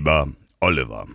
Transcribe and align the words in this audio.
Lieber 0.00 0.28
Oliver. 0.60 1.06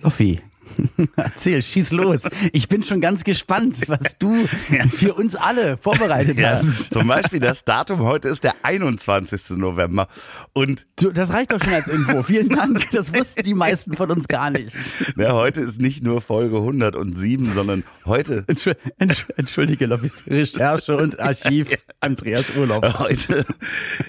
Loffi, 0.00 0.40
erzähl, 1.16 1.62
schieß 1.62 1.92
los. 1.92 2.20
Ich 2.52 2.68
bin 2.68 2.82
schon 2.82 3.00
ganz 3.00 3.24
gespannt, 3.24 3.78
was 3.88 4.18
du 4.18 4.46
für 4.96 5.14
uns 5.14 5.34
alle 5.36 5.76
vorbereitet 5.76 6.38
Ja, 6.38 6.50
hast. 6.52 6.92
zum 6.94 7.06
Beispiel 7.08 7.40
das 7.40 7.64
Datum 7.64 8.00
heute 8.00 8.28
ist 8.28 8.44
der 8.44 8.54
21. 8.62 9.50
November. 9.58 10.08
Und 10.52 10.86
das 10.96 11.30
reicht 11.32 11.52
doch 11.52 11.62
schon 11.62 11.74
als 11.74 11.88
Info. 11.88 12.22
Vielen 12.22 12.48
Dank. 12.48 12.90
Das 12.92 13.12
wussten 13.14 13.42
die 13.42 13.54
meisten 13.54 13.94
von 13.94 14.10
uns 14.10 14.28
gar 14.28 14.50
nicht. 14.50 14.74
na, 15.16 15.32
heute 15.32 15.60
ist 15.60 15.80
nicht 15.80 16.02
nur 16.02 16.20
Folge 16.20 16.56
107, 16.56 17.52
sondern 17.52 17.84
heute, 18.06 18.44
Entschuld- 18.48 18.76
Entsch- 18.98 19.30
Entschuldige, 19.36 19.88
Recherche 20.26 20.96
und 20.96 21.20
Archiv 21.20 21.68
Andreas 22.00 22.46
Urlaub. 22.56 22.98
heute 22.98 23.44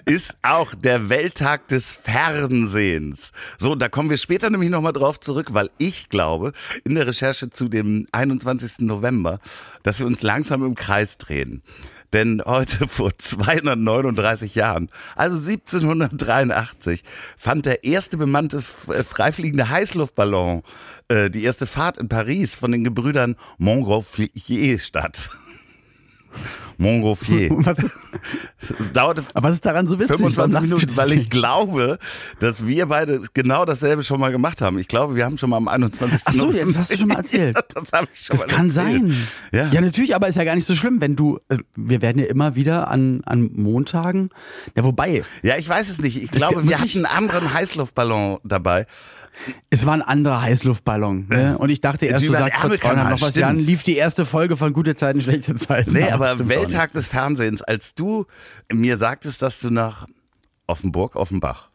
ist 0.05 0.35
auch 0.41 0.73
der 0.75 1.09
Welttag 1.09 1.67
des 1.67 1.93
Fernsehens. 1.93 3.31
So, 3.57 3.75
da 3.75 3.89
kommen 3.89 4.09
wir 4.09 4.17
später 4.17 4.49
nämlich 4.49 4.69
nochmal 4.69 4.93
drauf 4.93 5.19
zurück, 5.19 5.47
weil 5.53 5.69
ich 5.77 6.09
glaube, 6.09 6.52
in 6.83 6.95
der 6.95 7.07
Recherche 7.07 7.49
zu 7.49 7.67
dem 7.67 8.07
21. 8.11 8.79
November, 8.79 9.39
dass 9.83 9.99
wir 9.99 10.05
uns 10.05 10.21
langsam 10.21 10.63
im 10.63 10.75
Kreis 10.75 11.17
drehen. 11.17 11.63
Denn 12.13 12.41
heute 12.45 12.87
vor 12.87 13.17
239 13.17 14.55
Jahren, 14.55 14.89
also 15.15 15.37
1783, 15.37 17.03
fand 17.37 17.65
der 17.65 17.83
erste 17.83 18.17
bemannte 18.17 18.63
äh, 18.87 19.03
freifliegende 19.03 19.69
Heißluftballon, 19.69 20.61
äh, 21.07 21.29
die 21.29 21.43
erste 21.43 21.65
Fahrt 21.65 21.97
in 21.97 22.07
Paris 22.07 22.55
von 22.55 22.71
den 22.71 22.83
Gebrüdern 22.83 23.35
Montgolfier 23.57 24.79
statt. 24.79 25.31
Montgolfier. 26.77 27.49
Was, 27.51 27.77
Es 28.79 28.93
dauerte 28.93 29.23
aber 29.33 29.49
was 29.49 29.55
ist 29.55 29.65
daran 29.65 29.87
so 29.87 29.99
witzig? 29.99 30.15
25 30.17 30.37
Warum 30.37 30.51
sagst 30.51 30.71
du 30.71 30.75
Minuten, 30.75 30.97
weil 30.97 31.11
ich 31.13 31.29
glaube, 31.29 31.99
dass 32.39 32.65
wir 32.65 32.85
beide 32.85 33.21
genau 33.33 33.65
dasselbe 33.65 34.03
schon 34.03 34.19
mal 34.19 34.31
gemacht 34.31 34.61
haben. 34.61 34.79
Ich 34.79 34.87
glaube, 34.87 35.15
wir 35.15 35.25
haben 35.25 35.37
schon 35.37 35.49
mal 35.49 35.57
am 35.57 35.67
21. 35.67 36.21
Ach 36.25 36.33
so, 36.33 36.51
das 36.51 36.77
hast 36.77 36.91
du 36.91 36.97
schon 36.97 37.07
mal 37.09 37.17
erzählt. 37.17 37.55
Ja, 37.73 37.81
das 37.81 37.91
habe 37.91 38.07
ich 38.13 38.21
schon 38.21 38.37
Das 38.37 38.47
mal 38.47 38.53
kann 38.55 38.67
erzählt. 38.67 39.01
sein. 39.09 39.27
Ja. 39.51 39.67
ja, 39.67 39.81
natürlich, 39.81 40.15
aber 40.15 40.27
ist 40.27 40.35
ja 40.35 40.43
gar 40.43 40.55
nicht 40.55 40.65
so 40.65 40.75
schlimm, 40.75 41.01
wenn 41.01 41.15
du, 41.15 41.39
äh, 41.49 41.57
wir 41.75 42.01
werden 42.01 42.19
ja 42.19 42.25
immer 42.25 42.55
wieder 42.55 42.87
an, 42.89 43.21
an 43.25 43.49
Montagen, 43.53 44.29
ja, 44.75 44.83
wobei, 44.83 45.23
Ja, 45.41 45.57
ich 45.57 45.67
weiß 45.67 45.89
es 45.89 46.01
nicht. 46.01 46.21
Ich 46.21 46.31
glaube, 46.31 46.67
wir 46.67 46.79
hatten 46.79 47.05
einen 47.05 47.05
anderen 47.05 47.53
Heißluftballon 47.53 48.39
dabei. 48.43 48.85
Es 49.69 49.85
war 49.85 49.93
ein 49.93 50.01
anderer 50.01 50.41
Heißluftballon. 50.41 51.27
Ne? 51.27 51.57
Und 51.57 51.69
ich 51.69 51.81
dachte 51.81 52.05
erst, 52.05 52.27
du 52.27 52.31
sagst 52.31 52.59
vor 52.59 52.63
Ärmelkanal, 52.71 52.95
200 52.95 53.11
noch 53.11 53.21
was 53.21 53.29
stimmt. 53.31 53.41
Jahren 53.41 53.59
lief 53.59 53.83
die 53.83 53.95
erste 53.95 54.25
Folge 54.25 54.57
von 54.57 54.73
Gute 54.73 54.95
Zeiten, 54.95 55.21
schlechte 55.21 55.55
Zeiten. 55.55 55.93
Nee, 55.93 56.03
aber 56.11 56.47
Welttag 56.47 56.91
des 56.93 57.07
Fernsehens, 57.07 57.61
als 57.61 57.95
du 57.95 58.25
mir 58.71 58.97
sagtest, 58.97 59.41
dass 59.41 59.59
du 59.59 59.69
nach 59.69 60.07
Offenburg, 60.67 61.15
Offenbach. 61.15 61.69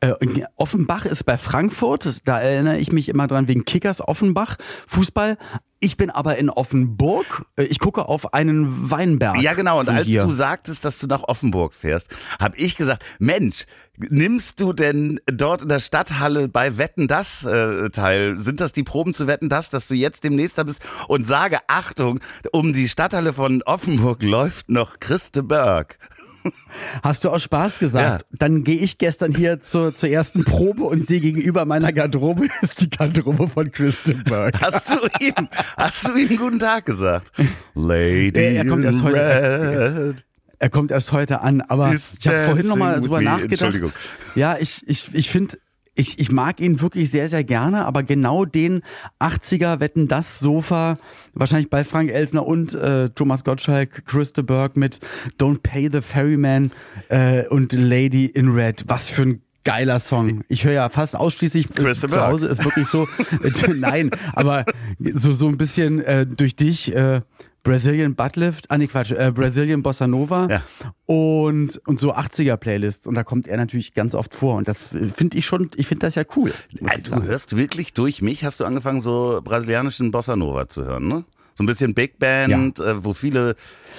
Äh, 0.00 0.14
Offenbach 0.56 1.04
ist 1.04 1.24
bei 1.24 1.36
Frankfurt, 1.36 2.26
da 2.26 2.40
erinnere 2.40 2.78
ich 2.78 2.92
mich 2.92 3.08
immer 3.08 3.26
dran 3.26 3.46
wegen 3.46 3.64
Kickers 3.64 4.00
Offenbach, 4.00 4.56
Fußball. 4.86 5.36
Ich 5.82 5.96
bin 5.96 6.10
aber 6.10 6.36
in 6.36 6.50
Offenburg. 6.50 7.46
Äh, 7.56 7.64
Ich 7.64 7.78
gucke 7.78 8.06
auf 8.06 8.34
einen 8.34 8.90
Weinberg. 8.90 9.40
Ja, 9.40 9.54
genau. 9.54 9.80
Und 9.80 9.88
als 9.88 10.06
hier. 10.06 10.22
du 10.22 10.30
sagtest, 10.30 10.84
dass 10.84 10.98
du 10.98 11.06
nach 11.06 11.22
Offenburg 11.22 11.72
fährst, 11.72 12.08
habe 12.38 12.56
ich 12.58 12.76
gesagt, 12.76 13.02
Mensch, 13.18 13.64
nimmst 13.96 14.60
du 14.60 14.74
denn 14.74 15.20
dort 15.26 15.62
in 15.62 15.68
der 15.68 15.80
Stadthalle 15.80 16.48
bei 16.48 16.76
Wetten 16.76 17.08
das 17.08 17.44
äh, 17.46 17.88
teil? 17.88 18.38
Sind 18.38 18.60
das 18.60 18.72
die 18.72 18.82
Proben 18.82 19.14
zu 19.14 19.26
Wetten 19.26 19.48
das, 19.48 19.70
dass 19.70 19.88
du 19.88 19.94
jetzt 19.94 20.22
demnächst 20.22 20.58
da 20.58 20.64
bist? 20.64 20.80
Und 21.08 21.26
sage, 21.26 21.58
Achtung, 21.66 22.20
um 22.52 22.74
die 22.74 22.88
Stadthalle 22.88 23.32
von 23.32 23.62
Offenburg 23.62 24.22
läuft 24.22 24.68
noch 24.68 25.00
Christe 25.00 25.42
Berg. 25.42 25.98
Hast 27.02 27.24
du 27.24 27.30
aus 27.30 27.42
Spaß 27.42 27.78
gesagt? 27.78 28.24
Dann 28.32 28.64
gehe 28.64 28.76
ich 28.78 28.98
gestern 28.98 29.34
hier 29.34 29.60
zur, 29.60 29.94
zur 29.94 30.08
ersten 30.08 30.44
Probe 30.44 30.84
und 30.84 31.06
sehe 31.06 31.20
gegenüber 31.20 31.64
meiner 31.64 31.92
Garderobe 31.92 32.46
ist 32.62 32.80
die 32.80 32.90
Garderobe 32.90 33.48
von 33.48 33.70
Christenberg. 33.70 34.60
Hast 34.60 34.90
du 34.90 34.96
ihm, 35.24 35.48
hast 35.76 36.08
du 36.08 36.14
ihm 36.16 36.36
guten 36.36 36.58
Tag 36.58 36.86
gesagt? 36.86 37.32
Lady 37.74 38.38
Er- 38.38 38.54
er 38.56 38.66
kommt 38.66 38.84
erst 38.84 39.02
heute- 39.02 40.14
red. 40.14 40.24
Er 40.62 40.68
kommt 40.68 40.90
erst 40.90 41.12
heute 41.12 41.40
an, 41.40 41.62
aber 41.62 41.94
ich 41.94 42.26
habe 42.28 42.42
vorhin 42.44 42.66
nochmal 42.68 43.00
drüber 43.00 43.22
nachgedacht. 43.22 43.52
Entschuldigung. 43.52 43.90
Ja, 44.34 44.56
ich, 44.60 44.82
ich, 44.86 45.08
ich 45.14 45.30
finde, 45.30 45.56
ich, 45.94 46.18
ich 46.18 46.30
mag 46.30 46.60
ihn 46.60 46.80
wirklich 46.80 47.10
sehr, 47.10 47.28
sehr 47.28 47.44
gerne, 47.44 47.84
aber 47.84 48.02
genau 48.02 48.44
den 48.44 48.82
80er 49.18 49.80
Wetten 49.80 50.08
das 50.08 50.38
Sofa, 50.38 50.98
wahrscheinlich 51.34 51.70
bei 51.70 51.84
Frank 51.84 52.10
Elsner 52.10 52.46
und 52.46 52.74
äh, 52.74 53.10
Thomas 53.10 53.44
Gottschalk, 53.44 54.06
Christa 54.06 54.42
Berg 54.42 54.76
mit 54.76 55.00
Don't 55.38 55.60
Pay 55.62 55.90
the 55.92 56.00
Ferryman 56.00 56.70
äh, 57.08 57.46
und 57.48 57.72
Lady 57.72 58.26
in 58.26 58.48
Red. 58.48 58.84
Was 58.86 59.10
für 59.10 59.22
ein 59.22 59.42
geiler 59.64 60.00
Song. 60.00 60.42
Ich 60.48 60.64
höre 60.64 60.72
ja 60.72 60.88
fast 60.88 61.16
ausschließlich 61.16 61.68
äh, 61.78 61.92
zu. 61.92 62.26
Hause 62.26 62.46
ist 62.46 62.64
wirklich 62.64 62.88
so. 62.88 63.06
Äh, 63.42 63.72
nein, 63.74 64.10
aber 64.32 64.64
so 64.98 65.32
so 65.32 65.48
ein 65.48 65.58
bisschen 65.58 66.00
äh, 66.00 66.26
durch 66.26 66.56
dich. 66.56 66.94
Äh, 66.94 67.20
Brazilian 67.62 68.14
Buttlift, 68.14 68.70
ah 68.70 68.78
nee 68.78 68.86
Quatsch, 68.86 69.10
äh, 69.12 69.30
Brazilian 69.34 69.82
Bossa 69.82 70.06
Nova 70.06 70.48
Ja. 70.50 70.62
und, 71.06 71.80
und 71.86 72.00
so 72.00 72.14
80er 72.14 72.56
Playlists 72.56 73.06
und 73.06 73.14
da 73.14 73.22
kommt 73.24 73.46
er 73.48 73.56
natürlich 73.58 73.92
ganz 73.94 74.14
oft 74.14 74.34
vor 74.34 74.56
und 74.56 74.66
das 74.68 74.82
finde 75.14 75.36
ich 75.36 75.44
schon, 75.46 75.70
ich 75.76 75.86
finde 75.86 76.06
das 76.06 76.14
ja 76.14 76.22
cool. 76.36 76.52
ich 76.70 76.80
Du 77.02 77.10
sagen. 77.10 77.24
hörst 77.24 77.56
wirklich 77.56 77.92
durch 77.92 78.22
mich, 78.22 78.44
hast 78.44 78.60
du 78.60 78.64
angefangen, 78.64 79.00
so 79.02 79.40
brasilianischen 79.44 80.10
Bossa 80.10 80.36
Nova 80.36 80.68
zu 80.68 80.84
hören, 80.84 81.06
ne? 81.08 81.24
So 81.56 81.64
ein 81.64 81.66
bisschen 81.66 81.92
Big 81.92 82.18
Band, 82.18 82.78
äh, 82.80 83.04
wo 83.04 83.12
viele 83.12 83.54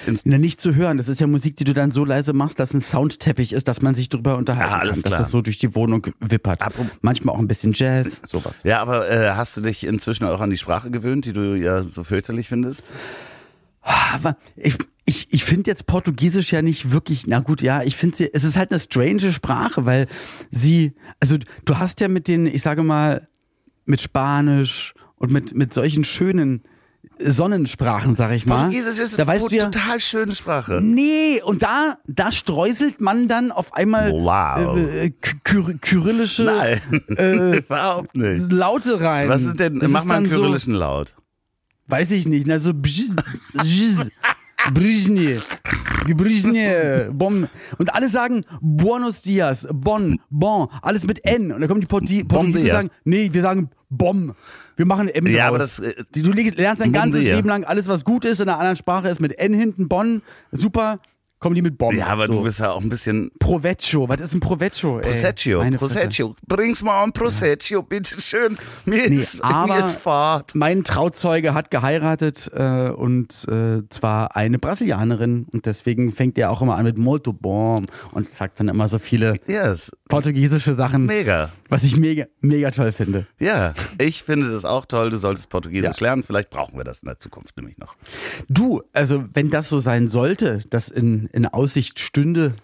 ins 0.06 0.22
Na, 0.24 0.36
nicht 0.38 0.60
zu 0.60 0.74
hören, 0.74 0.96
das 0.96 1.06
ist 1.08 1.20
ja 1.20 1.28
Musik, 1.28 1.54
die 1.54 1.62
du 1.62 1.74
dann 1.74 1.92
so 1.92 2.04
leise 2.04 2.32
machst, 2.32 2.58
dass 2.58 2.74
ein 2.74 2.80
Soundteppich 2.80 3.52
ist, 3.52 3.68
dass 3.68 3.80
man 3.82 3.94
sich 3.94 4.08
drüber 4.08 4.36
unterhalten 4.36 4.72
Ah, 4.72 4.78
alles 4.78 4.94
kann, 4.94 5.02
klar. 5.02 5.10
dass 5.12 5.20
das 5.20 5.30
so 5.30 5.42
durch 5.42 5.58
die 5.58 5.72
Wohnung 5.76 6.04
wippert. 6.18 6.60
Apropos- 6.62 6.90
Manchmal 7.02 7.36
auch 7.36 7.38
ein 7.38 7.46
bisschen 7.46 7.72
Jazz, 7.72 8.20
sowas. 8.26 8.62
Ja, 8.64 8.80
aber 8.80 9.08
äh, 9.08 9.30
hast 9.36 9.56
du 9.56 9.60
dich 9.60 9.84
inzwischen 9.84 10.24
auch 10.24 10.40
an 10.40 10.50
die 10.50 10.58
Sprache 10.58 10.90
gewöhnt, 10.90 11.24
die 11.26 11.32
du 11.32 11.54
ja 11.54 11.84
so 11.84 12.02
fürchterlich 12.02 12.48
findest? 12.48 12.90
Ich, 14.56 14.76
ich, 15.04 15.28
ich 15.32 15.44
finde 15.44 15.70
jetzt 15.70 15.86
Portugiesisch 15.86 16.52
ja 16.52 16.62
nicht 16.62 16.92
wirklich, 16.92 17.26
na 17.26 17.40
gut, 17.40 17.62
ja, 17.62 17.82
ich 17.82 17.96
finde 17.96 18.16
sie, 18.16 18.30
es 18.32 18.44
ist 18.44 18.56
halt 18.56 18.70
eine 18.70 18.80
strange 18.80 19.32
Sprache, 19.32 19.84
weil 19.86 20.06
sie, 20.50 20.92
also 21.20 21.36
du 21.64 21.78
hast 21.78 22.00
ja 22.00 22.08
mit 22.08 22.28
den, 22.28 22.46
ich 22.46 22.62
sage 22.62 22.82
mal, 22.82 23.28
mit 23.84 24.00
Spanisch 24.00 24.94
und 25.16 25.32
mit, 25.32 25.54
mit 25.56 25.74
solchen 25.74 26.04
schönen 26.04 26.62
Sonnensprachen, 27.18 28.16
sag 28.16 28.32
ich 28.32 28.46
mal. 28.46 28.56
Portugiesisch 28.64 28.98
ist 28.98 29.18
da 29.18 29.22
eine 29.24 29.32
weißt 29.32 29.50
du 29.50 29.56
ja, 29.56 29.64
total 29.66 30.00
schöne 30.00 30.34
Sprache. 30.34 30.80
Nee, 30.82 31.40
und 31.44 31.62
da, 31.62 31.98
da 32.06 32.32
streuselt 32.32 33.00
man 33.00 33.28
dann 33.28 33.52
auf 33.52 33.74
einmal 33.74 34.12
Wow. 34.12 34.76
äh, 34.76 35.06
äh, 35.06 35.10
kyr 35.44 35.74
kyrillische 35.80 36.44
Nein, 36.44 36.80
äh, 37.16 37.58
überhaupt 37.58 38.16
nicht. 38.16 38.50
Laute 38.50 39.00
rein. 39.00 39.28
Was 39.28 39.42
sind 39.42 39.60
denn, 39.60 39.78
Das 39.80 39.90
mach 39.90 40.00
ist 40.02 40.06
mal 40.06 40.14
einen 40.16 40.24
dann 40.24 40.34
so- 40.34 40.40
kyrillischen 40.40 40.74
Laut. 40.74 41.14
Weiß 41.88 42.10
ich 42.12 42.26
nicht, 42.26 42.46
na 42.46 42.60
so 42.60 42.72
bzz, 42.72 43.16
bzz, 43.54 44.08
Brizhny, 44.72 45.38
Brizhny, 46.14 47.10
Bom. 47.12 47.48
Und 47.78 47.94
alle 47.94 48.08
sagen 48.08 48.42
Buenos 48.60 49.22
Dias, 49.22 49.66
Bon, 49.72 50.20
Bon, 50.30 50.68
alles 50.82 51.04
mit 51.04 51.24
N. 51.24 51.52
Und 51.52 51.60
dann 51.60 51.68
kommen 51.68 51.80
die 51.80 51.86
Porti 51.86 52.24
Portugiesen 52.24 52.62
und 52.62 52.70
sagen, 52.70 52.90
nee, 53.04 53.28
wir 53.32 53.42
sagen 53.42 53.70
Bom. 53.90 54.34
Wir 54.76 54.86
machen 54.86 55.08
M 55.08 55.26
Ja, 55.26 55.48
aber 55.48 55.58
das, 55.58 55.80
äh, 55.80 55.92
du 56.12 56.30
lernst 56.32 56.80
dein 56.80 56.92
ganzes. 56.92 57.24
Leben 57.24 57.48
lang 57.48 57.64
alles, 57.64 57.88
was 57.88 58.04
gut 58.04 58.24
ist, 58.24 58.40
in 58.40 58.48
einer 58.48 58.58
anderen 58.58 58.76
Sprache 58.76 59.08
ist 59.08 59.20
mit 59.20 59.38
N 59.38 59.52
hinten, 59.52 59.88
Bonn, 59.88 60.22
super, 60.50 61.00
kommen 61.42 61.54
die 61.56 61.60
mit 61.62 61.76
Bom. 61.76 61.94
Ja, 61.94 62.06
aber 62.06 62.26
so. 62.26 62.32
du 62.34 62.42
bist 62.44 62.60
ja 62.60 62.70
auch 62.70 62.80
ein 62.80 62.88
bisschen 62.88 63.30
Proveccio, 63.38 64.08
was 64.08 64.20
ist 64.20 64.32
ein 64.34 64.40
Proveccio? 64.40 65.00
ey? 65.00 65.02
Prosecco, 65.10 65.58
Meine 65.58 65.78
Fresse. 65.78 65.94
Prosecco. 65.98 66.36
Bring's 66.48 66.82
mal 66.82 67.02
ein 67.02 67.12
Prosecco, 67.12 67.82
bitteschön. 67.82 68.56
Mir 68.86 69.10
Nee, 69.10 69.16
ist, 69.16 69.42
aber- 69.44 69.74
mir 69.74 69.84
ist 69.86 70.00
Fahrt. 70.00 70.54
Mein 70.54 70.84
Trauzeuge 70.84 71.52
hat 71.52 71.70
geheiratet 71.70 72.50
äh, 72.54 72.88
und 72.90 73.46
äh, 73.50 73.82
zwar 73.90 74.36
eine 74.36 74.58
Brasilianerin 74.58 75.46
und 75.52 75.66
deswegen 75.66 76.12
fängt 76.12 76.38
er 76.38 76.50
auch 76.50 76.62
immer 76.62 76.76
an 76.76 76.84
mit 76.84 76.96
Molto 76.96 77.32
Bom 77.32 77.86
und 78.12 78.32
sagt 78.32 78.60
dann 78.60 78.68
immer 78.68 78.86
so 78.88 78.98
viele 78.98 79.34
Yes, 79.48 79.90
portugiesische 80.08 80.74
Sachen, 80.74 81.06
mega. 81.06 81.50
Was 81.72 81.84
ich 81.84 81.96
mega, 81.96 82.26
mega 82.40 82.70
toll 82.70 82.92
finde. 82.92 83.26
Ja, 83.40 83.74
ich 83.98 84.22
finde 84.22 84.50
das 84.52 84.64
auch 84.64 84.86
toll. 84.86 85.10
Du 85.10 85.16
solltest 85.18 85.48
Portugiesisch 85.48 85.98
Ja. 85.98 86.06
lernen. 86.08 86.22
Vielleicht 86.22 86.50
brauchen 86.50 86.76
wir 86.78 86.84
das 86.84 87.00
in 87.00 87.06
der 87.06 87.18
Zukunft 87.18 87.56
nämlich 87.56 87.78
noch. 87.78 87.96
Du, 88.48 88.82
also 88.92 89.24
wenn 89.34 89.50
das 89.50 89.68
so 89.68 89.80
sein 89.80 90.08
sollte, 90.08 90.60
dass 90.70 90.88
in, 90.88 91.26
in 91.32 91.46
Aussicht 91.46 91.98
stünde, 91.98 92.54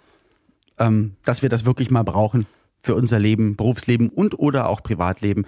ähm, 0.79 1.17
dass 1.25 1.43
wir 1.43 1.49
das 1.49 1.65
wirklich 1.65 1.91
mal 1.91 2.03
brauchen 2.05 2.47
für 2.81 2.95
unser 2.95 3.19
Leben, 3.19 3.57
Berufsleben 3.57 4.09
und 4.09 4.39
oder 4.39 4.69
auch 4.69 4.83
Privatleben. 4.83 5.47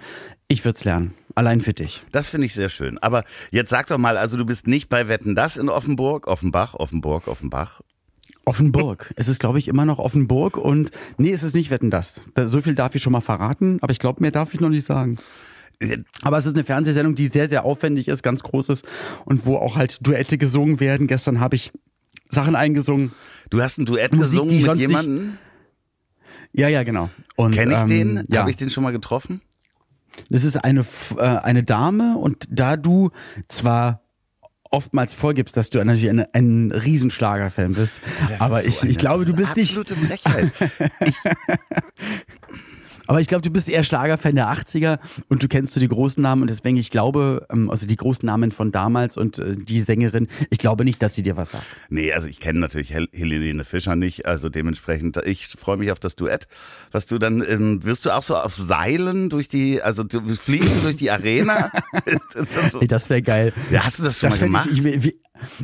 Ich 0.49 0.65
würde 0.65 0.75
es 0.77 0.83
lernen. 0.83 1.13
Allein 1.33 1.61
für 1.61 1.71
dich. 1.73 2.03
Das 2.11 2.27
finde 2.27 2.45
ich 2.47 2.53
sehr 2.53 2.67
schön. 2.67 2.97
Aber 2.97 3.23
jetzt 3.51 3.69
sag 3.69 3.87
doch 3.87 3.97
mal, 3.97 4.17
also 4.17 4.35
du 4.35 4.45
bist 4.45 4.67
nicht 4.67 4.89
bei 4.89 5.07
Wetten 5.07 5.33
das 5.33 5.55
in 5.55 5.69
Offenburg, 5.69 6.27
Offenbach, 6.27 6.73
Offenburg, 6.73 7.27
Offenbach. 7.29 7.79
Offenburg. 8.45 9.13
Es 9.15 9.27
ist, 9.27 9.39
glaube 9.39 9.59
ich, 9.59 9.67
immer 9.67 9.85
noch 9.85 9.99
Offenburg 9.99 10.57
und 10.57 10.91
nee, 11.17 11.31
es 11.31 11.43
ist 11.43 11.55
nicht 11.55 11.69
Wetten 11.69 11.91
das. 11.91 12.21
So 12.35 12.61
viel 12.61 12.75
darf 12.75 12.95
ich 12.95 13.01
schon 13.01 13.13
mal 13.13 13.21
verraten, 13.21 13.77
aber 13.81 13.91
ich 13.91 13.99
glaube, 13.99 14.21
mehr 14.21 14.31
darf 14.31 14.53
ich 14.53 14.59
noch 14.59 14.69
nicht 14.69 14.85
sagen. 14.85 15.17
Aber 16.21 16.37
es 16.37 16.45
ist 16.45 16.53
eine 16.53 16.63
Fernsehsendung, 16.63 17.15
die 17.15 17.27
sehr, 17.27 17.49
sehr 17.49 17.65
aufwendig 17.65 18.07
ist, 18.07 18.21
ganz 18.21 18.43
groß 18.43 18.69
ist 18.69 18.85
und 19.25 19.45
wo 19.45 19.57
auch 19.57 19.75
halt 19.75 20.05
Duette 20.05 20.37
gesungen 20.37 20.79
werden. 20.79 21.07
Gestern 21.07 21.39
habe 21.39 21.55
ich 21.55 21.71
Sachen 22.29 22.55
eingesungen. 22.55 23.11
Du 23.49 23.61
hast 23.61 23.77
ein 23.77 23.85
Duett 23.85 24.15
Musik, 24.15 24.41
gesungen 24.41 24.55
mit 24.55 24.75
jemandem? 24.77 25.37
Ja, 26.53 26.67
ja, 26.67 26.83
genau. 26.83 27.09
Kenne 27.37 27.73
ich 27.73 27.81
ähm, 27.81 27.87
den? 27.87 28.23
Ja. 28.29 28.41
Habe 28.41 28.51
ich 28.51 28.57
den 28.57 28.69
schon 28.69 28.83
mal 28.83 28.91
getroffen? 28.91 29.41
Das 30.29 30.43
ist 30.43 30.63
eine, 30.63 30.85
äh, 31.17 31.21
eine 31.21 31.63
Dame 31.63 32.17
und 32.17 32.45
da 32.49 32.77
du 32.77 33.11
zwar 33.47 34.00
oftmals 34.71 35.13
vorgibst, 35.13 35.55
dass 35.57 35.69
du 35.69 35.83
natürlich 35.83 36.09
ein, 36.09 36.25
ein 36.33 36.71
Riesenschlager-Fan 36.71 37.73
bist. 37.73 38.01
aber 38.39 38.65
ich, 38.65 38.77
so 38.79 38.87
ich 38.87 38.97
glaube, 38.97 39.25
du 39.25 39.35
bist 39.35 39.55
nicht. 39.55 39.77
Absolute 39.77 39.95
Frechheit. 39.95 40.51
ich, 41.05 41.15
aber 43.11 43.19
ich 43.19 43.27
glaube, 43.27 43.41
du 43.41 43.49
bist 43.49 43.67
eher 43.67 43.83
Schlagerfan 43.83 44.35
der 44.35 44.47
80er 44.47 44.97
und 45.27 45.43
du 45.43 45.49
kennst 45.49 45.73
so 45.73 45.81
die 45.81 45.89
großen 45.89 46.23
Namen 46.23 46.43
und 46.43 46.49
deswegen, 46.49 46.77
ich 46.77 46.91
glaube, 46.91 47.45
ähm, 47.51 47.69
also 47.69 47.85
die 47.85 47.97
großen 47.97 48.25
Namen 48.25 48.51
von 48.51 48.71
damals 48.71 49.17
und 49.17 49.37
äh, 49.37 49.57
die 49.57 49.81
Sängerin, 49.81 50.29
ich 50.49 50.59
glaube 50.59 50.85
nicht, 50.85 51.03
dass 51.03 51.13
sie 51.13 51.21
dir 51.21 51.35
was 51.35 51.51
sagt. 51.51 51.65
Nee, 51.89 52.13
also 52.13 52.27
ich 52.27 52.39
kenne 52.39 52.61
natürlich 52.61 52.93
Hel 52.93 53.09
Helene 53.11 53.65
Fischer 53.65 53.97
nicht, 53.97 54.27
also 54.27 54.47
dementsprechend, 54.47 55.17
ich 55.25 55.47
freue 55.49 55.75
mich 55.75 55.91
auf 55.91 55.99
das 55.99 56.15
Duett, 56.15 56.47
was 56.93 57.05
du 57.05 57.17
dann, 57.17 57.43
ähm, 57.45 57.83
wirst 57.83 58.05
du 58.05 58.11
auch 58.11 58.23
so 58.23 58.37
auf 58.37 58.55
Seilen 58.55 59.29
durch 59.29 59.49
die, 59.49 59.81
also 59.81 60.05
du 60.05 60.33
fliegst 60.33 60.77
du 60.77 60.83
durch 60.83 60.95
die 60.95 61.11
Arena? 61.11 61.69
das, 62.33 62.71
so? 62.71 62.79
nee, 62.79 62.87
das 62.87 63.09
wäre 63.09 63.21
geil. 63.21 63.51
Ja, 63.71 63.83
hast 63.83 63.99
du 63.99 64.03
das 64.03 64.19
schon 64.19 64.29
das 64.29 64.39
mal 64.39 64.45
gemacht? 64.45 64.69
Ich, 64.71 64.85
ich, 64.85 65.03
wie, 65.03 65.19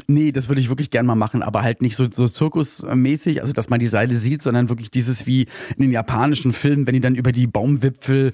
Nee, 0.08 0.32
das 0.32 0.48
würde 0.50 0.62
ich 0.62 0.70
wirklich 0.70 0.90
gern 0.90 1.06
mal 1.06 1.16
machen, 1.16 1.44
aber 1.44 1.64
halt 1.64 1.82
nicht 1.82 1.96
so, 1.96 2.06
so 2.12 2.28
zirkusmäßig, 2.28 3.42
also 3.42 3.54
dass 3.54 3.70
man 3.70 3.80
die 3.80 3.88
Seile 3.88 4.16
sieht, 4.16 4.42
sondern 4.42 4.70
wirklich 4.70 4.92
dieses 4.92 5.26
wie 5.26 5.44
in 5.76 5.82
den 5.82 5.92
japanischen 5.92 6.54
Filmen, 6.54 6.88
wenn 6.88 6.94
die 6.94 7.02
dann 7.02 7.16
über 7.16 7.32
die 7.32 7.48
Baumwipfel 7.48 8.34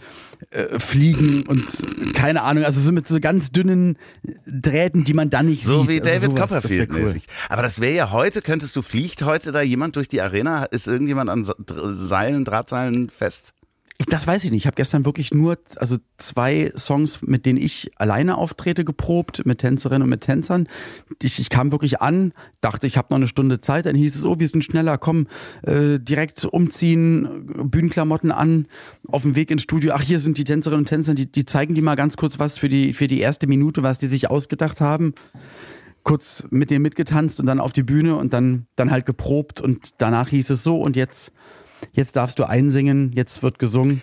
äh, 0.51 0.79
fliegen 0.79 1.43
und 1.47 1.65
keine 2.13 2.43
Ahnung, 2.43 2.63
also 2.63 2.79
so 2.79 2.91
mit 2.91 3.07
so 3.07 3.19
ganz 3.19 3.51
dünnen 3.51 3.97
Drähten, 4.45 5.03
die 5.03 5.13
man 5.13 5.29
dann 5.29 5.47
nicht 5.47 5.63
so 5.63 5.79
sieht. 5.79 5.85
So 5.85 5.91
wie 5.91 5.99
David 5.99 6.23
also 6.23 6.35
Copperfield 6.35 6.89
cool. 6.91 7.01
mäßig. 7.01 7.25
Aber 7.49 7.61
das 7.61 7.79
wäre 7.79 7.95
ja 7.95 8.11
heute, 8.11 8.41
könntest 8.41 8.75
du, 8.75 8.81
fliegt 8.81 9.23
heute 9.23 9.51
da 9.51 9.61
jemand 9.61 9.95
durch 9.95 10.07
die 10.07 10.21
Arena? 10.21 10.65
Ist 10.65 10.87
irgendjemand 10.87 11.29
an 11.29 11.45
Seilen, 11.93 12.45
Drahtseilen 12.45 13.09
fest? 13.09 13.53
Ich, 13.99 14.07
das 14.07 14.25
weiß 14.25 14.43
ich 14.43 14.51
nicht. 14.51 14.63
Ich 14.63 14.65
habe 14.65 14.75
gestern 14.75 15.05
wirklich 15.05 15.33
nur 15.33 15.57
also 15.75 15.97
zwei 16.17 16.71
Songs, 16.75 17.21
mit 17.21 17.45
denen 17.45 17.61
ich 17.61 17.91
alleine 17.97 18.37
auftrete, 18.37 18.83
geprobt, 18.83 19.45
mit 19.45 19.59
Tänzerinnen 19.59 20.03
und 20.03 20.09
mit 20.09 20.21
Tänzern. 20.21 20.67
Ich, 21.21 21.39
ich 21.39 21.49
kam 21.49 21.71
wirklich 21.71 22.01
an, 22.01 22.33
dachte, 22.59 22.87
ich 22.87 22.97
habe 22.97 23.07
noch 23.11 23.17
eine 23.17 23.27
Stunde 23.27 23.61
Zeit. 23.61 23.85
Dann 23.85 23.95
hieß 23.95 24.15
es, 24.15 24.25
oh, 24.25 24.39
wir 24.39 24.47
sind 24.47 24.63
schneller, 24.63 24.97
komm, 24.97 25.27
äh, 25.61 25.99
direkt 25.99 26.43
umziehen, 26.43 27.69
Bühnenklamotten 27.69 28.31
an, 28.31 28.67
auf 29.07 29.21
dem 29.21 29.35
Weg 29.35 29.51
ins 29.51 29.61
Studio. 29.61 29.93
Ach, 29.95 30.01
hier 30.01 30.19
sind 30.19 30.37
die 30.37 30.43
Tänzerinnen 30.43 30.81
und 30.81 30.89
Tänzer, 30.89 31.13
die, 31.13 31.31
die 31.31 31.45
zeigen 31.45 31.75
die 31.75 31.81
mal 31.81 31.95
ganz 31.95 32.17
kurz 32.17 32.39
was 32.39 32.57
für 32.57 32.69
die, 32.69 32.93
für 32.93 33.07
die 33.07 33.19
erste 33.19 33.45
Minute, 33.47 33.83
was 33.83 33.99
die 33.99 34.07
sich 34.07 34.29
ausgedacht 34.29 34.81
haben 34.81 35.13
kurz 36.03 36.43
mit 36.49 36.69
denen 36.69 36.81
mitgetanzt 36.81 37.39
und 37.39 37.45
dann 37.45 37.61
auf 37.61 37.71
die 37.71 37.83
Bühne 37.83 38.17
und 38.17 38.33
dann, 38.33 38.67
dann 38.75 38.91
halt 38.91 39.05
geprobt 39.05 39.61
und 39.61 40.01
danach 40.01 40.27
hieß 40.27 40.49
es 40.49 40.61
so 40.61 40.81
und 40.81 40.97
jetzt 40.97 41.31
jetzt 41.91 42.15
darfst 42.15 42.39
du 42.39 42.47
einsingen, 42.47 43.11
jetzt 43.13 43.43
wird 43.43 43.59
gesungen. 43.59 44.01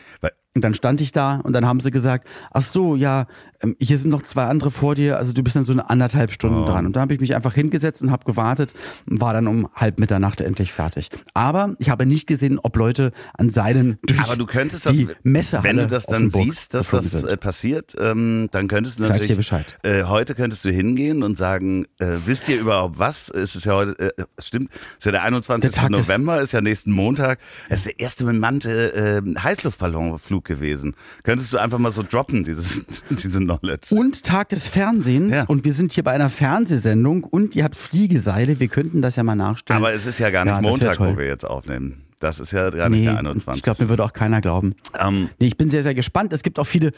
Und 0.56 0.64
dann 0.64 0.75
stand 0.75 1.00
ich 1.00 1.12
da 1.12 1.37
und 1.37 1.52
dann 1.52 1.64
haben 1.64 1.79
sie 1.79 1.93
gesagt, 1.93 2.26
ach 2.50 2.62
so, 2.62 2.97
ja, 2.97 3.26
ähm, 3.62 3.76
hier 3.79 3.99
sind 3.99 4.11
noch 4.11 4.23
zwei 4.23 4.47
andere 4.47 4.73
vor 4.73 4.97
dir, 4.97 5.17
also 5.17 5.32
du 5.32 5.44
bist 5.44 5.55
dann 5.55 5.62
so 5.62 5.70
eine 5.70 5.88
anderthalb 5.88 6.32
Stunden 6.32 6.62
oh. 6.62 6.67
dran. 6.67 6.87
Und 6.87 6.97
da 6.97 7.02
habe 7.02 7.14
ich 7.14 7.20
mich 7.20 7.37
einfach 7.37 7.55
hingesetzt 7.55 8.02
und 8.02 8.11
habe 8.11 8.25
gewartet 8.25 8.75
und 9.08 9.20
war 9.20 9.32
dann 9.32 9.47
um 9.47 9.69
halb 9.76 10.00
Mitternacht 10.00 10.41
endlich 10.41 10.73
fertig. 10.73 11.08
Aber 11.35 11.76
ich 11.79 11.88
habe 11.88 12.05
nicht 12.05 12.26
gesehen, 12.26 12.58
ob 12.58 12.75
Leute 12.75 13.12
an 13.38 13.49
Seilen 13.49 13.99
durch 14.02 14.20
Aber 14.20 14.35
du 14.35 14.44
könntest 14.44 14.91
die 14.91 15.06
das, 15.06 15.17
Messe 15.23 15.61
wenn 15.62 15.76
du 15.76 15.87
das 15.87 16.06
dann 16.06 16.31
siehst, 16.31 16.75
dass 16.75 16.88
das 16.88 17.05
sind. 17.12 17.29
Äh, 17.29 17.37
passiert, 17.37 17.94
ähm, 18.00 18.49
dann 18.50 18.67
könntest 18.67 18.99
du 18.99 19.05
natürlich, 19.05 19.29
dir 19.29 19.37
Bescheid. 19.37 19.79
Äh, 19.85 20.02
heute 20.05 20.35
könntest 20.35 20.64
du 20.64 20.70
hingehen 20.70 21.23
und 21.23 21.38
sagen, 21.38 21.87
äh, 22.00 22.17
wisst 22.25 22.49
ihr 22.49 22.58
überhaupt 22.58 22.99
was? 22.99 23.29
Es 23.29 23.55
ist 23.55 23.67
ja 23.67 23.75
heute, 23.75 24.17
äh, 24.19 24.25
stimmt, 24.41 24.70
es 24.73 24.99
ist 24.99 25.05
ja 25.05 25.12
der 25.12 25.23
21. 25.23 25.70
Der 25.70 25.91
November, 25.91 26.38
ist, 26.38 26.44
ist, 26.44 26.52
ja 26.52 26.61
nächsten 26.61 26.91
Montag. 26.91 27.38
Es 27.69 27.81
ist 27.81 27.87
der 27.87 28.00
erste 28.00 28.25
bemannte 28.25 29.23
äh, 29.23 29.41
Heißluftballonflug 29.41 30.40
gewesen. 30.45 30.95
Könntest 31.23 31.53
du 31.53 31.59
einfach 31.59 31.79
mal 31.79 31.93
so 31.93 32.03
droppen, 32.03 32.45
dieses, 32.45 32.83
diese 33.11 33.39
Knowledge. 33.39 33.95
Und 33.95 34.25
Tag 34.25 34.51
des 34.51 34.67
Fernsehens. 34.67 35.35
Ja. 35.35 35.45
Und 35.47 35.65
wir 35.65 35.73
sind 35.73 35.93
hier 35.93 36.05
bei 36.05 36.13
einer 36.13 36.31
Fernsehsendung 36.31 37.25
und 37.25 37.57
ihr 37.57 37.65
habt 37.65 37.77
Fliegeseile. 37.77 38.61
Wir 38.61 38.69
könnten 38.69 39.03
das 39.03 39.17
ja 39.17 39.23
mal 39.23 39.35
nachstellen. 39.35 39.83
Aber 39.83 39.93
es 39.93 40.07
ist 40.07 40.19
ja 40.19 40.31
gar 40.31 40.45
nicht 40.45 40.55
ja, 40.55 40.61
Montag, 40.61 41.01
wo 41.01 41.17
wir 41.17 41.27
jetzt 41.27 41.45
aufnehmen. 41.45 42.05
Das 42.19 42.39
ist 42.39 42.53
ja 42.53 42.69
gar 42.71 42.91
nicht 42.91 43.01
nee, 43.01 43.07
der 43.07 43.19
21. 43.19 43.59
Ich 43.59 43.63
glaube, 43.63 43.83
mir 43.83 43.89
würde 43.89 44.05
auch 44.05 44.13
keiner 44.13 44.43
glauben. 44.43 44.75
Ähm, 44.99 45.31
nee, 45.39 45.47
ich 45.47 45.57
bin 45.57 45.71
sehr, 45.71 45.83
sehr 45.83 45.95
gespannt. 45.95 46.33
Es 46.33 46.43
gibt 46.43 46.59
auch 46.59 46.67
viele 46.67 46.93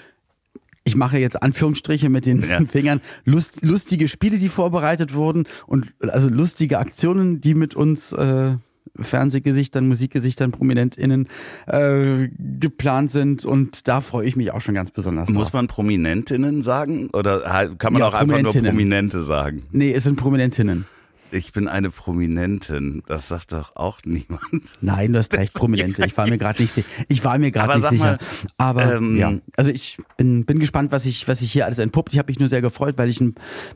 ich 0.84 0.96
mache 0.96 1.18
jetzt 1.18 1.40
Anführungsstriche 1.40 2.08
mit 2.08 2.26
den 2.26 2.48
ja. 2.48 2.60
Fingern, 2.66 3.00
Lust, 3.24 3.64
lustige 3.64 4.08
Spiele, 4.08 4.38
die 4.38 4.48
vorbereitet 4.48 5.14
wurden 5.14 5.44
und 5.66 5.94
also 6.00 6.28
lustige 6.28 6.78
Aktionen, 6.78 7.40
die 7.40 7.54
mit 7.54 7.74
uns 7.74 8.12
äh, 8.12 8.56
Fernsehgesichtern, 8.98 9.88
Musikgesichtern, 9.88 10.50
ProminentInnen 10.50 11.28
äh, 11.66 12.28
geplant 12.38 13.10
sind 13.10 13.44
und 13.44 13.88
da 13.88 14.00
freue 14.00 14.26
ich 14.26 14.36
mich 14.36 14.52
auch 14.52 14.60
schon 14.60 14.74
ganz 14.74 14.90
besonders 14.90 15.28
drauf. 15.28 15.36
Muss 15.36 15.52
man 15.52 15.66
ProminentInnen 15.66 16.62
sagen 16.62 17.08
oder 17.12 17.40
kann 17.78 17.92
man 17.92 18.00
ja, 18.00 18.08
auch 18.08 18.14
einfach 18.14 18.40
nur 18.40 18.52
Prominente 18.52 19.22
sagen? 19.22 19.64
Nee, 19.72 19.92
es 19.92 20.04
sind 20.04 20.16
ProminentInnen 20.16 20.86
ich 21.32 21.52
bin 21.52 21.68
eine 21.68 21.90
Prominentin. 21.90 23.02
Das 23.06 23.28
sagt 23.28 23.52
doch 23.52 23.76
auch 23.76 24.00
niemand. 24.04 24.42
Nein, 24.80 25.12
du 25.12 25.18
hast 25.18 25.32
recht, 25.36 25.54
Prominente. 25.54 26.04
Ich 26.04 26.16
war 26.16 26.26
mir 26.26 26.38
gerade 26.38 26.62
nicht, 26.62 26.74
ich 27.08 27.24
war 27.24 27.38
mir 27.38 27.50
gerade 27.50 27.78
nicht 27.78 27.88
sicher. 27.88 28.04
Mal, 28.04 28.18
Aber 28.58 28.96
ähm, 28.96 29.16
ja, 29.16 29.32
also 29.56 29.70
ich 29.70 29.98
bin, 30.16 30.44
bin 30.44 30.58
gespannt, 30.58 30.92
was 30.92 31.06
ich, 31.06 31.26
was 31.28 31.40
ich 31.42 31.52
hier 31.52 31.66
alles 31.66 31.78
entpuppt. 31.78 32.12
Ich 32.12 32.18
habe 32.18 32.30
mich 32.30 32.38
nur 32.38 32.48
sehr 32.48 32.62
gefreut, 32.62 32.98
weil 32.98 33.08
ich, 33.08 33.20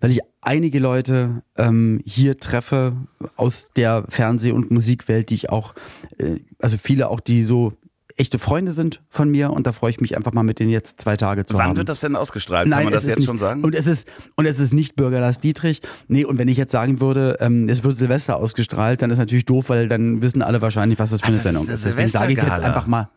weil 0.01 0.11
ich 0.11 0.21
einige 0.41 0.79
Leute 0.79 1.43
ähm, 1.57 2.01
hier 2.05 2.39
treffe 2.39 2.97
aus 3.37 3.71
der 3.75 4.05
Fernseh- 4.09 4.53
und 4.53 4.71
Musikwelt, 4.71 5.31
die 5.31 5.35
ich 5.35 5.51
auch, 5.51 5.75
äh, 6.19 6.37
also 6.59 6.77
viele 6.77 7.09
auch, 7.09 7.21
die 7.21 7.43
so 7.43 7.73
echte 8.17 8.39
Freunde 8.39 8.73
sind 8.73 9.03
von 9.11 9.31
mir 9.31 9.51
und 9.51 9.67
da 9.67 9.73
freue 9.73 9.91
ich 9.91 10.01
mich 10.01 10.17
einfach 10.17 10.33
mal 10.33 10.43
mit 10.43 10.59
denen 10.59 10.71
jetzt 10.71 11.01
zwei 11.01 11.17
Tage 11.17 11.45
zu 11.45 11.55
Wann 11.55 11.61
haben. 11.61 11.71
Wann 11.71 11.77
wird 11.77 11.89
das 11.89 12.01
denn 12.01 12.17
ausgestrahlt? 12.17 12.67
Nein, 12.67 12.79
Kann 12.79 12.85
man 12.85 12.93
das 12.95 13.05
jetzt 13.05 13.19
nicht, 13.19 13.27
schon 13.27 13.39
sagen? 13.39 13.63
Und 13.63 13.75
es 13.75 13.87
ist 13.87 14.09
und 14.37 14.47
es 14.47 14.59
ist 14.59 14.73
nicht 14.73 14.97
Bürger 14.97 15.21
Lars 15.21 15.41
Dietrich. 15.41 15.83
Nee, 16.09 16.25
und 16.25 16.39
wenn 16.39 16.49
ich 16.49 16.57
jetzt 16.57 16.73
sagen 16.73 17.01
würde, 17.01 17.37
ähm, 17.41 17.69
es 17.69 17.85
wird 17.85 17.97
Silvester 17.97 18.37
ausgestrahlt, 18.37 19.03
dann 19.03 19.11
ist 19.11 19.19
natürlich 19.19 19.45
doof, 19.45 19.69
weil 19.69 19.89
dann 19.89 20.23
wissen 20.23 20.43
alle 20.43 20.63
wahrscheinlich, 20.63 20.99
was 20.99 21.11
das 21.11 21.21
für 21.21 21.29
eine 21.29 21.43
Sendung 21.43 21.69
ist. 21.69 21.85
Deswegen 21.85 22.09
sage 22.09 22.33
ich 22.33 22.39
es 22.39 22.45
jetzt 22.45 22.61
einfach 22.61 22.87
mal. 22.87 23.11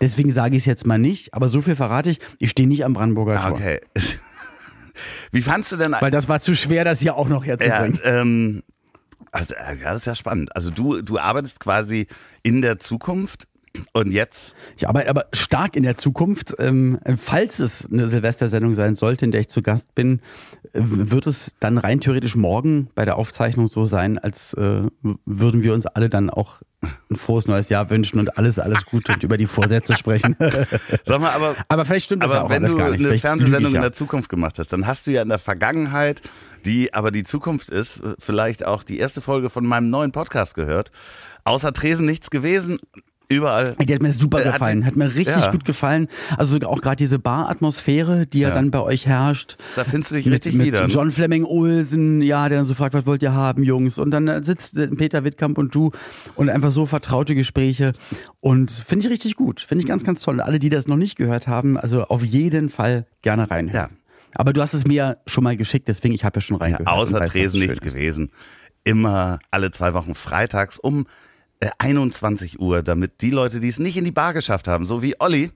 Deswegen 0.00 0.30
sage 0.30 0.56
ich 0.56 0.62
es 0.62 0.66
jetzt 0.66 0.86
mal 0.86 0.98
nicht, 0.98 1.34
aber 1.34 1.48
so 1.48 1.60
viel 1.60 1.74
verrate 1.74 2.10
ich, 2.10 2.20
ich 2.38 2.50
stehe 2.50 2.68
nicht 2.68 2.84
am 2.84 2.92
Brandenburger 2.92 3.40
Tor. 3.40 3.52
Okay. 3.52 3.80
Wie 5.32 5.42
fandst 5.42 5.72
du 5.72 5.76
denn 5.76 5.94
Weil 5.98 6.10
das 6.10 6.28
war 6.28 6.40
zu 6.40 6.54
schwer, 6.54 6.84
das 6.84 7.00
hier 7.00 7.16
auch 7.16 7.28
noch 7.28 7.44
herzubringen. 7.44 7.98
Ja, 8.02 8.20
ähm, 8.20 8.62
also, 9.32 9.54
ja, 9.54 9.90
das 9.90 9.98
ist 9.98 10.06
ja 10.06 10.14
spannend. 10.14 10.54
Also 10.56 10.70
du, 10.70 11.02
du 11.02 11.18
arbeitest 11.18 11.60
quasi 11.60 12.06
in 12.42 12.62
der 12.62 12.78
Zukunft 12.78 13.48
und 13.92 14.10
jetzt? 14.10 14.56
Ich 14.76 14.88
arbeite 14.88 15.10
aber 15.10 15.26
stark 15.32 15.76
in 15.76 15.82
der 15.82 15.96
Zukunft. 15.96 16.54
Ähm, 16.58 16.98
falls 17.16 17.58
es 17.58 17.90
eine 17.90 18.08
Silvestersendung 18.08 18.74
sein 18.74 18.94
sollte, 18.94 19.24
in 19.24 19.30
der 19.30 19.40
ich 19.40 19.48
zu 19.48 19.62
Gast 19.62 19.94
bin, 19.94 20.20
äh, 20.72 20.80
wird 20.82 21.26
es 21.26 21.54
dann 21.60 21.78
rein 21.78 22.00
theoretisch 22.00 22.36
morgen 22.36 22.88
bei 22.94 23.04
der 23.04 23.16
Aufzeichnung 23.16 23.66
so 23.68 23.86
sein, 23.86 24.18
als 24.18 24.54
äh, 24.54 24.82
würden 25.24 25.62
wir 25.62 25.74
uns 25.74 25.86
alle 25.86 26.08
dann 26.08 26.30
auch 26.30 26.60
ein 27.10 27.16
frohes 27.16 27.46
neues 27.46 27.68
Jahr 27.68 27.90
wünschen 27.90 28.18
und 28.18 28.38
alles, 28.38 28.58
alles 28.58 28.84
Gute 28.84 29.12
und 29.12 29.22
über 29.22 29.36
die 29.36 29.46
Vorsätze 29.46 29.96
sprechen. 29.96 30.36
Sag 31.04 31.20
mal, 31.20 31.30
aber, 31.30 31.56
aber 31.68 31.84
vielleicht 31.84 32.06
stimmt 32.06 32.22
das 32.22 32.30
aber 32.30 32.40
ja 32.40 32.44
auch 32.44 32.50
wenn 32.50 32.62
du 32.62 32.76
gar 32.76 32.90
nicht. 32.90 33.04
eine 33.04 33.18
Fernsehsendung 33.18 33.74
in 33.74 33.80
der 33.80 33.92
Zukunft 33.92 34.28
gemacht 34.28 34.58
hast, 34.58 34.72
dann 34.72 34.86
hast 34.86 35.06
du 35.06 35.12
ja 35.12 35.22
in 35.22 35.28
der 35.28 35.38
Vergangenheit, 35.38 36.22
die 36.64 36.94
aber 36.94 37.10
die 37.10 37.24
Zukunft 37.24 37.70
ist, 37.70 38.02
vielleicht 38.18 38.66
auch 38.66 38.82
die 38.82 38.98
erste 38.98 39.20
Folge 39.20 39.50
von 39.50 39.64
meinem 39.64 39.90
neuen 39.90 40.12
Podcast 40.12 40.54
gehört. 40.54 40.90
Außer 41.44 41.72
Tresen 41.72 42.06
nichts 42.06 42.30
gewesen. 42.30 42.78
Überall. 43.28 43.74
Die 43.80 43.92
hat 43.92 44.02
mir 44.02 44.12
super 44.12 44.40
äh, 44.40 44.44
gefallen, 44.44 44.84
hat, 44.84 44.92
hat 44.92 44.96
mir 44.96 45.14
richtig 45.14 45.36
ja. 45.36 45.50
gut 45.50 45.64
gefallen. 45.64 46.06
Also 46.36 46.58
auch 46.60 46.80
gerade 46.80 46.96
diese 46.96 47.18
Bar-Atmosphäre, 47.18 48.26
die 48.26 48.40
ja, 48.40 48.50
ja, 48.50 48.54
dann 48.54 48.70
bei 48.70 48.80
euch 48.80 49.06
herrscht. 49.06 49.56
Da 49.74 49.82
findest 49.82 50.12
du 50.12 50.16
dich 50.16 50.28
richtig 50.30 50.54
mit 50.54 50.68
wieder. 50.68 50.82
Mit 50.82 50.88
ne? 50.90 50.94
John 50.94 51.10
Fleming 51.10 51.44
Olsen, 51.44 52.22
ja, 52.22 52.48
der 52.48 52.58
dann 52.58 52.66
so 52.66 52.74
fragt, 52.74 52.94
was 52.94 53.04
wollt 53.04 53.22
ihr 53.22 53.32
haben, 53.32 53.64
Jungs? 53.64 53.98
Und 53.98 54.12
dann 54.12 54.44
sitzt 54.44 54.78
Peter 54.96 55.24
Wittkamp 55.24 55.58
und 55.58 55.74
du 55.74 55.90
und 56.36 56.50
einfach 56.50 56.70
so 56.70 56.86
vertraute 56.86 57.34
Gespräche. 57.34 57.94
Und 58.40 58.70
finde 58.70 59.06
ich 59.06 59.10
richtig 59.10 59.34
gut. 59.34 59.60
Finde 59.60 59.82
ich 59.82 59.88
ganz, 59.88 60.04
ganz 60.04 60.22
toll. 60.22 60.34
Und 60.34 60.40
alle, 60.40 60.60
die 60.60 60.68
das 60.68 60.86
noch 60.86 60.96
nicht 60.96 61.16
gehört 61.16 61.48
haben, 61.48 61.76
also 61.76 62.04
auf 62.04 62.22
jeden 62.24 62.68
Fall 62.68 63.06
gerne 63.22 63.50
rein. 63.50 63.68
Ja. 63.68 63.88
Aber 64.34 64.52
du 64.52 64.60
hast 64.62 64.74
es 64.74 64.86
mir 64.86 65.18
schon 65.26 65.42
mal 65.42 65.56
geschickt, 65.56 65.88
deswegen 65.88 66.14
ich 66.14 66.24
habe 66.24 66.36
ja 66.36 66.40
schon 66.42 66.58
reingehört. 66.58 66.86
Ja, 66.86 66.94
außer 66.94 67.24
Tresen 67.24 67.58
nichts 67.58 67.80
gewesen. 67.80 68.30
Immer 68.84 69.40
alle 69.50 69.72
zwei 69.72 69.94
Wochen 69.94 70.14
freitags 70.14 70.78
um 70.78 71.00
äh, 71.00 71.04
21 71.78 72.60
Uhr, 72.60 72.82
damit 72.82 73.22
die 73.22 73.30
Leute, 73.30 73.60
die 73.60 73.68
es 73.68 73.78
nicht 73.78 73.96
in 73.96 74.04
die 74.04 74.12
Bar 74.12 74.34
geschafft 74.34 74.68
haben, 74.68 74.84
so 74.84 75.02
wie 75.02 75.14
Olli, 75.20 75.50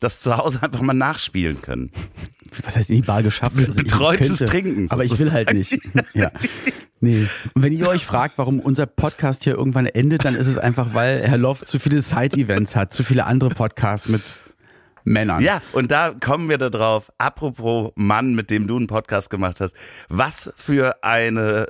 das 0.00 0.20
zu 0.20 0.36
Hause 0.36 0.62
einfach 0.62 0.82
mal 0.82 0.94
nachspielen 0.94 1.62
können. 1.62 1.90
Was 2.64 2.76
heißt 2.76 2.90
in 2.90 2.96
die 2.96 3.06
Bar 3.06 3.22
geschafft? 3.22 3.56
Also 3.58 3.82
Betreutes 3.82 4.38
Trinken 4.38 4.90
Aber 4.90 5.04
ich 5.04 5.18
will 5.18 5.32
halt 5.32 5.52
nicht. 5.52 5.78
ja. 6.14 6.30
Nee. 7.00 7.26
Und 7.54 7.62
wenn 7.62 7.72
ihr 7.72 7.88
euch 7.88 8.06
fragt, 8.06 8.38
warum 8.38 8.60
unser 8.60 8.86
Podcast 8.86 9.44
hier 9.44 9.54
irgendwann 9.54 9.86
endet, 9.86 10.24
dann 10.24 10.34
ist 10.34 10.46
es 10.46 10.56
einfach, 10.56 10.94
weil 10.94 11.26
Herr 11.26 11.38
Loft 11.38 11.66
zu 11.66 11.78
viele 11.78 12.00
Side-Events 12.00 12.76
hat, 12.76 12.92
zu 12.92 13.04
viele 13.04 13.26
andere 13.26 13.50
Podcasts 13.50 14.08
mit 14.08 14.36
Männern. 15.04 15.40
Ja, 15.40 15.60
und 15.72 15.90
da 15.90 16.14
kommen 16.18 16.48
wir 16.48 16.58
da 16.58 16.70
drauf. 16.70 17.12
Apropos 17.18 17.92
Mann, 17.94 18.34
mit 18.34 18.50
dem 18.50 18.66
du 18.66 18.76
einen 18.76 18.86
Podcast 18.86 19.30
gemacht 19.30 19.60
hast. 19.60 19.76
Was 20.08 20.52
für 20.56 21.02
eine 21.02 21.66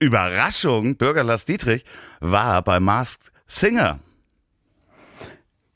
Überraschung 0.00 0.96
Bürger 0.96 1.22
Lars 1.22 1.44
Dietrich 1.44 1.84
war 2.20 2.62
bei 2.62 2.80
Masked 2.80 3.30
Singer. 3.46 4.00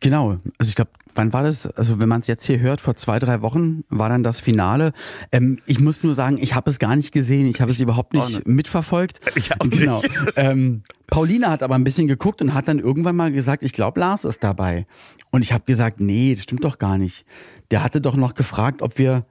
Genau. 0.00 0.38
Also 0.58 0.68
ich 0.68 0.74
glaube, 0.74 0.90
wann 1.14 1.32
war 1.32 1.42
das? 1.42 1.66
Also 1.66 2.00
wenn 2.00 2.08
man 2.08 2.22
es 2.22 2.26
jetzt 2.26 2.46
hier 2.46 2.58
hört, 2.58 2.80
vor 2.80 2.96
zwei, 2.96 3.18
drei 3.18 3.42
Wochen 3.42 3.84
war 3.88 4.08
dann 4.08 4.22
das 4.22 4.40
Finale. 4.40 4.92
Ähm, 5.30 5.58
ich 5.66 5.78
muss 5.78 6.02
nur 6.02 6.14
sagen, 6.14 6.38
ich 6.38 6.54
habe 6.54 6.70
es 6.70 6.78
gar 6.78 6.96
nicht 6.96 7.12
gesehen. 7.12 7.46
Ich 7.46 7.60
habe 7.60 7.70
es 7.70 7.80
überhaupt 7.80 8.14
nicht, 8.14 8.28
nicht. 8.28 8.46
mitverfolgt. 8.46 9.20
Ich 9.36 9.52
auch 9.52 9.68
genau. 9.68 10.00
nicht. 10.00 10.10
Ähm, 10.36 10.82
Paulina 11.06 11.50
hat 11.50 11.62
aber 11.62 11.74
ein 11.74 11.84
bisschen 11.84 12.08
geguckt 12.08 12.40
und 12.40 12.54
hat 12.54 12.66
dann 12.66 12.78
irgendwann 12.78 13.16
mal 13.16 13.30
gesagt, 13.30 13.62
ich 13.62 13.72
glaube, 13.72 14.00
Lars 14.00 14.24
ist 14.24 14.42
dabei. 14.42 14.86
Und 15.30 15.42
ich 15.42 15.52
habe 15.52 15.64
gesagt, 15.64 16.00
nee, 16.00 16.34
das 16.34 16.44
stimmt 16.44 16.64
doch 16.64 16.78
gar 16.78 16.98
nicht. 16.98 17.26
Der 17.70 17.82
hatte 17.82 18.00
doch 18.00 18.16
noch 18.16 18.34
gefragt, 18.34 18.82
ob 18.82 18.98
wir 18.98 19.26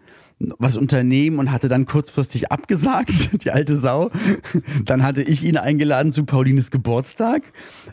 was 0.58 0.78
unternehmen 0.78 1.40
und 1.40 1.52
hatte 1.52 1.68
dann 1.68 1.86
kurzfristig 1.86 2.52
abgesagt, 2.52 3.44
die 3.44 3.52
alte 3.52 3.78
Sau. 3.78 4.12
Dann 4.84 5.04
hatte 5.04 5.22
ich 5.22 5.44
ihn 5.44 5.58
eingeladen 5.58 6.12
zu 6.12 6.26
Paulines 6.26 6.72
Geburtstag 6.72 7.44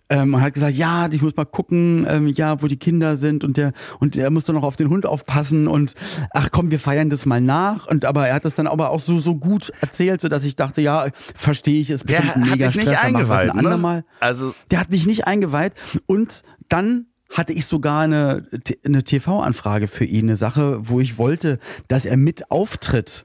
ähm, 0.08 0.34
und 0.34 0.40
hat 0.40 0.54
gesagt, 0.54 0.76
ja, 0.76 1.08
ich 1.10 1.22
muss 1.22 1.36
mal 1.36 1.44
gucken, 1.44 2.06
ähm, 2.08 2.26
ja, 2.26 2.62
wo 2.62 2.66
die 2.66 2.76
Kinder 2.76 3.16
sind 3.16 3.44
und 3.44 3.56
der 3.56 3.72
und 3.98 4.16
der 4.16 4.30
muss 4.30 4.44
doch 4.44 4.54
noch 4.54 4.62
auf 4.62 4.76
den 4.76 4.88
Hund 4.88 5.06
aufpassen 5.06 5.66
und 5.66 5.94
ach 6.32 6.50
komm, 6.50 6.70
wir 6.70 6.80
feiern 6.80 7.10
das 7.10 7.26
mal 7.26 7.40
nach. 7.40 7.86
Und 7.86 8.04
aber 8.04 8.28
er 8.28 8.34
hat 8.34 8.44
das 8.44 8.56
dann 8.56 8.66
aber 8.66 8.90
auch 8.90 9.00
so 9.00 9.18
so 9.18 9.36
gut 9.36 9.72
erzählt, 9.80 10.20
so 10.20 10.28
dass 10.28 10.44
ich 10.44 10.56
dachte, 10.56 10.80
ja, 10.80 11.06
verstehe 11.34 11.80
ich, 11.80 11.90
ist 11.90 12.08
Der 12.08 12.26
hat 12.26 12.36
mega 12.36 12.66
dich 12.66 12.76
nicht 12.76 12.88
Stress, 12.88 12.94
es 12.94 13.00
eingeweiht, 13.04 13.54
ne? 13.54 14.04
Also 14.20 14.54
Der 14.70 14.80
hat 14.80 14.90
mich 14.90 15.06
nicht 15.06 15.26
eingeweiht 15.26 15.72
und 16.06 16.42
dann 16.68 17.06
hatte 17.30 17.52
ich 17.52 17.66
sogar 17.66 18.02
eine, 18.02 18.46
eine 18.84 19.04
TV-Anfrage 19.04 19.88
für 19.88 20.04
ihn, 20.04 20.26
eine 20.26 20.36
Sache, 20.36 20.88
wo 20.88 21.00
ich 21.00 21.16
wollte, 21.16 21.58
dass 21.88 22.04
er 22.04 22.16
mit 22.16 22.50
auftritt. 22.50 23.24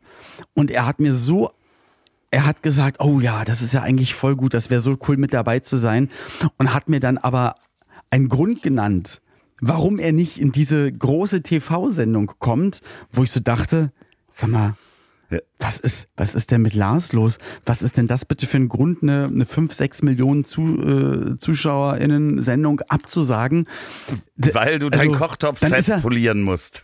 Und 0.53 0.71
er 0.71 0.85
hat 0.85 0.99
mir 0.99 1.13
so, 1.13 1.51
er 2.31 2.45
hat 2.45 2.63
gesagt, 2.63 2.99
oh 2.99 3.19
ja, 3.19 3.43
das 3.45 3.61
ist 3.61 3.73
ja 3.73 3.81
eigentlich 3.81 4.13
voll 4.13 4.35
gut, 4.35 4.53
das 4.53 4.69
wäre 4.69 4.81
so 4.81 4.97
cool 5.07 5.17
mit 5.17 5.33
dabei 5.33 5.59
zu 5.59 5.77
sein. 5.77 6.09
Und 6.57 6.73
hat 6.73 6.87
mir 6.87 6.99
dann 6.99 7.17
aber 7.17 7.55
einen 8.11 8.29
Grund 8.29 8.61
genannt, 8.61 9.21
warum 9.59 9.99
er 9.99 10.11
nicht 10.11 10.39
in 10.39 10.51
diese 10.51 10.91
große 10.91 11.41
TV-Sendung 11.41 12.31
kommt, 12.39 12.81
wo 13.11 13.23
ich 13.23 13.31
so 13.31 13.39
dachte, 13.39 13.91
sag 14.29 14.49
mal. 14.49 14.75
Was 15.59 15.79
ist, 15.79 16.07
was 16.17 16.35
ist 16.35 16.51
denn 16.51 16.61
mit 16.61 16.73
Lars 16.73 17.13
los? 17.13 17.37
Was 17.65 17.81
ist 17.81 17.97
denn 17.97 18.07
das 18.07 18.25
bitte 18.25 18.45
für 18.47 18.57
ein 18.57 18.69
Grund, 18.69 19.03
eine, 19.03 19.25
eine 19.25 19.45
5, 19.45 19.73
6 19.73 20.01
Millionen 20.03 20.43
Zu, 20.43 20.79
äh, 20.81 21.37
ZuschauerInnen-Sendung 21.37 22.81
abzusagen? 22.81 23.67
Weil 24.35 24.79
du 24.79 24.87
also, 24.87 24.99
deinen 24.99 25.15
Kochtopf 25.17 25.61
er- 25.61 25.99
polieren 25.99 26.41
musst. 26.41 26.83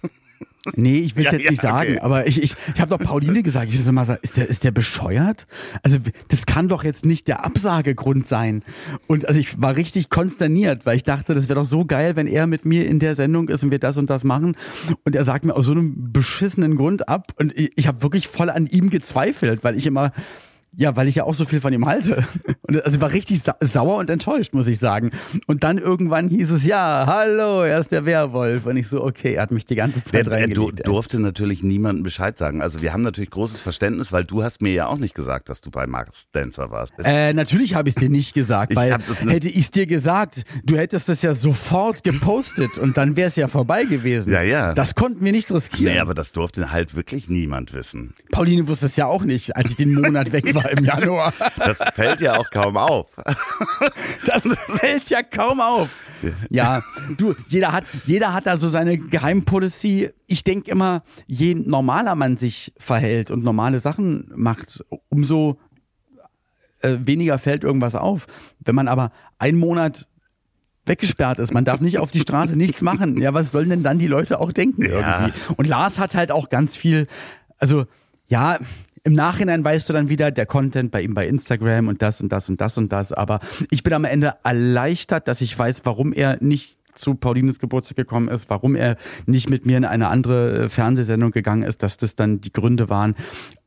Nee, 0.76 1.00
ich 1.00 1.16
will 1.16 1.26
es 1.26 1.32
Ja, 1.32 1.38
jetzt 1.40 1.50
nicht 1.50 1.64
ja, 1.64 1.72
sagen, 1.72 1.92
okay. 1.94 2.00
aber 2.02 2.28
ich, 2.28 2.42
ich, 2.42 2.54
ich 2.74 2.82
habe 2.82 2.90
doch 2.96 3.00
Pauline 3.00 3.42
gesagt, 3.42 3.70
ich 3.70 3.84
sag 3.84 3.94
mal, 3.94 4.20
ist 4.22 4.38
der, 4.38 4.48
ist 4.48 4.64
der 4.64 4.72
bescheuert? 4.72 5.48
Also 5.82 5.98
das 6.28 6.46
kann 6.46 6.68
doch 6.68 6.84
jetzt 6.84 7.06
nicht 7.06 7.28
der 7.28 7.44
Absagegrund 7.44 8.28
sein. 8.28 8.64
Und 9.08 9.28
also 9.28 9.40
ich 9.40 9.62
war 9.62 9.76
richtig 9.76 10.10
konsterniert, 10.10 10.86
weil 10.86 10.98
ich 10.98 11.04
dachte, 11.04 11.34
das 11.34 11.50
wäre 11.50 11.60
doch 11.60 11.66
so 11.66 11.86
geil, 11.86 12.16
wenn 12.16 12.28
er 12.28 12.46
mit 12.46 12.66
mir 12.66 12.88
in 12.88 13.00
der 13.00 13.16
Sendung 13.16 13.50
ist 13.50 13.64
und 13.64 13.72
wir 13.72 13.80
das 13.80 13.98
und 13.98 14.10
das 14.10 14.24
machen. 14.24 14.56
Und 15.04 15.16
er 15.16 15.24
sagt 15.24 15.46
mir 15.46 15.56
aus 15.56 15.66
so 15.66 15.72
einem 15.72 16.12
beschissenen 16.12 16.76
Grund 16.76 17.10
ab. 17.10 17.34
Und 17.40 17.58
ich, 17.58 17.72
ich 17.76 17.88
habe 17.88 18.04
wirklich 18.04 18.28
voll 18.28 18.50
an 18.50 18.68
ihm 18.68 18.90
gezweifelt, 18.90 19.64
weil 19.64 19.76
ich 19.76 19.88
immer 19.88 20.12
ja, 20.78 20.96
weil 20.96 21.08
ich 21.08 21.16
ja 21.16 21.24
auch 21.26 21.36
so 21.36 21.46
viel 21.46 21.60
von 21.60 21.74
ihm 21.74 21.86
halte. 21.86 22.26
Und 22.68 22.84
also 22.86 22.96
ich 22.96 23.02
war 23.02 23.12
richtig 23.12 23.42
sa 23.42 23.56
sauer 23.60 23.98
und 23.98 24.10
enttäuscht, 24.10 24.54
muss 24.54 24.68
ich 24.68 24.80
sagen. 24.80 25.12
Und 25.46 25.64
dann 25.66 25.78
irgendwann 25.78 26.30
hieß 26.30 26.52
es, 26.52 26.64
ja, 26.66 27.04
hallo, 27.06 27.64
er 27.64 27.80
ist 27.80 27.92
der 27.92 28.06
Werwolf. 28.06 28.66
Und 28.66 28.78
ich 28.78 28.88
so, 28.88 29.04
okay, 29.04 29.34
er 29.34 29.42
hat 29.42 29.52
mich 29.52 29.66
die 29.66 29.76
ganze 29.76 30.02
Zeit 30.02 30.14
Der, 30.14 30.20
er 30.20 30.48
du, 30.48 30.62
reingelegt. 30.62 30.80
ey. 30.80 30.84
durfte 30.86 31.20
natürlich 31.20 31.64
niemandem 31.64 32.04
Bescheid 32.04 32.38
sagen. 32.38 32.62
Also 32.62 32.82
wir 32.82 32.94
haben 32.94 33.02
natürlich 33.02 33.30
großes 33.30 33.62
Verständnis, 33.62 34.14
weil 34.14 34.24
du 34.24 34.42
hast 34.44 34.62
mir 34.62 34.72
ja 34.72 34.88
auch 34.88 34.98
nicht 35.00 35.14
gesagt, 35.16 35.50
dass 35.50 35.60
du 35.60 35.70
bei 35.70 35.86
Max 35.86 36.28
Dancer 36.32 36.72
warst. 36.72 36.94
Äh, 37.04 37.34
natürlich 37.34 37.76
habe 37.76 37.90
ich 37.90 37.96
es 37.96 38.00
dir 38.00 38.10
nicht 38.10 38.34
gesagt, 38.34 38.72
Ich 38.72 38.78
weil 38.78 38.96
nicht- 38.96 39.26
hätte 39.30 39.50
ich 39.50 39.58
es 39.66 39.72
dir 39.72 39.86
gesagt, 39.88 40.44
du 40.64 40.78
hättest 40.78 41.10
es 41.10 41.22
ja 41.24 41.34
sofort 41.34 42.06
gepostet 42.06 42.78
und 42.78 42.96
dann 42.96 43.18
wäre 43.18 43.28
es 43.28 43.36
ja 43.36 43.50
vorbei 43.50 43.84
gewesen. 43.84 44.32
Ja, 44.32 44.42
ja. 44.44 44.74
Das 44.74 44.96
konnten 44.96 45.26
wir 45.26 45.34
nicht 45.34 45.52
riskieren. 45.52 45.94
nee, 45.96 46.00
aber 46.00 46.14
das 46.14 46.32
durfte 46.32 46.72
halt 46.72 46.96
wirklich 46.96 47.30
niemand 47.30 47.74
wissen. 47.74 48.14
Pauline 48.32 48.68
wusste 48.70 48.86
es 48.86 48.96
ja 48.96 49.08
auch 49.08 49.24
nicht, 49.26 49.58
als 49.58 49.72
ich 49.72 49.76
den 49.76 49.94
Monat 49.94 50.32
weg 50.32 50.46
war 50.56 50.61
im 50.66 50.84
Januar. 50.86 51.34
Das 51.58 51.80
fällt 51.94 52.22
ja 52.22 52.38
auch 52.38 52.50
kaum 52.50 52.78
auf. 52.78 53.08
Das 54.26 54.44
fällt 54.80 55.10
ja 55.10 55.24
kaum 55.24 55.60
auf. 55.62 55.90
Ja, 56.50 56.82
du, 57.18 57.34
jeder 57.48 57.72
hat, 57.72 57.84
jeder 58.06 58.34
hat 58.34 58.46
da 58.46 58.58
so 58.58 58.70
seine 58.70 58.98
Geheimpolicy. 58.98 60.12
Ich 60.28 60.44
denke 60.44 60.70
immer, 60.70 61.04
je 61.26 61.56
normaler 61.56 62.16
man 62.16 62.38
sich 62.38 62.74
verhält 62.78 63.32
und 63.32 63.44
normale 63.44 63.80
Sachen 63.80 64.32
macht, 64.36 64.84
umso 65.10 65.60
äh, 66.82 66.98
weniger 67.04 67.40
fällt 67.40 67.64
irgendwas 67.64 67.96
auf. 67.96 68.28
Wenn 68.60 68.76
man 68.76 68.88
aber 68.88 69.12
einen 69.40 69.58
Monat 69.58 70.08
weggesperrt 70.86 71.40
ist, 71.40 71.54
man 71.54 71.66
darf 71.66 71.80
nicht 71.80 71.98
auf 72.00 72.12
die 72.12 72.20
Straße 72.22 72.56
nichts 72.56 72.82
machen. 72.82 73.20
Ja, 73.20 73.34
was 73.34 73.52
sollen 73.52 73.70
denn 73.70 73.84
dann 73.84 73.98
die 74.00 74.08
Leute 74.08 74.40
auch 74.40 74.52
denken 74.52 74.84
Ja. 74.84 75.22
irgendwie? 75.26 75.40
Und 75.58 75.68
Lars 75.68 75.98
hat 76.00 76.16
halt 76.16 76.32
auch 76.32 76.50
ganz 76.50 76.76
viel, 76.76 77.08
also 77.58 77.86
ja, 78.28 78.58
im 79.04 79.14
Nachhinein 79.14 79.64
weißt 79.64 79.90
du 79.90 79.94
dann 79.94 80.10
wieder, 80.10 80.32
der 80.32 80.46
Content 80.46 80.92
bei 80.92 81.02
ihm 81.02 81.14
bei 81.14 81.28
Instagram 81.28 81.88
und 81.88 82.02
das 82.02 82.22
und 82.22 82.32
das 82.32 82.50
und 82.50 82.62
das 82.62 82.78
und 82.78 82.92
das. 82.92 83.14
Aber 83.14 83.40
ich 83.70 83.84
bin 83.84 83.94
am 83.94 84.06
Ende 84.06 84.36
erleichtert, 84.44 85.28
dass 85.28 85.42
ich 85.42 85.58
weiß, 85.58 85.82
warum 85.86 86.14
er 86.14 86.38
nicht 86.42 86.78
zu 86.94 87.16
Paulines 87.16 87.60
Geburtstag 87.60 87.98
gekommen 87.98 88.28
ist, 88.28 88.50
warum 88.50 88.76
er 88.76 88.98
nicht 89.26 89.50
mit 89.50 89.66
mir 89.66 89.78
in 89.78 89.86
eine 89.86 90.10
andere 90.10 90.66
äh, 90.66 90.70
Fernsehsendung 90.70 91.32
gegangen 91.32 91.64
ist, 91.64 91.84
dass 91.84 91.98
das 91.98 92.16
dann 92.16 92.42
die 92.42 92.52
Gründe 92.52 92.90
waren. 92.90 93.16